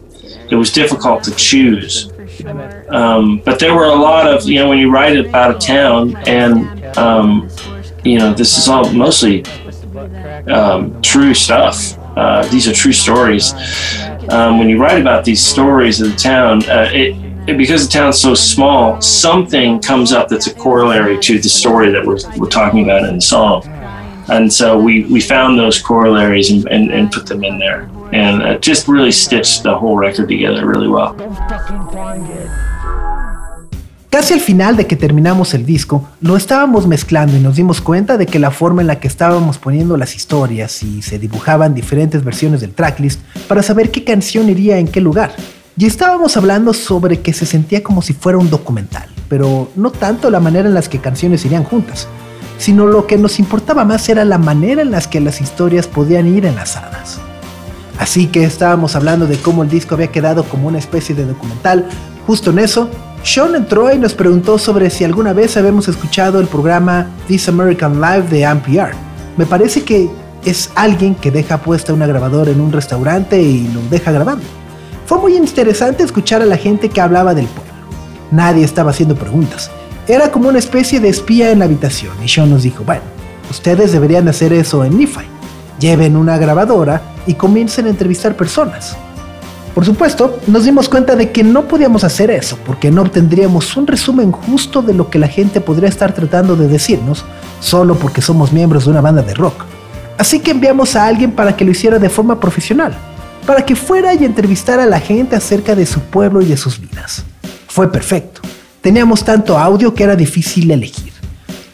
it 0.50 0.54
was 0.56 0.72
difficult 0.72 1.24
to 1.24 1.34
choose. 1.34 2.10
Um, 2.88 3.40
but 3.44 3.58
there 3.58 3.74
were 3.74 3.86
a 3.86 3.94
lot 3.94 4.28
of 4.28 4.46
you 4.46 4.56
know 4.56 4.68
when 4.68 4.78
you 4.78 4.90
write 4.92 5.16
about 5.16 5.56
a 5.56 5.58
town 5.58 6.16
and 6.28 6.75
um, 6.96 7.48
you 8.04 8.18
know 8.18 8.32
this 8.34 8.58
is 8.58 8.68
all 8.68 8.92
mostly 8.92 9.44
um, 10.48 11.00
true 11.02 11.34
stuff 11.34 11.98
uh, 12.16 12.46
these 12.48 12.66
are 12.66 12.72
true 12.72 12.92
stories 12.92 13.52
um, 14.28 14.58
when 14.58 14.68
you 14.68 14.80
write 14.80 15.00
about 15.00 15.24
these 15.24 15.44
stories 15.44 16.00
of 16.00 16.10
the 16.10 16.16
town, 16.16 16.68
uh, 16.68 16.90
it, 16.92 17.56
because 17.56 17.86
the 17.86 17.92
town's 17.92 18.20
so 18.20 18.34
small, 18.34 19.00
something 19.00 19.80
comes 19.80 20.12
up 20.12 20.28
that's 20.28 20.48
a 20.48 20.54
corollary 20.54 21.18
to 21.20 21.38
the 21.38 21.48
story 21.48 21.92
that 21.92 22.04
we're, 22.04 22.18
we're 22.36 22.48
talking 22.48 22.82
about 22.82 23.04
in 23.08 23.16
the 23.16 23.20
song. 23.20 23.64
And 24.28 24.52
so 24.52 24.76
we, 24.76 25.04
we 25.04 25.20
found 25.20 25.56
those 25.56 25.80
corollaries 25.80 26.50
and, 26.50 26.66
and, 26.68 26.90
and 26.90 27.12
put 27.12 27.26
them 27.26 27.44
in 27.44 27.58
there. 27.58 27.88
And 28.12 28.42
it 28.42 28.62
just 28.62 28.88
really 28.88 29.12
stitched 29.12 29.62
the 29.62 29.78
whole 29.78 29.96
record 29.96 30.28
together 30.28 30.66
really 30.66 30.88
well. 30.88 31.14
Casi 34.10 34.34
al 34.34 34.40
final 34.40 34.76
de 34.76 34.86
que 34.86 34.96
terminamos 34.96 35.52
el 35.52 35.66
disco, 35.66 36.08
lo 36.20 36.36
estábamos 36.36 36.86
mezclando 36.86 37.36
y 37.36 37.40
nos 37.40 37.56
dimos 37.56 37.80
cuenta 37.80 38.16
de 38.16 38.26
que 38.26 38.38
la 38.38 38.50
forma 38.50 38.80
en 38.80 38.86
la 38.86 39.00
que 39.00 39.08
estábamos 39.08 39.58
poniendo 39.58 39.96
las 39.96 40.14
historias 40.14 40.82
y 40.82 41.02
se 41.02 41.18
dibujaban 41.18 41.74
diferentes 41.74 42.24
versiones 42.24 42.60
del 42.60 42.72
tracklist 42.72 43.20
para 43.48 43.62
saber 43.62 43.90
qué 43.90 44.04
canción 44.04 44.48
iría 44.48 44.78
en 44.78 44.88
qué 44.88 45.00
lugar. 45.00 45.34
Y 45.76 45.86
estábamos 45.86 46.36
hablando 46.36 46.72
sobre 46.72 47.20
que 47.20 47.32
se 47.32 47.44
sentía 47.44 47.82
como 47.82 48.00
si 48.00 48.14
fuera 48.14 48.38
un 48.38 48.48
documental, 48.48 49.08
pero 49.28 49.70
no 49.76 49.90
tanto 49.90 50.30
la 50.30 50.40
manera 50.40 50.68
en 50.68 50.74
las 50.74 50.88
que 50.88 51.00
canciones 51.00 51.44
irían 51.44 51.64
juntas, 51.64 52.08
sino 52.58 52.86
lo 52.86 53.06
que 53.06 53.18
nos 53.18 53.38
importaba 53.38 53.84
más 53.84 54.08
era 54.08 54.24
la 54.24 54.38
manera 54.38 54.82
en 54.82 54.92
las 54.92 55.08
que 55.08 55.20
las 55.20 55.40
historias 55.40 55.86
podían 55.86 56.34
ir 56.34 56.46
enlazadas. 56.46 57.20
Así 57.98 58.28
que 58.28 58.44
estábamos 58.44 58.94
hablando 58.94 59.26
de 59.26 59.36
cómo 59.36 59.62
el 59.62 59.68
disco 59.68 59.94
había 59.94 60.12
quedado 60.12 60.44
como 60.44 60.68
una 60.68 60.78
especie 60.78 61.14
de 61.14 61.26
documental. 61.26 61.86
Justo 62.26 62.50
en 62.50 62.60
eso, 62.60 62.88
Sean 63.26 63.56
entró 63.56 63.92
y 63.92 63.98
nos 63.98 64.14
preguntó 64.14 64.56
sobre 64.56 64.88
si 64.88 65.02
alguna 65.02 65.32
vez 65.32 65.56
habíamos 65.56 65.88
escuchado 65.88 66.38
el 66.38 66.46
programa 66.46 67.08
This 67.26 67.48
American 67.48 68.00
Life 68.00 68.28
de 68.30 68.42
NPR. 68.42 68.92
Me 69.36 69.44
parece 69.44 69.82
que 69.82 70.08
es 70.44 70.70
alguien 70.76 71.16
que 71.16 71.32
deja 71.32 71.58
puesta 71.58 71.92
una 71.92 72.06
grabadora 72.06 72.52
en 72.52 72.60
un 72.60 72.70
restaurante 72.70 73.42
y 73.42 73.66
lo 73.66 73.80
deja 73.90 74.12
grabando. 74.12 74.44
Fue 75.06 75.18
muy 75.18 75.36
interesante 75.36 76.04
escuchar 76.04 76.40
a 76.40 76.46
la 76.46 76.56
gente 76.56 76.88
que 76.88 77.00
hablaba 77.00 77.34
del 77.34 77.46
pueblo. 77.46 77.72
Nadie 78.30 78.64
estaba 78.64 78.92
haciendo 78.92 79.16
preguntas. 79.16 79.72
Era 80.06 80.30
como 80.30 80.48
una 80.48 80.60
especie 80.60 81.00
de 81.00 81.08
espía 81.08 81.50
en 81.50 81.58
la 81.58 81.64
habitación 81.64 82.12
y 82.24 82.28
Sean 82.28 82.48
nos 82.48 82.62
dijo, 82.62 82.84
bueno, 82.84 83.02
ustedes 83.50 83.90
deberían 83.90 84.28
hacer 84.28 84.52
eso 84.52 84.84
en 84.84 84.98
Nephi. 84.98 85.26
Lleven 85.80 86.16
una 86.16 86.38
grabadora 86.38 87.02
y 87.26 87.34
comiencen 87.34 87.86
a 87.86 87.90
entrevistar 87.90 88.36
personas. 88.36 88.96
Por 89.76 89.84
supuesto, 89.84 90.40
nos 90.46 90.64
dimos 90.64 90.88
cuenta 90.88 91.16
de 91.16 91.32
que 91.32 91.44
no 91.44 91.68
podíamos 91.68 92.02
hacer 92.02 92.30
eso 92.30 92.56
porque 92.64 92.90
no 92.90 93.02
obtendríamos 93.02 93.76
un 93.76 93.86
resumen 93.86 94.32
justo 94.32 94.80
de 94.80 94.94
lo 94.94 95.10
que 95.10 95.18
la 95.18 95.28
gente 95.28 95.60
podría 95.60 95.90
estar 95.90 96.14
tratando 96.14 96.56
de 96.56 96.66
decirnos 96.66 97.26
solo 97.60 97.94
porque 97.96 98.22
somos 98.22 98.54
miembros 98.54 98.86
de 98.86 98.92
una 98.92 99.02
banda 99.02 99.20
de 99.20 99.34
rock. 99.34 99.66
Así 100.16 100.40
que 100.40 100.52
enviamos 100.52 100.96
a 100.96 101.04
alguien 101.04 101.30
para 101.30 101.54
que 101.54 101.66
lo 101.66 101.72
hiciera 101.72 101.98
de 101.98 102.08
forma 102.08 102.40
profesional, 102.40 102.96
para 103.46 103.66
que 103.66 103.76
fuera 103.76 104.14
y 104.14 104.24
entrevistara 104.24 104.84
a 104.84 104.86
la 104.86 104.98
gente 104.98 105.36
acerca 105.36 105.74
de 105.74 105.84
su 105.84 106.00
pueblo 106.00 106.40
y 106.40 106.46
de 106.46 106.56
sus 106.56 106.80
vidas. 106.80 107.22
Fue 107.68 107.92
perfecto. 107.92 108.40
Teníamos 108.80 109.24
tanto 109.24 109.58
audio 109.58 109.92
que 109.92 110.04
era 110.04 110.16
difícil 110.16 110.70
elegir. 110.70 111.12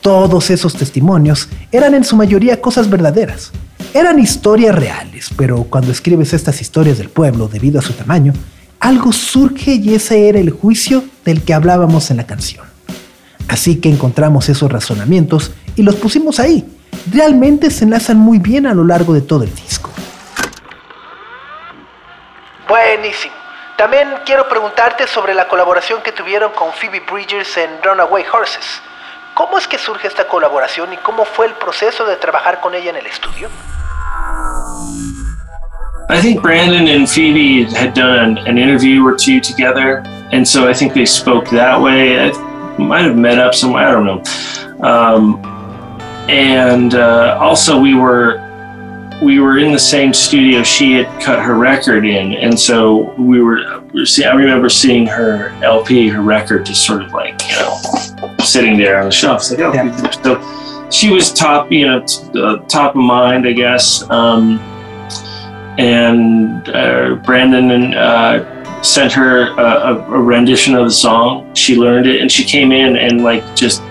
Todos 0.00 0.50
esos 0.50 0.74
testimonios 0.74 1.48
eran 1.70 1.94
en 1.94 2.02
su 2.02 2.16
mayoría 2.16 2.60
cosas 2.60 2.90
verdaderas. 2.90 3.52
Eran 3.94 4.18
historias 4.18 4.74
reales, 4.74 5.28
pero 5.36 5.64
cuando 5.64 5.92
escribes 5.92 6.32
estas 6.32 6.62
historias 6.62 6.96
del 6.96 7.10
pueblo 7.10 7.48
debido 7.48 7.78
a 7.78 7.82
su 7.82 7.92
tamaño, 7.92 8.32
algo 8.80 9.12
surge 9.12 9.72
y 9.72 9.94
ese 9.94 10.30
era 10.30 10.38
el 10.38 10.50
juicio 10.50 11.04
del 11.26 11.44
que 11.44 11.52
hablábamos 11.52 12.10
en 12.10 12.16
la 12.16 12.26
canción. 12.26 12.64
Así 13.48 13.82
que 13.82 13.90
encontramos 13.90 14.48
esos 14.48 14.72
razonamientos 14.72 15.52
y 15.76 15.82
los 15.82 15.96
pusimos 15.96 16.40
ahí. 16.40 16.66
Realmente 17.12 17.70
se 17.70 17.84
enlazan 17.84 18.16
muy 18.16 18.38
bien 18.38 18.66
a 18.66 18.72
lo 18.72 18.82
largo 18.82 19.12
de 19.12 19.20
todo 19.20 19.44
el 19.44 19.54
disco. 19.54 19.90
Buenísimo. 22.66 23.34
También 23.76 24.08
quiero 24.24 24.48
preguntarte 24.48 25.06
sobre 25.06 25.34
la 25.34 25.48
colaboración 25.48 26.00
que 26.02 26.12
tuvieron 26.12 26.52
con 26.52 26.72
Phoebe 26.72 27.02
Bridgers 27.12 27.58
en 27.58 27.70
Runaway 27.82 28.24
Horses. 28.32 28.80
¿Cómo 29.34 29.58
es 29.58 29.68
que 29.68 29.76
surge 29.76 30.08
esta 30.08 30.26
colaboración 30.28 30.94
y 30.94 30.96
cómo 30.98 31.26
fue 31.26 31.44
el 31.44 31.52
proceso 31.52 32.06
de 32.06 32.16
trabajar 32.16 32.60
con 32.62 32.74
ella 32.74 32.88
en 32.88 32.96
el 32.96 33.06
estudio? 33.06 33.50
I 36.08 36.20
think 36.20 36.42
Brandon 36.42 36.88
and 36.88 37.08
Phoebe 37.08 37.64
had 37.64 37.94
done 37.94 38.38
an, 38.38 38.46
an, 38.46 38.58
interview 38.58 39.04
or 39.04 39.16
two 39.16 39.40
together, 39.40 40.02
and 40.32 40.46
so 40.46 40.68
I 40.68 40.74
think 40.74 40.94
they 40.94 41.06
spoke 41.06 41.48
that 41.50 41.80
way. 41.80 42.18
I 42.18 42.30
might 42.78 43.02
have 43.02 43.16
met 43.16 43.38
up 43.38 43.54
somewhere. 43.54 43.86
I 43.86 43.90
don't 43.90 44.06
know. 44.06 44.86
Um, 44.86 45.44
and 46.28 46.94
uh, 46.94 47.38
also, 47.40 47.80
we 47.80 47.94
were 47.94 48.40
we 49.22 49.38
were 49.38 49.58
in 49.58 49.72
the 49.72 49.78
same 49.78 50.12
studio 50.12 50.62
she 50.62 50.92
had 50.92 51.22
cut 51.22 51.38
her 51.38 51.56
record 51.56 52.04
in, 52.04 52.34
and 52.34 52.58
so 52.58 53.14
we 53.14 53.40
were. 53.40 53.80
We 53.92 54.00
were 54.00 54.06
see, 54.06 54.24
I 54.24 54.34
remember 54.34 54.68
seeing 54.68 55.06
her 55.06 55.48
LP, 55.62 56.08
her 56.08 56.22
record, 56.22 56.66
just 56.66 56.84
sort 56.86 57.02
of 57.02 57.12
like 57.12 57.40
you 57.48 57.56
know, 57.56 58.36
sitting 58.38 58.76
there 58.76 58.98
on 58.98 59.06
the 59.06 59.12
shelf. 59.12 59.50
Like, 59.50 59.60
oh, 59.60 59.72
yeah. 59.72 60.10
so 60.22 60.90
she 60.90 61.10
was 61.10 61.32
top, 61.32 61.70
you 61.70 61.86
know, 61.86 62.04
t- 62.06 62.40
uh, 62.40 62.56
top 62.68 62.96
of 62.96 63.02
mind, 63.02 63.46
I 63.46 63.52
guess. 63.52 64.08
Um, 64.10 64.58
and 65.78 66.68
uh, 66.68 67.14
Brandon 67.24 67.70
and 67.70 67.94
uh, 67.94 68.82
sent 68.82 69.12
her 69.12 69.48
a, 69.52 69.94
a, 69.94 70.20
rendition 70.20 70.74
of 70.74 70.84
the 70.84 70.92
song. 70.92 71.54
She 71.54 71.76
learned 71.76 72.06
it, 72.06 72.20
and 72.20 72.30
she 72.30 72.44
came 72.44 72.72
in 72.72 72.96
and 72.96 73.22
like 73.22 73.56
just 73.56 73.82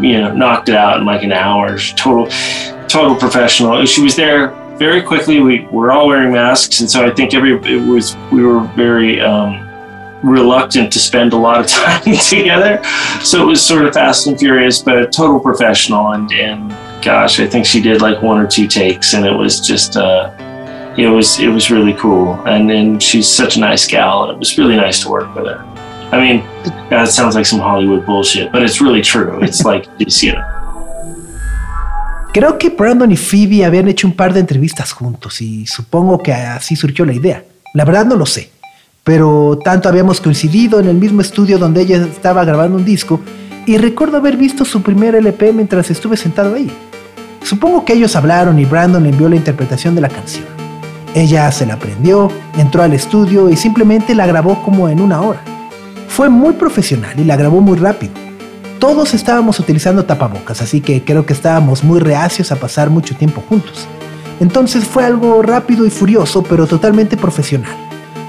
you 0.00 0.20
know 0.20 0.32
knocked 0.34 0.68
it 0.68 0.74
out 0.74 1.00
in 1.00 1.06
like 1.06 1.22
an 1.22 1.32
hour. 1.32 1.78
Total, 1.78 2.28
total 2.88 3.16
professional. 3.16 3.84
She 3.86 4.02
was 4.02 4.16
there 4.16 4.54
very 4.80 5.02
quickly 5.02 5.40
we 5.40 5.66
were 5.66 5.92
all 5.92 6.06
wearing 6.06 6.32
masks, 6.32 6.80
and 6.80 6.90
so 6.90 7.04
I 7.04 7.10
think 7.10 7.34
every 7.34 7.52
it 7.52 7.86
was 7.86 8.16
we 8.32 8.42
were 8.42 8.60
very 8.60 9.20
um, 9.20 9.68
reluctant 10.22 10.90
to 10.94 10.98
spend 10.98 11.34
a 11.34 11.36
lot 11.36 11.60
of 11.60 11.66
time 11.68 12.02
together. 12.16 12.82
So 13.22 13.42
it 13.42 13.46
was 13.46 13.64
sort 13.64 13.84
of 13.84 13.92
fast 13.92 14.26
and 14.26 14.38
furious, 14.38 14.80
but 14.82 14.96
a 14.96 15.06
total 15.06 15.38
professional. 15.38 16.12
And 16.12 16.32
and 16.32 16.70
gosh, 17.02 17.40
I 17.40 17.46
think 17.46 17.66
she 17.66 17.82
did 17.82 18.00
like 18.00 18.22
one 18.22 18.40
or 18.40 18.46
two 18.46 18.66
takes, 18.66 19.14
and 19.14 19.26
it 19.26 19.32
was 19.32 19.60
just. 19.60 19.96
Uh, 19.96 20.32
it 21.00 21.08
was 21.08 21.38
it 21.38 21.48
was 21.48 21.70
really 21.70 21.94
cool, 21.94 22.34
and 22.46 22.68
then 22.68 22.98
she's 23.00 23.28
such 23.28 23.56
a 23.56 23.60
nice 23.60 23.86
gal, 23.86 24.24
and 24.24 24.32
it 24.32 24.38
was 24.38 24.56
really 24.58 24.76
nice 24.76 25.02
to 25.02 25.08
work 25.08 25.34
with 25.34 25.46
her. 25.46 25.64
I 26.12 26.20
mean, 26.20 26.42
that 26.90 27.08
sounds 27.08 27.34
like 27.34 27.46
some 27.46 27.60
Hollywood 27.60 28.04
bullshit, 28.04 28.52
but 28.52 28.62
it's 28.62 28.80
really 28.80 29.02
true. 29.02 29.38
It's 29.42 29.64
like 29.70 29.88
you 29.98 30.32
know. 30.32 30.44
Creo 32.32 32.58
que 32.58 32.70
Brandon 32.70 33.10
y 33.10 33.16
Phoebe 33.16 33.64
habían 33.64 33.88
hecho 33.88 34.06
un 34.06 34.14
par 34.14 34.32
de 34.32 34.40
entrevistas 34.40 34.92
juntos 34.92 35.40
y 35.40 35.66
supongo 35.66 36.18
que 36.18 36.32
así 36.32 36.76
surgió 36.76 37.04
la 37.04 37.12
idea. 37.12 37.44
La 37.74 37.84
verdad 37.84 38.06
no 38.06 38.14
lo 38.14 38.24
sé, 38.24 38.50
pero 39.02 39.58
tanto 39.64 39.88
habíamos 39.88 40.20
coincidido 40.20 40.78
en 40.78 40.86
el 40.86 40.96
mismo 40.96 41.22
estudio 41.22 41.58
donde 41.58 41.82
ella 41.82 41.96
estaba 42.04 42.44
grabando 42.44 42.76
un 42.76 42.84
disco 42.84 43.20
y 43.66 43.78
recuerdo 43.78 44.18
haber 44.18 44.36
visto 44.36 44.64
su 44.64 44.80
primer 44.80 45.16
LP 45.16 45.52
mientras 45.52 45.90
estuve 45.90 46.16
sentado 46.16 46.54
ahí. 46.54 46.70
Supongo 47.42 47.84
que 47.84 47.94
ellos 47.94 48.14
hablaron 48.14 48.58
y 48.60 48.64
Brandon 48.64 49.02
le 49.02 49.08
envió 49.08 49.28
la 49.28 49.36
interpretación 49.36 49.96
de 49.96 50.00
la 50.02 50.08
canción. 50.08 50.59
Ella 51.14 51.50
se 51.52 51.66
la 51.66 51.74
aprendió, 51.74 52.30
entró 52.56 52.82
al 52.82 52.92
estudio 52.92 53.50
y 53.50 53.56
simplemente 53.56 54.14
la 54.14 54.26
grabó 54.26 54.62
como 54.62 54.88
en 54.88 55.00
una 55.00 55.22
hora. 55.22 55.40
Fue 56.08 56.28
muy 56.28 56.54
profesional 56.54 57.18
y 57.18 57.24
la 57.24 57.36
grabó 57.36 57.60
muy 57.60 57.78
rápido 57.78 58.12
todos 58.80 59.12
estábamos 59.12 59.60
utilizando 59.60 60.06
tapabocas, 60.06 60.62
así 60.62 60.80
que 60.80 61.04
creo 61.04 61.26
que 61.26 61.34
estábamos 61.34 61.84
muy 61.84 62.00
reacios 62.00 62.50
a 62.50 62.56
pasar 62.56 62.88
mucho 62.88 63.14
tiempo 63.14 63.44
juntos. 63.46 63.86
Entonces 64.40 64.84
fue 64.84 65.04
algo 65.04 65.42
rápido 65.42 65.84
y 65.84 65.90
furioso, 65.90 66.42
pero 66.42 66.66
totalmente 66.66 67.18
profesional. 67.18 67.76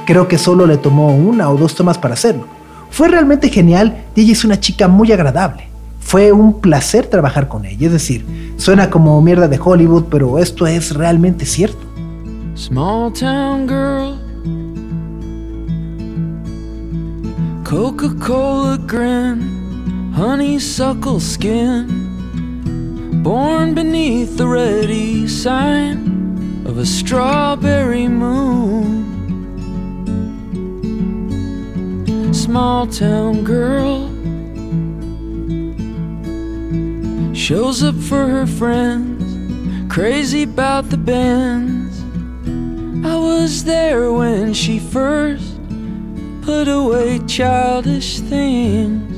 Creo 0.06 0.28
que 0.28 0.38
solo 0.38 0.66
le 0.66 0.76
tomó 0.76 1.16
una 1.16 1.50
o 1.50 1.56
dos 1.56 1.74
tomas 1.74 1.98
para 1.98 2.16
hacerlo. 2.16 2.48
Fue 2.90 3.08
realmente 3.08 3.48
genial 3.48 4.04
y 4.14 4.24
ella 4.24 4.34
es 4.34 4.44
una 4.44 4.60
chica 4.60 4.90
muy 4.90 5.14
agradable. 5.14 5.70
Fue 6.02 6.34
un 6.34 6.60
placer 6.60 7.08
trabajar 7.08 7.48
con 7.48 7.64
ella, 7.64 7.88
es 7.88 7.94
decir, 7.94 8.26
suena 8.58 8.90
como 8.90 9.22
mierda 9.22 9.48
de 9.48 9.60
Hollywood, 9.64 10.06
pero 10.12 10.38
esto 10.38 10.68
es 10.68 10.94
realmente 10.94 11.46
cierto. 11.46 11.91
Small 12.62 13.10
town 13.10 13.66
girl. 13.66 14.20
Coca-Cola 17.66 18.78
grin. 18.78 20.12
honeysuckle 20.14 21.20
skin, 21.20 21.88
born 23.24 23.74
beneath 23.74 24.38
the 24.38 24.48
ready 24.48 25.28
sign 25.28 26.64
of 26.68 26.78
a 26.78 26.86
strawberry 26.86 28.08
moon. 28.08 29.02
Small 32.32 32.86
town 32.86 33.44
girl 33.44 34.08
shows 37.34 37.82
up 37.82 37.96
for 37.96 38.28
her 38.28 38.46
friends, 38.46 39.92
crazy 39.92 40.44
about 40.44 40.92
the 40.92 40.98
bands. 40.98 41.81
I 43.04 43.16
was 43.16 43.64
there 43.64 44.14
when 44.14 44.54
she 44.54 44.78
first 44.78 45.60
put 46.44 46.68
away 46.68 47.20
childish 47.28 48.20
things. 48.20 49.10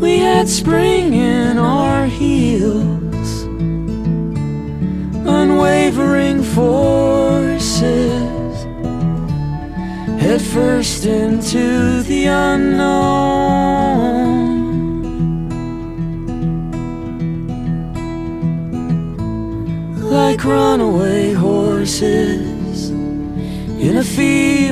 We 0.00 0.18
had 0.18 0.48
spring 0.48 1.12
in 1.12 1.58
our 1.58 2.06
heels, 2.06 3.42
unwavering 5.26 6.42
forces, 6.42 7.68
head 10.22 10.40
first 10.40 11.04
into 11.04 12.02
the 12.02 12.26
unknown. 12.26 13.57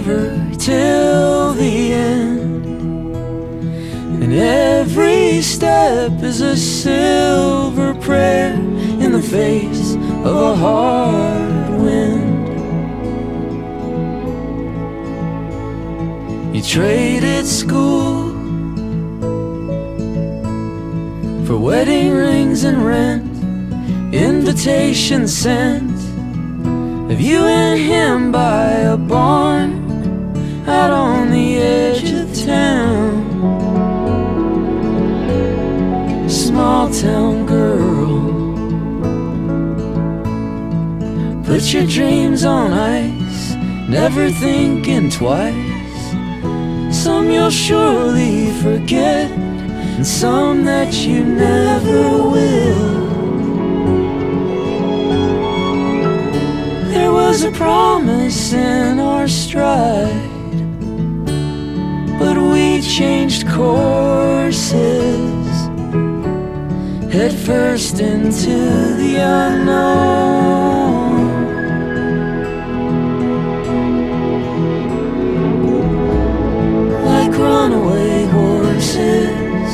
Fever 0.06 0.56
till 0.58 1.52
the 1.54 1.92
end. 1.92 2.66
And 4.22 4.32
every 4.32 5.42
step 5.42 6.22
is 6.22 6.40
a 6.40 6.56
silver 6.56 7.94
prayer 7.94 8.54
in 8.54 9.12
the 9.12 9.22
face 9.22 9.94
of 10.24 10.36
a 10.36 10.56
hard 10.56 11.70
wind. 11.80 12.46
You 16.54 16.62
traded 16.62 17.46
school 17.46 18.30
for 21.46 21.56
wedding 21.58 22.12
rings 22.12 22.64
and 22.64 22.84
rent, 22.84 23.24
invitations 24.14 25.36
sent 25.36 25.96
of 27.10 27.20
you 27.20 27.38
and 27.44 27.78
him 27.78 28.32
by 28.32 28.70
a 28.94 28.96
barn 28.96 29.75
out 30.68 30.90
on 30.90 31.30
the 31.30 31.56
edge 31.56 32.10
of 32.12 32.46
town. 32.46 33.26
small 36.56 36.90
town 36.90 37.44
girl. 37.44 38.46
Put 41.44 41.72
your 41.74 41.86
dreams 41.86 42.44
on 42.44 42.72
ice, 42.72 43.54
never 43.88 44.30
thinking 44.30 45.10
twice. 45.10 46.02
Some 46.90 47.30
you'll 47.30 47.50
surely 47.50 48.50
forget, 48.62 49.30
and 49.96 50.06
some 50.06 50.64
that 50.64 50.94
you 50.94 51.24
never 51.24 52.02
will. 52.34 52.96
There 56.88 57.12
was 57.12 57.44
a 57.44 57.52
promise 57.52 58.54
in 58.54 58.98
our 58.98 59.28
stride, 59.28 60.25
changed 62.96 63.46
courses 63.46 64.78
head 67.12 67.30
first 67.30 68.00
into 68.00 68.56
the 68.96 69.16
unknown. 69.20 69.66
Like 77.04 77.36
runaway 77.36 78.24
horses 78.28 79.70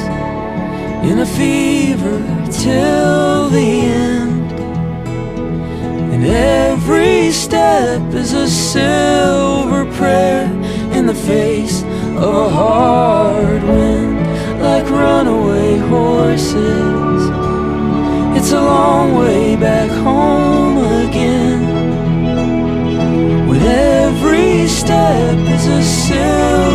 in 1.09 1.21
a 1.21 1.27
fever 1.27 2.19
till 2.51 3.49
the 3.51 3.71
end, 4.09 4.53
and 6.13 6.25
every 6.27 7.31
step 7.31 8.03
is 8.15 8.33
a 8.33 8.49
silver 8.49 9.85
prayer 9.93 10.47
in 10.93 11.07
the 11.07 11.15
face 11.15 11.82
of 12.17 12.35
a 12.35 12.49
hard 12.49 13.63
wind. 13.63 14.19
Like 14.61 14.89
runaway 14.89 15.79
horses 15.79 17.03
it's 18.43 18.51
a 18.51 18.61
long 18.61 19.15
way 19.15 19.55
back 19.55 19.89
home 19.89 20.79
again. 21.07 21.61
With 23.47 23.63
every 23.63 24.67
step 24.67 25.39
is 25.39 25.67
a 25.67 25.83
silver 25.83 26.72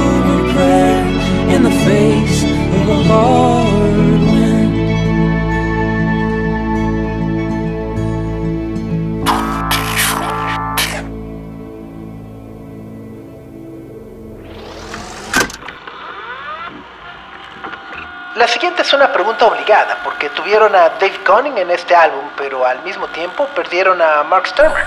una 18.98 19.14
pregunta 19.14 19.46
obligada, 19.46 20.00
porque 20.04 20.28
tuvieron 20.30 20.74
a 20.76 20.90
Dave 21.00 21.20
Gunning 21.26 21.58
en 21.58 21.70
este 21.70 21.94
álbum, 21.94 22.26
pero 22.36 22.66
al 22.66 22.84
mismo 22.84 23.06
tiempo 23.08 23.46
perdieron 23.56 24.02
a 24.02 24.24
Mark 24.24 24.48
Sturmer. 24.48 24.84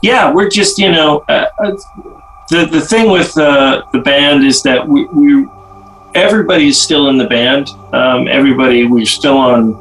Yeah, 0.00 0.32
we're 0.32 0.48
just, 0.48 0.78
you 0.78 0.92
know, 0.92 1.24
uh, 1.28 1.46
uh, 1.58 1.72
the, 2.50 2.66
the 2.66 2.80
thing 2.80 3.10
with 3.10 3.36
uh, 3.36 3.82
the 3.92 3.98
band 3.98 4.44
is 4.44 4.62
that 4.62 4.86
we, 4.86 5.06
we 5.06 5.48
everybody 6.14 6.68
is 6.68 6.80
still 6.80 7.08
in 7.08 7.18
the 7.18 7.26
band. 7.26 7.68
Um, 7.92 8.28
everybody, 8.28 8.86
we're 8.86 9.04
still 9.04 9.36
on 9.36 9.74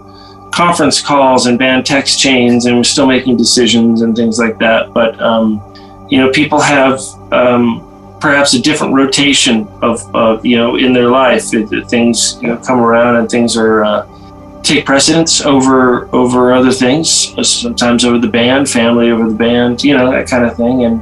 conference 0.51 1.01
calls 1.01 1.45
and 1.45 1.59
band 1.59 1.85
text 1.85 2.19
chains, 2.19 2.65
and 2.65 2.77
we're 2.77 2.83
still 2.83 3.05
making 3.05 3.37
decisions 3.37 4.01
and 4.01 4.15
things 4.15 4.39
like 4.39 4.57
that. 4.57 4.91
But, 4.93 5.21
um, 5.21 5.61
you 6.09 6.19
know, 6.19 6.31
people 6.31 6.59
have. 6.59 6.99
Um, 7.31 7.92
perhaps 8.23 8.53
a 8.53 8.61
different 8.61 8.93
rotation 8.93 9.67
of, 9.81 10.15
of 10.15 10.45
you 10.45 10.55
know 10.55 10.77
in 10.77 10.93
their 10.93 11.09
life. 11.09 11.53
It, 11.53 11.67
things 11.89 12.39
you 12.41 12.47
know 12.47 12.57
come 12.57 12.79
around 12.79 13.17
and 13.17 13.29
things 13.29 13.57
are 13.57 13.83
uh, 13.83 14.61
take 14.63 14.85
precedence 14.85 15.45
over 15.45 16.07
over 16.15 16.53
other 16.53 16.71
things. 16.71 17.35
Sometimes 17.45 18.05
over 18.05 18.17
the 18.17 18.29
band, 18.29 18.69
family 18.69 19.11
over 19.11 19.27
the 19.27 19.35
band, 19.35 19.83
you 19.83 19.93
know 19.97 20.09
that 20.09 20.29
kind 20.29 20.45
of 20.45 20.55
thing, 20.55 20.85
and 20.85 21.01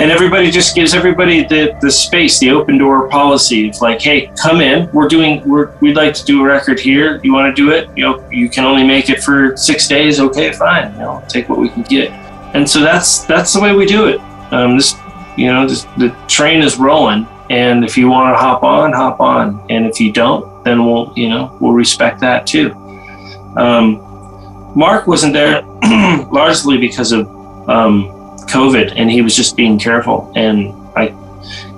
and 0.00 0.10
everybody 0.10 0.50
just 0.50 0.74
gives 0.74 0.94
everybody 0.94 1.44
the, 1.44 1.78
the 1.80 1.90
space, 1.90 2.40
the 2.40 2.50
open 2.50 2.76
door 2.76 3.08
policy. 3.08 3.68
It's 3.68 3.80
like, 3.80 4.00
hey, 4.00 4.32
come 4.42 4.60
in. 4.60 4.90
We're 4.92 5.06
doing. 5.06 5.48
We're 5.48 5.76
we'd 5.78 5.96
like 5.96 6.12
to 6.14 6.24
do 6.24 6.42
a 6.42 6.44
record 6.44 6.80
here. 6.80 7.20
You 7.22 7.32
want 7.32 7.54
to 7.54 7.62
do 7.62 7.70
it? 7.70 7.88
You 7.96 8.02
know, 8.04 8.28
you 8.32 8.48
can 8.50 8.64
only 8.64 8.82
make 8.82 9.10
it 9.10 9.22
for 9.22 9.56
six 9.56 9.86
days. 9.86 10.18
Okay, 10.18 10.50
fine. 10.50 10.92
You 10.94 11.02
know, 11.02 11.24
take 11.28 11.48
what 11.48 11.60
we 11.60 11.68
can 11.68 11.84
get. 11.84 12.10
And 12.56 12.68
so 12.68 12.80
that's 12.80 13.24
that's 13.26 13.52
the 13.52 13.60
way 13.60 13.76
we 13.76 13.86
do 13.86 14.08
it. 14.08 14.20
Um, 14.52 14.76
this, 14.76 14.94
you 15.36 15.46
know, 15.46 15.66
this, 15.66 15.84
the 15.96 16.10
train 16.28 16.62
is 16.62 16.76
rolling, 16.78 17.26
and 17.50 17.84
if 17.84 17.96
you 17.96 18.08
want 18.08 18.34
to 18.34 18.38
hop 18.38 18.62
on, 18.62 18.92
hop 18.92 19.20
on, 19.20 19.64
and 19.70 19.86
if 19.86 20.00
you 20.00 20.12
don't, 20.12 20.64
then 20.64 20.84
we'll, 20.84 21.12
you 21.16 21.28
know, 21.28 21.56
we'll 21.60 21.72
respect 21.72 22.20
that 22.20 22.46
too. 22.46 22.72
Um, 23.56 24.00
Mark 24.74 25.06
wasn't 25.06 25.32
there 25.32 25.62
largely 26.30 26.78
because 26.78 27.12
of 27.12 27.26
um, 27.68 28.08
COVID, 28.46 28.94
and 28.96 29.10
he 29.10 29.22
was 29.22 29.36
just 29.36 29.56
being 29.56 29.78
careful, 29.78 30.32
and 30.34 30.72
I 30.96 31.14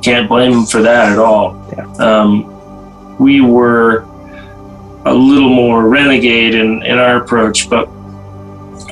can't 0.02 0.28
blame 0.28 0.52
him 0.52 0.64
for 0.64 0.82
that 0.82 1.12
at 1.12 1.18
all. 1.18 1.60
Yeah. 1.76 1.92
Um, 1.94 3.18
we 3.18 3.40
were 3.40 4.06
a 5.06 5.14
little 5.14 5.50
more 5.50 5.88
renegade 5.88 6.54
in, 6.54 6.82
in 6.82 6.98
our 6.98 7.22
approach, 7.22 7.68
but 7.68 7.88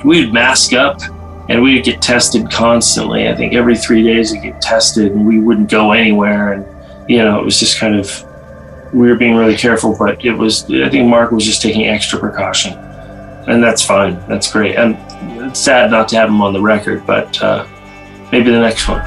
we'd 0.04 0.32
mask 0.32 0.72
up 0.72 1.00
and 1.48 1.62
we'd 1.62 1.84
get 1.84 2.00
tested 2.00 2.50
constantly. 2.50 3.28
I 3.28 3.34
think 3.34 3.54
every 3.54 3.76
three 3.76 4.02
days 4.02 4.32
we'd 4.32 4.42
get 4.42 4.60
tested, 4.60 5.12
and 5.12 5.26
we 5.26 5.38
wouldn't 5.40 5.70
go 5.70 5.92
anywhere. 5.92 6.52
And 6.52 6.66
you 7.08 7.18
know, 7.18 7.38
it 7.40 7.44
was 7.44 7.58
just 7.58 7.78
kind 7.78 7.96
of 7.96 8.24
we 8.92 9.08
were 9.08 9.16
being 9.16 9.34
really 9.36 9.56
careful, 9.56 9.96
but 9.98 10.24
it 10.24 10.32
was 10.32 10.64
I 10.70 10.88
think 10.88 11.08
Mark 11.08 11.32
was 11.32 11.44
just 11.44 11.62
taking 11.62 11.86
extra 11.86 12.18
precaution, 12.18 12.74
and 13.48 13.62
that's 13.62 13.82
fine. 13.82 14.18
That's 14.28 14.50
great. 14.52 14.76
And 14.76 14.96
it's 15.48 15.60
sad 15.60 15.90
not 15.90 16.08
to 16.08 16.16
have 16.16 16.28
him 16.28 16.40
on 16.40 16.52
the 16.52 16.60
record, 16.60 17.06
but 17.06 17.40
uh, 17.42 17.66
maybe 18.30 18.50
the 18.50 18.60
next 18.60 18.88
one. 18.88 19.02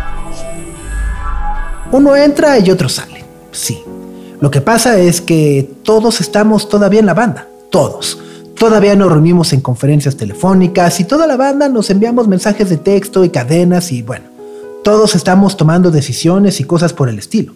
Uno 1.92 2.16
entra 2.16 2.58
y 2.60 2.70
otro 2.72 2.90
sale. 2.90 3.24
Sí. 3.52 3.84
Lo 4.42 4.52
que 4.52 4.60
pasa 4.60 4.98
es 4.98 5.22
que 5.22 5.70
todos 5.84 6.20
estamos 6.20 6.68
todavía 6.68 7.00
en 7.00 7.06
la 7.06 7.14
banda. 7.14 7.48
Todos. 7.72 8.22
Todavía 8.58 8.96
nos 8.96 9.12
reunimos 9.12 9.52
en 9.52 9.62
conferencias 9.62 10.16
telefónicas 10.16 11.00
y 11.00 11.04
toda 11.04 11.28
la 11.28 11.36
banda 11.36 11.68
nos 11.68 11.90
enviamos 11.90 12.28
mensajes 12.28 12.70
de 12.70 12.78
texto 12.78 13.26
y 13.26 13.30
cadenas 13.30 13.92
y 13.92 14.02
bueno, 14.02 14.26
todos 14.84 15.14
estamos 15.16 15.58
tomando 15.58 15.92
decisiones 15.92 16.60
y 16.62 16.64
cosas 16.64 16.94
por 16.94 17.10
el 17.10 17.20
estilo. 17.20 17.54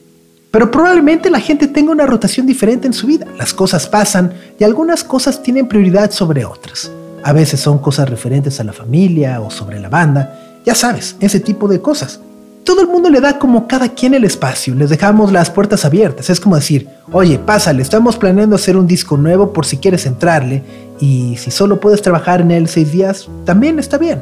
Pero 0.52 0.72
probablemente 0.72 1.30
la 1.30 1.39
gente 1.39 1.68
tenga 1.68 1.91
una 1.91 2.06
rotación 2.06 2.45
diferente 2.45 2.88
en 2.88 2.93
su 2.93 3.08
vida. 3.08 3.28
Las 3.38 3.54
cosas 3.54 3.88
pasan 3.88 4.34
y 4.60 4.64
algunas 4.64 5.04
cosas 5.04 5.41
tienen 5.41 5.68
prioridad 5.68 6.12
sobre 6.12 6.43
otras. 6.43 6.91
A 7.24 7.34
veces 7.34 7.60
son 7.60 7.80
cosas 7.80 8.10
referentes 8.10 8.60
a 8.60 8.64
la 8.64 8.74
familia 8.74 9.39
o 9.41 9.52
sobre 9.52 9.80
la 9.80 9.89
banda. 9.89 10.60
Ya 10.66 10.76
sabes, 10.76 11.16
ese 11.20 11.39
tipo 11.39 11.68
de 11.68 11.82
cosas. 11.82 12.20
Todo 12.64 12.82
el 12.82 12.88
mundo 12.88 13.10
le 13.10 13.22
da 13.22 13.39
como 13.39 13.68
cada 13.68 13.89
quien 13.89 14.14
el 14.14 14.26
espacio, 14.26 14.76
les 14.76 14.89
dejamos 14.89 15.32
las 15.32 15.50
puertas 15.50 15.86
abiertas. 15.86 16.30
Es 16.30 16.39
como 16.39 16.56
decir, 16.56 16.88
oye, 17.12 17.39
pásale, 17.39 17.82
estamos 17.82 18.18
planeando 18.18 18.56
hacer 18.56 18.78
un 18.78 18.86
disco 18.86 19.18
nuevo 19.18 19.54
por 19.54 19.66
si 19.66 19.78
quieres 19.78 20.06
entrarle 20.06 20.64
y 21.00 21.38
si 21.38 21.52
solo 21.52 21.80
puedes 21.80 22.02
trabajar 22.02 22.41
en 22.41 22.52
él 22.52 22.68
seis 22.68 22.91
días, 22.91 23.28
también 23.45 23.80
está 23.80 23.97
bien. 23.97 24.22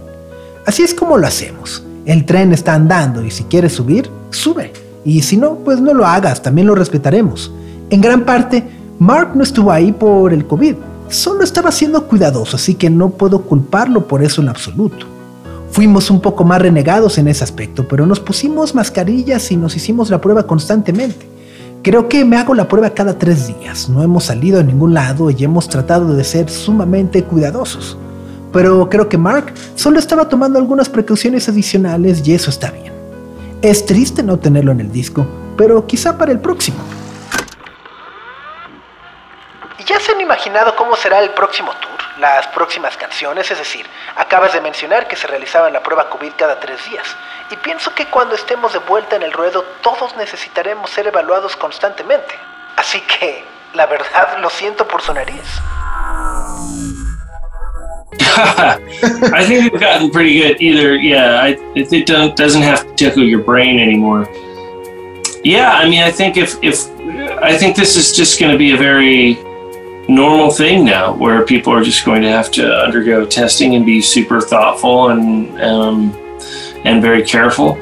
Así 0.65 0.83
es 0.83 0.93
como 0.93 1.17
lo 1.17 1.27
hacemos. 1.27 1.83
El 2.05 2.25
tren 2.25 2.53
está 2.53 2.73
andando 2.73 3.23
y 3.23 3.31
si 3.31 3.43
quieres 3.43 3.73
subir, 3.73 4.09
sube. 4.29 4.73
Y 5.03 5.21
si 5.21 5.37
no, 5.37 5.55
pues 5.55 5.79
no 5.79 5.93
lo 5.93 6.05
hagas, 6.05 6.41
también 6.41 6.67
lo 6.67 6.75
respetaremos. 6.75 7.51
En 7.89 8.01
gran 8.01 8.25
parte, 8.25 8.63
Mark 8.99 9.31
no 9.35 9.43
estuvo 9.43 9.71
ahí 9.71 9.91
por 9.91 10.33
el 10.33 10.45
COVID, 10.45 10.75
solo 11.09 11.43
estaba 11.43 11.71
siendo 11.71 12.05
cuidadoso, 12.05 12.57
así 12.57 12.75
que 12.75 12.89
no 12.89 13.09
puedo 13.11 13.43
culparlo 13.43 14.07
por 14.07 14.23
eso 14.23 14.41
en 14.41 14.49
absoluto. 14.49 15.05
Fuimos 15.71 16.09
un 16.09 16.21
poco 16.21 16.43
más 16.43 16.61
renegados 16.61 17.17
en 17.17 17.27
ese 17.27 17.43
aspecto, 17.43 17.87
pero 17.87 18.05
nos 18.05 18.19
pusimos 18.19 18.73
mascarillas 18.73 19.51
y 19.51 19.57
nos 19.57 19.75
hicimos 19.75 20.09
la 20.09 20.19
prueba 20.19 20.47
constantemente. 20.47 21.36
Creo 21.87 22.09
que 22.09 22.25
me 22.25 22.35
hago 22.35 22.53
la 22.53 22.67
prueba 22.67 22.89
cada 22.89 23.17
tres 23.17 23.47
días. 23.47 23.87
No 23.87 24.03
hemos 24.03 24.25
salido 24.25 24.59
a 24.59 24.63
ningún 24.63 24.93
lado 24.93 25.29
y 25.29 25.41
hemos 25.41 25.69
tratado 25.69 26.13
de 26.15 26.25
ser 26.25 26.49
sumamente 26.49 27.23
cuidadosos. 27.23 27.97
Pero 28.51 28.89
creo 28.89 29.07
que 29.07 29.17
Mark 29.17 29.53
solo 29.73 29.97
estaba 29.97 30.27
tomando 30.27 30.59
algunas 30.59 30.89
precauciones 30.89 31.47
adicionales 31.47 32.27
y 32.27 32.33
eso 32.33 32.49
está 32.49 32.71
bien. 32.71 32.91
Es 33.61 33.85
triste 33.85 34.21
no 34.21 34.37
tenerlo 34.37 34.73
en 34.73 34.81
el 34.81 34.91
disco, 34.91 35.25
pero 35.55 35.87
quizá 35.87 36.17
para 36.17 36.33
el 36.33 36.41
próximo. 36.41 36.79
¿Y 39.79 39.85
ya 39.85 39.97
se 40.01 40.11
han 40.11 40.19
imaginado 40.19 40.75
cómo 40.75 40.93
será 40.97 41.21
el 41.21 41.29
próximo 41.29 41.69
tour? 41.71 41.96
Las 42.19 42.47
próximas 42.47 42.97
canciones, 42.97 43.51
es 43.51 43.59
decir, 43.59 43.85
acabas 44.15 44.53
de 44.53 44.61
mencionar 44.61 45.07
que 45.07 45.15
se 45.15 45.27
realizaban 45.27 45.71
la 45.71 45.83
prueba 45.83 46.09
COVID 46.09 46.31
cada 46.35 46.59
tres 46.59 46.83
días. 46.89 47.05
Y 47.51 47.55
pienso 47.57 47.93
que 47.93 48.07
cuando 48.07 48.33
estemos 48.33 48.73
de 48.73 48.79
vuelta 48.79 49.15
en 49.15 49.23
el 49.23 49.31
ruedo, 49.31 49.63
todos 49.81 50.15
necesitaremos 50.15 50.89
ser 50.89 51.07
evaluados 51.07 51.55
constantemente. 51.55 52.33
Así 52.75 53.01
que, 53.01 53.43
la 53.73 53.85
verdad, 53.85 54.39
lo 54.39 54.49
siento 54.49 54.87
por 54.87 55.01
su 55.01 55.13
nariz. 55.13 55.43
I 58.37 59.45
think 59.45 59.71
we've 59.71 59.79
gotten 59.79 60.11
pretty 60.11 60.39
good. 60.39 60.61
Either, 60.61 60.95
yeah, 60.95 61.41
I, 61.41 61.57
it 61.75 62.35
doesn't 62.35 62.61
have 62.61 62.85
to 62.85 62.95
tickle 62.95 63.23
your 63.23 63.41
brain 63.43 63.79
anymore. 63.79 64.27
Yeah, 65.43 65.71
I 65.71 65.87
mean, 65.87 66.03
I 66.03 66.11
think 66.11 66.37
if 66.37 66.57
if 66.61 66.87
I 67.41 67.57
think 67.57 67.75
this 67.75 67.95
is 67.95 68.11
just 68.11 68.39
going 68.39 68.51
to 68.51 68.57
be 68.57 68.73
a 68.73 68.77
very 68.77 69.35
normal 70.07 70.51
thing 70.51 70.85
now, 70.85 71.13
where 71.15 71.45
people 71.45 71.73
are 71.73 71.83
just 71.83 72.05
going 72.05 72.21
to 72.21 72.29
have 72.29 72.51
to 72.51 72.75
undergo 72.79 73.25
testing 73.25 73.75
and 73.75 73.85
be 73.85 74.01
super 74.01 74.41
thoughtful 74.41 75.09
and 75.09 75.59
um, 75.61 76.11
and 76.85 77.01
very 77.01 77.23
careful 77.23 77.73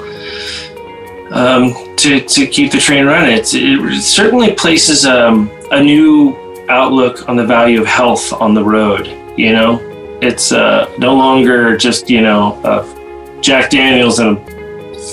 um, 1.31 1.73
to 1.97 2.21
to 2.21 2.47
keep 2.47 2.71
the 2.71 2.79
train 2.79 3.05
running. 3.05 3.37
It's, 3.37 3.53
it 3.53 4.01
certainly 4.01 4.53
places 4.53 5.05
um, 5.05 5.51
a 5.71 5.81
new 5.81 6.35
outlook 6.69 7.29
on 7.29 7.35
the 7.35 7.45
value 7.45 7.79
of 7.81 7.87
health 7.87 8.33
on 8.33 8.53
the 8.53 8.63
road. 8.63 9.07
You 9.37 9.53
know, 9.53 9.79
it's 10.21 10.51
uh, 10.51 10.91
no 10.97 11.15
longer 11.15 11.77
just 11.77 12.09
you 12.09 12.21
know 12.21 12.53
uh, 12.63 13.41
Jack 13.41 13.69
Daniels 13.69 14.19
and 14.19 14.37
a 14.37 14.55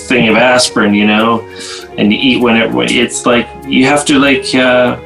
thing 0.07 0.29
of 0.29 0.35
aspirin, 0.35 0.93
you 0.93 1.05
know, 1.05 1.41
and 1.97 2.11
you 2.11 2.19
eat 2.19 2.41
whenever. 2.41 2.83
It's 2.83 3.25
like 3.25 3.47
you 3.65 3.85
have 3.85 4.05
to 4.05 4.17
like 4.19 4.53
uh, 4.55 4.99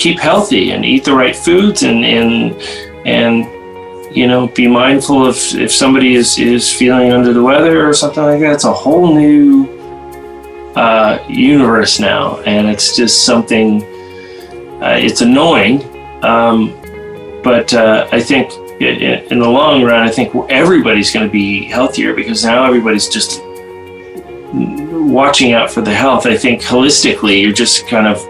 keep 0.00 0.18
healthy 0.18 0.72
and 0.72 0.84
eat 0.84 1.04
the 1.04 1.12
right 1.12 1.36
foods 1.36 1.82
and 1.82 2.04
and 2.04 2.54
and 3.06 3.46
you 4.16 4.26
know 4.26 4.48
be 4.48 4.66
mindful 4.66 5.26
of 5.26 5.36
if 5.54 5.70
somebody 5.72 6.14
is 6.14 6.38
is 6.38 6.72
feeling 6.72 7.12
under 7.12 7.32
the 7.32 7.42
weather 7.42 7.88
or 7.88 7.94
something 7.94 8.24
like 8.24 8.40
that. 8.40 8.54
It's 8.54 8.64
a 8.64 8.72
whole 8.72 9.14
new 9.14 9.68
uh, 10.74 11.24
universe 11.28 12.00
now, 12.00 12.40
and 12.40 12.68
it's 12.68 12.96
just 12.96 13.24
something. 13.24 13.82
Uh, 14.82 14.96
it's 14.98 15.20
annoying. 15.20 15.84
Um, 16.24 16.74
but 17.42 17.72
uh, 17.74 18.08
I 18.12 18.20
think 18.20 18.52
in 18.80 19.38
the 19.38 19.48
long 19.48 19.82
run, 19.82 20.06
I 20.06 20.10
think 20.10 20.34
everybody's 20.48 21.12
going 21.12 21.26
to 21.26 21.32
be 21.32 21.64
healthier 21.64 22.14
because 22.14 22.44
now 22.44 22.64
everybody's 22.64 23.08
just 23.08 23.42
watching 24.52 25.52
out 25.52 25.70
for 25.70 25.82
the 25.82 25.94
health. 25.94 26.26
I 26.26 26.36
think 26.36 26.62
holistically, 26.62 27.42
you're 27.42 27.52
just 27.52 27.88
kind 27.88 28.06
of 28.06 28.26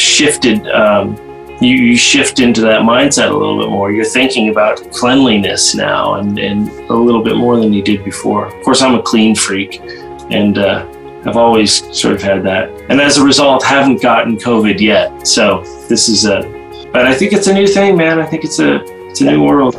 shifted. 0.00 0.68
Um, 0.68 1.16
you, 1.60 1.76
you 1.76 1.96
shift 1.96 2.40
into 2.40 2.62
that 2.62 2.80
mindset 2.80 3.30
a 3.30 3.36
little 3.36 3.58
bit 3.58 3.68
more. 3.68 3.92
You're 3.92 4.04
thinking 4.04 4.48
about 4.48 4.78
cleanliness 4.92 5.74
now 5.74 6.14
and, 6.14 6.38
and 6.38 6.68
a 6.90 6.94
little 6.94 7.22
bit 7.22 7.36
more 7.36 7.58
than 7.58 7.72
you 7.72 7.82
did 7.82 8.02
before. 8.02 8.46
Of 8.46 8.64
course, 8.64 8.80
I'm 8.80 8.94
a 8.94 9.02
clean 9.02 9.34
freak 9.34 9.80
and 10.30 10.56
uh, 10.56 10.86
I've 11.26 11.36
always 11.36 11.84
sort 11.94 12.14
of 12.14 12.22
had 12.22 12.42
that. 12.44 12.70
And 12.88 13.00
as 13.00 13.18
a 13.18 13.24
result, 13.24 13.62
haven't 13.62 14.00
gotten 14.00 14.38
COVID 14.38 14.80
yet. 14.80 15.26
So 15.26 15.62
this 15.88 16.08
is 16.08 16.24
a, 16.24 16.40
but 16.92 17.06
I 17.06 17.14
think 17.14 17.34
it's 17.34 17.46
a 17.46 17.52
new 17.52 17.66
thing, 17.66 17.96
man. 17.96 18.18
I 18.18 18.26
think 18.26 18.44
it's 18.44 18.58
a, 18.58 18.80
it's 19.10 19.20
a 19.20 19.24
new 19.24 19.42
world. 19.42 19.76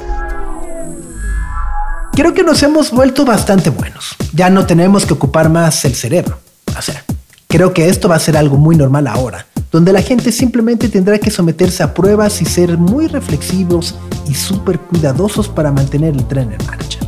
Creo 2.14 2.34
que 2.34 2.44
nos 2.44 2.62
hemos 2.62 2.92
vuelto 2.92 3.26
bastante 3.26 3.72
buenos. 3.72 4.16
Ya 4.36 4.50
no 4.50 4.68
tenemos 4.68 5.06
que 5.06 5.14
ocupar 5.14 5.50
más 5.50 5.84
el 5.86 5.96
cerebro. 5.96 6.38
O 6.78 6.82
sea, 6.82 7.04
creo 7.52 7.74
que 7.74 7.90
esto 7.90 8.08
va 8.08 8.16
a 8.16 8.20
ser 8.20 8.38
algo 8.38 8.56
muy 8.56 8.78
normal 8.78 9.08
ahora, 9.08 9.46
donde 9.74 9.92
la 9.92 10.02
gente 10.02 10.32
simplemente 10.32 10.88
tendrá 10.88 11.20
que 11.20 11.30
someterse 11.30 11.84
a 11.84 11.94
pruebas 11.94 12.42
y 12.42 12.46
ser 12.46 12.78
muy 12.78 13.08
reflexivos 13.08 13.96
y 14.30 14.34
súper 14.34 14.80
cuidadosos 14.80 15.50
para 15.50 15.70
mantener 15.70 16.16
el 16.16 16.26
tren 16.26 16.54
en 16.54 16.66
marcha. 16.66 17.00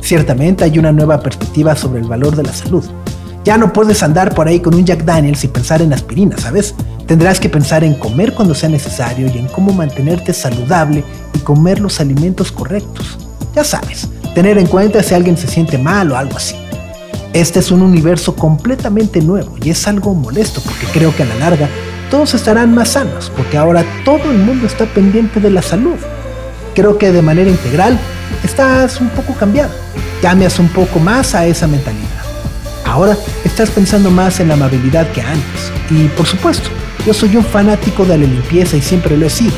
Ciertamente 0.00 0.64
hay 0.64 0.78
una 0.78 0.90
nueva 0.90 1.20
perspectiva 1.20 1.76
sobre 1.76 2.00
el 2.00 2.08
valor 2.08 2.34
de 2.34 2.44
la 2.44 2.52
salud. 2.54 2.82
Ya 3.44 3.58
no 3.58 3.74
puedes 3.74 4.02
andar 4.02 4.34
por 4.34 4.48
ahí 4.48 4.58
con 4.60 4.74
un 4.74 4.86
Jack 4.86 5.04
Daniels 5.04 5.44
y 5.44 5.48
pensar 5.48 5.82
en 5.82 5.92
aspirina, 5.92 6.38
¿sabes? 6.38 6.74
Tendrás 7.06 7.38
que 7.38 7.50
pensar 7.50 7.84
en 7.84 7.92
comer 7.92 8.32
cuando 8.32 8.54
sea 8.54 8.70
necesario 8.70 9.26
y 9.26 9.36
en 9.36 9.48
cómo 9.48 9.74
mantenerte 9.74 10.32
saludable 10.32 11.04
y 11.34 11.38
comer 11.40 11.80
los 11.80 12.00
alimentos 12.00 12.50
correctos. 12.50 13.18
Ya 13.54 13.64
sabes, 13.64 14.08
tener 14.34 14.56
en 14.56 14.66
cuenta 14.66 15.02
si 15.02 15.14
alguien 15.14 15.36
se 15.36 15.46
siente 15.46 15.76
mal 15.76 16.10
o 16.10 16.16
algo 16.16 16.38
así. 16.38 16.56
Este 17.34 17.58
es 17.58 17.72
un 17.72 17.82
universo 17.82 18.36
completamente 18.36 19.20
nuevo 19.20 19.56
y 19.60 19.70
es 19.70 19.88
algo 19.88 20.14
molesto 20.14 20.60
porque 20.60 20.86
creo 20.92 21.14
que 21.16 21.24
a 21.24 21.26
la 21.26 21.34
larga 21.34 21.68
todos 22.08 22.32
estarán 22.32 22.72
más 22.76 22.90
sanos, 22.90 23.32
porque 23.36 23.56
ahora 23.58 23.84
todo 24.04 24.30
el 24.30 24.38
mundo 24.38 24.68
está 24.68 24.86
pendiente 24.86 25.40
de 25.40 25.50
la 25.50 25.60
salud. 25.60 25.96
Creo 26.76 26.96
que 26.96 27.10
de 27.10 27.22
manera 27.22 27.50
integral 27.50 27.98
estás 28.44 29.00
un 29.00 29.08
poco 29.08 29.34
cambiado, 29.34 29.72
cambias 30.22 30.60
un 30.60 30.68
poco 30.68 31.00
más 31.00 31.34
a 31.34 31.44
esa 31.44 31.66
mentalidad. 31.66 32.22
Ahora 32.84 33.16
estás 33.44 33.68
pensando 33.68 34.12
más 34.12 34.38
en 34.38 34.46
la 34.46 34.54
amabilidad 34.54 35.10
que 35.10 35.20
antes. 35.20 35.72
Y 35.90 36.06
por 36.16 36.26
supuesto, 36.26 36.68
yo 37.04 37.12
soy 37.12 37.36
un 37.36 37.44
fanático 37.44 38.04
de 38.04 38.16
la 38.16 38.26
limpieza 38.26 38.76
y 38.76 38.80
siempre 38.80 39.16
lo 39.16 39.26
he 39.26 39.30
sido. 39.30 39.54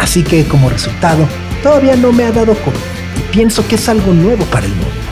Así 0.00 0.24
que 0.24 0.48
como 0.48 0.68
resultado, 0.68 1.28
todavía 1.62 1.94
no 1.94 2.10
me 2.10 2.24
ha 2.24 2.32
dado 2.32 2.54
COVID 2.54 2.76
y 3.18 3.32
pienso 3.32 3.64
que 3.68 3.76
es 3.76 3.88
algo 3.88 4.12
nuevo 4.12 4.44
para 4.46 4.66
el 4.66 4.72
mundo. 4.72 5.09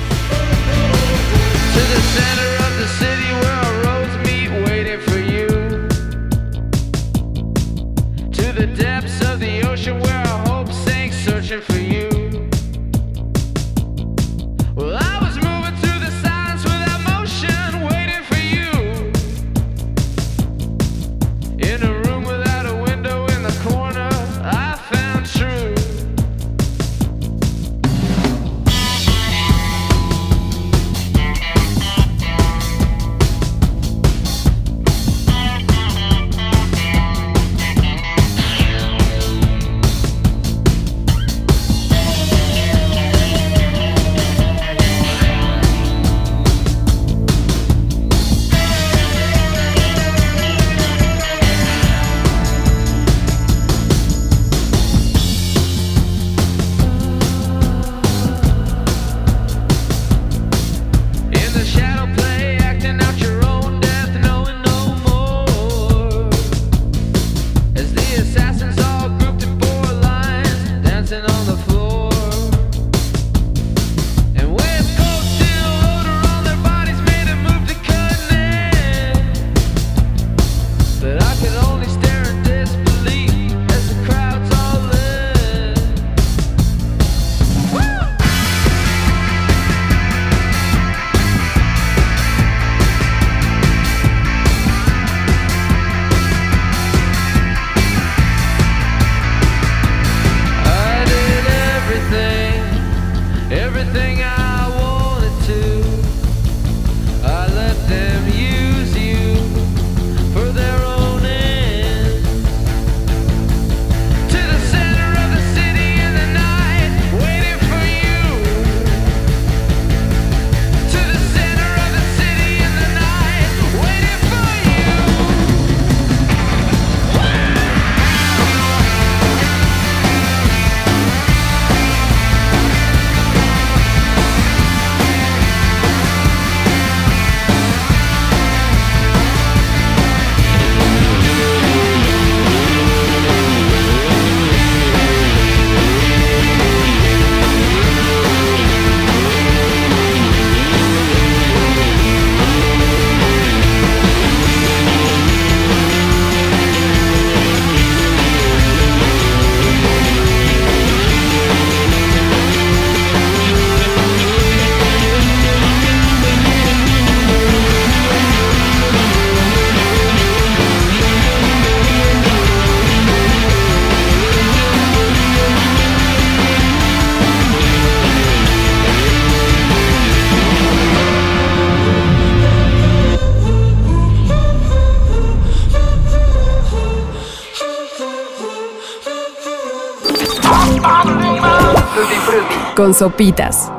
Con 192.74 192.94
sopitas. 192.94 193.70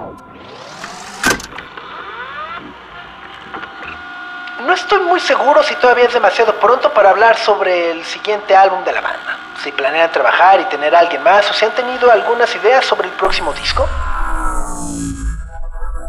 No 4.66 4.74
estoy 4.74 5.00
muy 5.04 5.20
seguro 5.20 5.64
si 5.64 5.76
todavía 5.76 6.06
es 6.06 6.14
demasiado 6.14 6.54
pronto 6.60 6.94
para 6.94 7.10
hablar 7.12 7.38
sobre 7.38 7.92
el 7.92 8.04
siguiente 8.04 8.56
álbum 8.56 8.84
de 8.84 8.92
la 8.92 9.02
banda. 9.02 9.38
Si 9.64 9.72
planean 9.72 10.12
trabajar 10.12 10.60
y 10.62 10.66
tener 10.66 10.94
a 10.96 11.00
alguien 11.00 11.24
más 11.24 11.50
o 11.50 11.54
si 11.54 11.66
han 11.66 11.72
tenido 11.74 12.12
algunas 12.12 12.54
ideas 12.56 12.86
sobre 12.86 13.08
el 13.08 13.14
próximo 13.14 13.54
disco. 13.54 13.88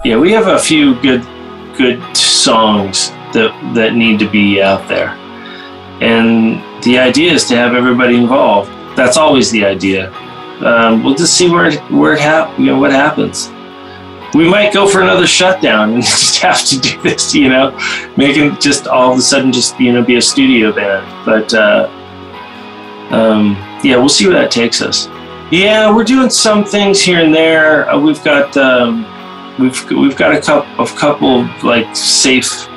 Yeah, 0.04 0.18
we 0.18 0.32
have 0.34 0.48
a 0.48 0.58
few 0.58 0.94
good 1.02 1.22
good 1.76 2.00
songs 2.14 3.12
that 3.32 3.52
that 3.74 3.92
need 3.92 4.18
to 4.18 4.28
be 4.30 4.62
out 4.62 4.86
there. 4.88 5.14
And 6.00 6.60
the 6.82 6.98
idea 6.98 7.32
is 7.32 7.46
to 7.48 7.56
have 7.56 7.74
everybody 7.74 8.16
involved. 8.16 8.70
That's 8.96 9.16
always 9.16 9.50
the 9.50 9.64
idea. 9.64 10.10
Um, 10.62 11.02
we'll 11.02 11.14
just 11.14 11.36
see 11.36 11.50
where 11.50 11.72
where 11.88 12.14
it 12.14 12.20
hap- 12.20 12.58
you 12.58 12.66
know 12.66 12.78
what 12.78 12.92
happens. 12.92 13.50
We 14.34 14.48
might 14.48 14.72
go 14.72 14.86
for 14.86 15.00
another 15.00 15.26
shutdown 15.26 15.94
and 15.94 16.02
just 16.04 16.38
have 16.38 16.64
to 16.66 16.78
do 16.78 17.02
this, 17.02 17.34
you 17.34 17.48
know, 17.48 17.76
making 18.16 18.56
just 18.60 18.86
all 18.86 19.12
of 19.12 19.18
a 19.18 19.22
sudden 19.22 19.52
just 19.52 19.78
you 19.80 19.92
know 19.92 20.02
be 20.02 20.16
a 20.16 20.22
studio 20.22 20.72
band. 20.72 21.06
But 21.24 21.52
uh, 21.54 21.88
um, 23.10 23.56
yeah, 23.82 23.96
we'll 23.96 24.08
see 24.08 24.26
where 24.26 24.38
that 24.40 24.50
takes 24.50 24.82
us. 24.82 25.08
Yeah, 25.50 25.94
we're 25.94 26.04
doing 26.04 26.30
some 26.30 26.64
things 26.64 27.02
here 27.02 27.20
and 27.20 27.34
there. 27.34 27.90
Uh, 27.90 27.98
we've 27.98 28.22
got 28.22 28.56
um, 28.56 29.04
we've 29.58 29.90
we've 29.90 30.16
got 30.16 30.34
a 30.34 30.40
couple 30.40 30.82
of 30.82 30.94
couple 30.94 31.40
of, 31.40 31.64
like 31.64 31.94
safe 31.96 32.68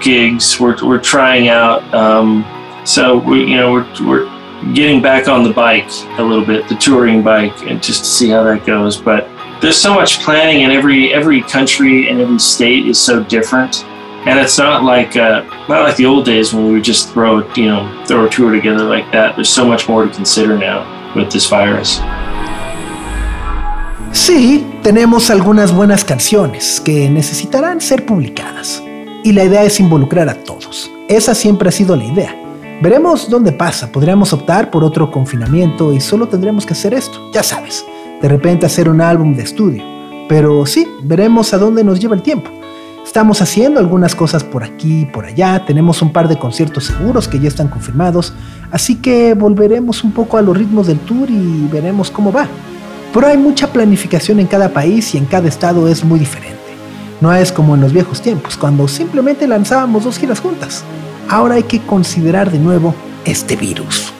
gigs 0.00 0.58
we're 0.60 0.76
we're 0.84 1.00
trying 1.00 1.48
out. 1.48 1.82
Um, 1.94 2.44
so 2.84 3.18
we 3.18 3.40
you 3.40 3.56
know 3.56 3.72
we're 3.72 4.06
we're 4.06 4.35
getting 4.74 5.02
back 5.02 5.28
on 5.28 5.42
the 5.42 5.52
bike 5.52 5.88
a 6.18 6.22
little 6.22 6.44
bit, 6.44 6.68
the 6.68 6.74
touring 6.74 7.22
bike, 7.22 7.56
and 7.62 7.82
just 7.82 8.04
to 8.04 8.10
see 8.10 8.30
how 8.30 8.42
that 8.44 8.66
goes. 8.66 8.96
But 8.96 9.28
there's 9.60 9.76
so 9.76 9.94
much 9.94 10.20
planning, 10.20 10.64
and 10.64 10.72
every 10.72 11.12
every 11.12 11.42
country 11.42 12.08
and 12.08 12.20
every 12.20 12.38
state 12.38 12.86
is 12.86 12.98
so 13.00 13.22
different. 13.22 13.84
And 14.26 14.40
it's 14.40 14.58
not 14.58 14.82
like 14.82 15.16
uh, 15.16 15.44
not 15.68 15.84
like 15.84 15.96
the 15.96 16.06
old 16.06 16.24
days 16.24 16.52
when 16.52 16.66
we 16.66 16.72
would 16.72 16.84
just 16.84 17.12
throw 17.12 17.46
you 17.54 17.66
know 17.66 18.04
throw 18.06 18.26
a 18.26 18.30
tour 18.30 18.52
together 18.52 18.84
like 18.84 19.10
that. 19.12 19.36
There's 19.36 19.48
so 19.48 19.66
much 19.66 19.88
more 19.88 20.04
to 20.04 20.12
consider 20.12 20.58
now 20.58 20.84
with 21.14 21.30
this 21.30 21.48
virus. 21.48 22.00
Sí, 24.12 24.64
tenemos 24.82 25.30
algunas 25.30 25.72
buenas 25.72 26.04
canciones 26.04 26.80
que 26.80 27.08
necesitarán 27.10 27.80
ser 27.80 28.06
publicadas. 28.06 28.82
Y 29.22 29.32
la 29.32 29.44
idea 29.44 29.64
es 29.64 29.78
involucrar 29.78 30.28
a 30.28 30.42
todos. 30.44 30.90
Esa 31.08 31.34
siempre 31.34 31.68
ha 31.68 31.72
sido 31.72 31.96
la 31.96 32.04
idea. 32.04 32.45
Veremos 32.82 33.30
dónde 33.30 33.52
pasa, 33.52 33.90
podríamos 33.90 34.34
optar 34.34 34.70
por 34.70 34.84
otro 34.84 35.10
confinamiento 35.10 35.94
y 35.94 36.00
solo 36.00 36.28
tendremos 36.28 36.66
que 36.66 36.74
hacer 36.74 36.92
esto, 36.92 37.30
ya 37.32 37.42
sabes, 37.42 37.86
de 38.20 38.28
repente 38.28 38.66
hacer 38.66 38.90
un 38.90 39.00
álbum 39.00 39.34
de 39.34 39.44
estudio. 39.44 39.82
Pero 40.28 40.66
sí, 40.66 40.86
veremos 41.02 41.54
a 41.54 41.58
dónde 41.58 41.82
nos 41.82 41.98
lleva 41.98 42.14
el 42.14 42.20
tiempo. 42.20 42.50
Estamos 43.02 43.40
haciendo 43.40 43.80
algunas 43.80 44.14
cosas 44.14 44.44
por 44.44 44.62
aquí 44.62 45.00
y 45.00 45.04
por 45.06 45.24
allá, 45.24 45.64
tenemos 45.64 46.02
un 46.02 46.12
par 46.12 46.28
de 46.28 46.38
conciertos 46.38 46.84
seguros 46.84 47.28
que 47.28 47.40
ya 47.40 47.48
están 47.48 47.68
confirmados, 47.68 48.34
así 48.70 48.96
que 48.96 49.32
volveremos 49.32 50.04
un 50.04 50.12
poco 50.12 50.36
a 50.36 50.42
los 50.42 50.54
ritmos 50.54 50.86
del 50.86 50.98
tour 50.98 51.30
y 51.30 51.66
veremos 51.72 52.10
cómo 52.10 52.30
va. 52.30 52.46
Pero 53.14 53.26
hay 53.26 53.38
mucha 53.38 53.68
planificación 53.72 54.38
en 54.38 54.48
cada 54.48 54.68
país 54.68 55.14
y 55.14 55.18
en 55.18 55.24
cada 55.24 55.48
estado 55.48 55.88
es 55.88 56.04
muy 56.04 56.18
diferente. 56.18 56.58
No 57.22 57.32
es 57.32 57.52
como 57.52 57.74
en 57.74 57.80
los 57.80 57.94
viejos 57.94 58.20
tiempos, 58.20 58.58
cuando 58.58 58.86
simplemente 58.86 59.46
lanzábamos 59.48 60.04
dos 60.04 60.18
giras 60.18 60.40
juntas. 60.40 60.84
Ahora 61.28 61.56
hay 61.56 61.64
que 61.64 61.80
considerar 61.80 62.50
de 62.50 62.58
nuevo 62.58 62.94
este 63.24 63.56
virus. 63.56 64.12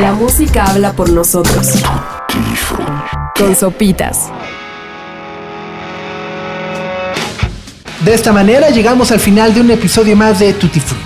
La 0.00 0.12
música 0.12 0.64
habla 0.64 0.92
por 0.92 1.10
nosotros. 1.10 1.68
Con 3.38 3.54
sopitas. 3.54 4.28
De 8.04 8.12
esta 8.12 8.32
manera 8.32 8.70
llegamos 8.70 9.12
al 9.12 9.20
final 9.20 9.54
de 9.54 9.60
un 9.60 9.70
episodio 9.70 10.16
más 10.16 10.40
de 10.40 10.52
Tutti 10.52 10.80
Frutti. 10.80 11.02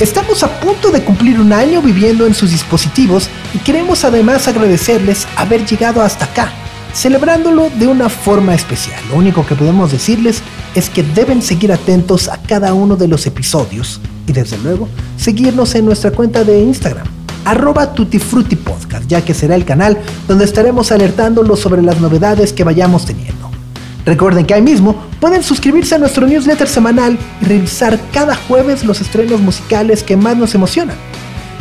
Estamos 0.00 0.42
a 0.42 0.60
punto 0.60 0.90
de 0.90 1.02
cumplir 1.02 1.40
un 1.40 1.50
año 1.50 1.80
viviendo 1.80 2.26
en 2.26 2.34
sus 2.34 2.50
dispositivos 2.50 3.30
y 3.54 3.58
queremos 3.58 4.04
además 4.04 4.46
agradecerles 4.48 5.26
haber 5.36 5.64
llegado 5.64 6.02
hasta 6.02 6.26
acá, 6.26 6.52
celebrándolo 6.92 7.70
de 7.70 7.86
una 7.86 8.10
forma 8.10 8.54
especial. 8.54 9.00
Lo 9.08 9.16
único 9.16 9.46
que 9.46 9.54
podemos 9.54 9.92
decirles 9.92 10.42
es 10.74 10.90
que 10.90 11.02
deben 11.02 11.40
seguir 11.40 11.72
atentos 11.72 12.28
a 12.28 12.36
cada 12.42 12.74
uno 12.74 12.96
de 12.96 13.08
los 13.08 13.26
episodios 13.26 13.98
y 14.26 14.32
desde 14.32 14.58
luego 14.58 14.90
seguirnos 15.16 15.74
en 15.74 15.86
nuestra 15.86 16.10
cuenta 16.10 16.44
de 16.44 16.60
Instagram, 16.60 17.06
arroba 17.46 17.94
Tutti 17.94 18.18
Frutti 18.18 18.56
Podcast, 18.56 19.06
ya 19.06 19.24
que 19.24 19.32
será 19.32 19.54
el 19.54 19.64
canal 19.64 19.96
donde 20.28 20.44
estaremos 20.44 20.92
alertándolos 20.92 21.60
sobre 21.60 21.80
las 21.80 22.00
novedades 22.00 22.52
que 22.52 22.64
vayamos 22.64 23.06
teniendo. 23.06 23.50
Recuerden 24.04 24.46
que 24.46 24.54
ahí 24.54 24.62
mismo 24.62 24.96
pueden 25.20 25.42
suscribirse 25.42 25.94
a 25.94 25.98
nuestro 25.98 26.26
newsletter 26.26 26.68
semanal 26.68 27.18
y 27.40 27.44
revisar 27.44 27.98
cada 28.12 28.36
jueves 28.36 28.84
los 28.84 29.00
estrenos 29.00 29.40
musicales 29.40 30.02
que 30.02 30.16
más 30.16 30.36
nos 30.36 30.54
emocionan. 30.54 30.96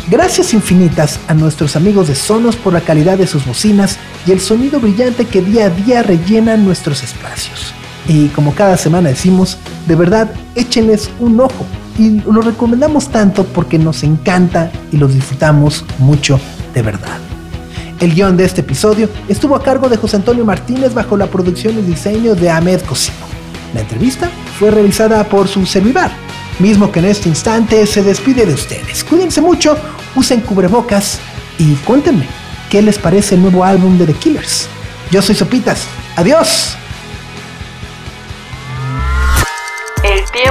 Gracias 0.10 0.54
infinitas 0.54 1.20
a 1.28 1.34
nuestros 1.34 1.76
amigos 1.76 2.08
de 2.08 2.16
Sonos 2.16 2.56
por 2.56 2.74
la 2.74 2.82
calidad 2.82 3.18
de 3.18 3.28
sus 3.28 3.46
bocinas 3.46 3.98
y 4.28 4.32
el 4.32 4.40
sonido 4.40 4.80
brillante 4.80 5.26
que 5.26 5.42
día 5.42 5.66
a 5.66 5.70
día 5.70 6.04
rellenan 6.04 6.66
nuestros 6.66 7.04
espacios. 7.04 7.74
Y 8.08 8.28
como 8.30 8.54
cada 8.54 8.78
semana 8.78 9.10
decimos, 9.10 9.58
de 9.88 9.96
verdad 9.96 10.32
échenles 10.56 11.10
un 11.20 11.40
ojo. 11.40 11.66
Y 11.98 12.22
lo 12.22 12.42
recomendamos 12.42 13.10
tanto 13.10 13.46
porque 13.46 13.80
nos 13.80 14.04
encanta 14.04 14.72
y 14.92 14.98
los 14.98 15.14
disfrutamos 15.14 15.86
mucho 15.98 16.40
de 16.74 16.82
verdad. 16.82 17.18
El 18.00 18.14
guion 18.14 18.36
de 18.36 18.44
este 18.44 18.62
episodio 18.62 19.10
estuvo 19.30 19.56
a 19.56 19.64
cargo 19.64 19.88
de 19.88 19.98
José 19.98 20.18
Antonio 20.18 20.44
Martínez 20.44 20.94
bajo 20.94 21.16
la 21.16 21.28
producción 21.28 21.80
y 21.80 21.82
diseño 21.82 22.36
de 22.36 22.50
Ahmed 22.50 22.82
Cosimo. 22.82 23.18
La 23.74 23.82
entrevista 23.82 24.30
fue 24.60 24.72
realizada 24.72 25.24
por 25.24 25.48
su 25.48 25.66
servidor, 25.66 26.10
mismo 26.60 26.92
que 26.92 27.00
en 27.00 27.06
este 27.06 27.30
instante 27.30 27.86
se 27.88 28.04
despide 28.04 28.46
de 28.46 28.54
ustedes. 28.54 29.04
Cuídense 29.04 29.40
mucho, 29.42 29.78
usen 30.16 30.42
cubrebocas 30.42 31.20
y 31.58 31.74
cuéntenme 31.76 32.28
qué 32.70 32.82
les 32.82 33.00
parece 33.00 33.36
el 33.36 33.42
nuevo 33.42 33.64
álbum 33.64 33.98
de 33.98 34.06
The 34.06 34.14
Killers. 34.14 34.68
Yo 35.12 35.22
soy 35.22 35.36
Sopitas. 35.36 35.86
Adiós. 36.18 36.78